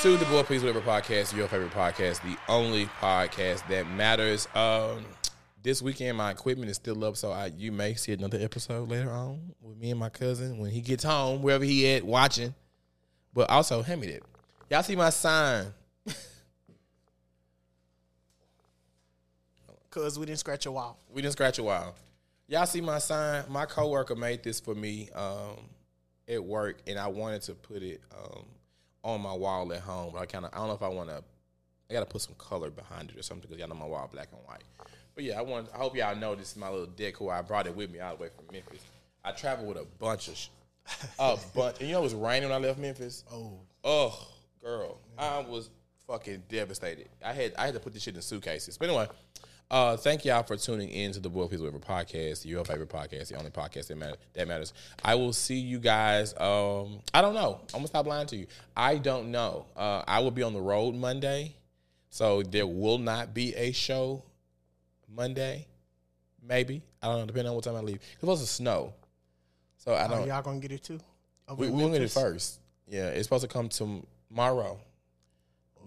[0.00, 4.48] to the Boy Please Whatever podcast, your favorite podcast, the only podcast that matters.
[4.54, 5.04] Um,
[5.62, 9.10] this weekend my equipment is still up, so I you may see another episode later
[9.10, 12.54] on with me and my cousin when he gets home, wherever he at watching.
[13.32, 14.22] But also, hand me that.
[14.70, 15.66] Y'all see my sign?
[19.90, 20.98] Cause we didn't scratch a wall.
[21.12, 21.94] We didn't scratch a while.
[22.48, 23.44] Y'all see my sign?
[23.48, 25.68] My coworker made this for me um,
[26.28, 28.44] at work, and I wanted to put it um,
[29.04, 30.10] on my wall at home.
[30.12, 31.22] But I kind of I don't know if I want to.
[31.88, 34.08] I got to put some color behind it or something because y'all know my wall
[34.12, 34.62] black and white.
[35.14, 35.68] But yeah, I want.
[35.74, 37.32] I hope y'all know this is my little decor.
[37.32, 38.82] I brought it with me all the way from Memphis.
[39.24, 40.36] I traveled with a bunch of,
[41.18, 41.78] a bunch.
[41.80, 43.24] And you know it was raining when I left Memphis.
[43.32, 44.28] Oh, Oh,
[44.62, 45.70] girl, I was
[46.06, 47.08] fucking devastated.
[47.24, 48.76] I had I had to put this shit in suitcases.
[48.76, 49.08] But anyway,
[49.70, 53.28] uh, thank y'all for tuning in to the Boy Please Whatever podcast, your favorite podcast,
[53.28, 54.74] the only podcast that matter that matters.
[55.04, 56.34] I will see you guys.
[56.38, 57.60] Um, I don't know.
[57.72, 58.46] I'm gonna stop lying to you.
[58.76, 59.66] I don't know.
[59.76, 61.54] Uh, I will be on the road Monday,
[62.10, 64.24] so there will not be a show
[65.08, 65.66] Monday.
[66.42, 67.26] Maybe I don't know.
[67.26, 67.96] Depending on what time I leave.
[67.96, 68.92] It's supposed to snow,
[69.80, 70.28] so I oh don't.
[70.28, 71.00] y'all gonna get it too?
[71.48, 72.60] Over We, we gonna get it first.
[72.86, 74.78] Yeah, it's supposed to come tomorrow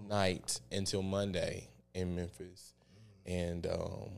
[0.09, 2.73] night until Monday in Memphis,
[3.27, 4.09] and um,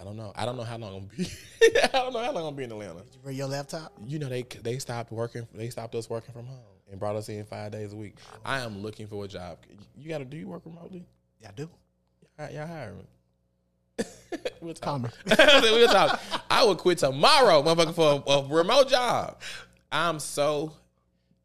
[0.00, 0.32] I don't know.
[0.36, 1.26] I don't know how long I'm gonna be.
[1.82, 3.00] I don't know how long I'm gonna be in Atlanta.
[3.00, 3.92] Did you bring your laptop?
[4.06, 5.48] You know they they stopped working.
[5.52, 6.58] They stopped us working from home
[6.88, 8.18] and brought us in five days a week.
[8.44, 9.58] I am looking for a job.
[9.96, 11.06] You got to do you work remotely?
[11.40, 11.68] Yeah, I do.
[12.38, 13.04] Y'all y'all hire me.
[14.60, 15.02] We'll talk.
[15.26, 16.20] We'll talk.
[16.50, 19.40] I would quit tomorrow, motherfucker, for a, a remote job.
[19.90, 20.72] I'm so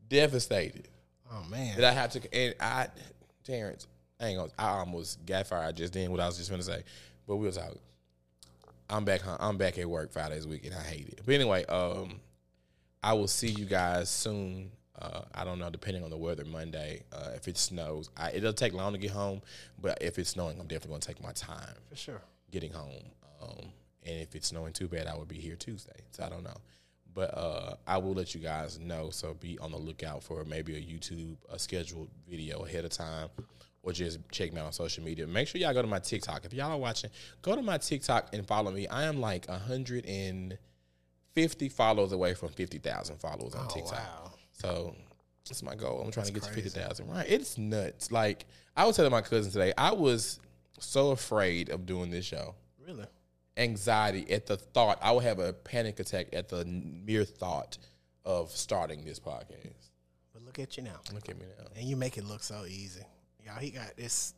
[0.10, 0.88] devastated
[1.32, 1.76] Oh man.
[1.78, 2.34] that I have to.
[2.36, 2.88] And I,
[3.44, 3.88] Terrance,
[4.20, 4.52] I ain't gonna.
[4.57, 6.12] I almost got fired just then.
[6.12, 6.84] What I was just gonna say,
[7.28, 7.76] but we'll talk.
[8.90, 9.22] I'm back.
[9.22, 11.22] home- I'm back at work five days a week, and I hate it.
[11.26, 12.20] But anyway, um,
[13.02, 14.72] I will see you guys soon.
[15.02, 16.45] Uh, I don't know, depending on the weather.
[16.45, 19.41] Monday, uh, if it snows, I, it'll take long to get home.
[19.82, 22.22] But if it's snowing, I'm definitely gonna take my time For sure.
[22.51, 23.03] Getting home.
[23.41, 23.72] Um,
[24.03, 25.99] and if it's snowing too bad, I would be here Tuesday.
[26.11, 26.57] So I don't know.
[27.13, 29.09] But uh, I will let you guys know.
[29.09, 33.30] So be on the lookout for maybe a YouTube a scheduled video ahead of time,
[33.84, 35.26] or just check me out on social media.
[35.26, 36.43] Make sure y'all go to my TikTok.
[36.45, 37.09] If y'all are watching,
[37.41, 38.88] go to my TikTok and follow me.
[38.88, 40.57] I am like hundred and
[41.34, 43.93] fifty followers away from fifty thousand followers on Oh TikTok.
[43.93, 44.31] wow.
[44.51, 44.95] So
[45.47, 46.01] that's my goal.
[46.03, 47.07] I'm trying to get to fifty thousand.
[47.09, 47.26] Right?
[47.30, 48.11] It's nuts.
[48.11, 48.45] Like
[48.76, 50.41] I was telling my cousin today, I was
[50.80, 52.56] so afraid of doing this show.
[52.85, 53.06] Really?
[53.57, 54.99] Anxiety at the thought.
[55.02, 57.77] I would have a panic attack at the mere thought
[58.26, 59.89] of starting this podcast.
[60.34, 60.99] But look at you now.
[61.14, 61.65] Look at me now.
[61.76, 63.03] And you make it look so easy.
[63.45, 64.34] Y'all, he got this.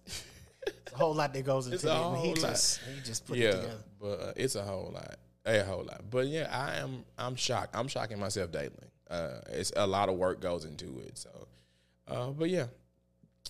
[0.66, 2.20] it's a whole lot that goes into it.
[2.20, 2.36] He lot.
[2.36, 3.84] just he just put it yeah, together.
[4.00, 5.16] but uh, it's a whole lot,
[5.46, 6.02] a whole lot.
[6.10, 7.06] But yeah, I am.
[7.18, 7.76] I'm shocked.
[7.76, 8.72] I'm shocking myself daily.
[9.10, 11.18] Uh, it's a lot of work goes into it.
[11.18, 11.48] So,
[12.10, 12.66] uh, but yeah,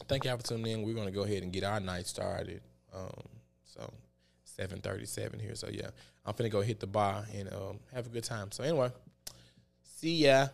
[0.07, 0.83] thank y'all for tuning in.
[0.83, 2.61] We're gonna go ahead and get our night started.
[2.93, 3.23] Um,
[3.65, 3.93] so,
[4.43, 5.55] seven thirty-seven here.
[5.55, 5.89] So yeah,
[6.25, 8.51] I'm finna go hit the bar and um, have a good time.
[8.51, 8.91] So anyway,
[9.83, 10.47] see ya.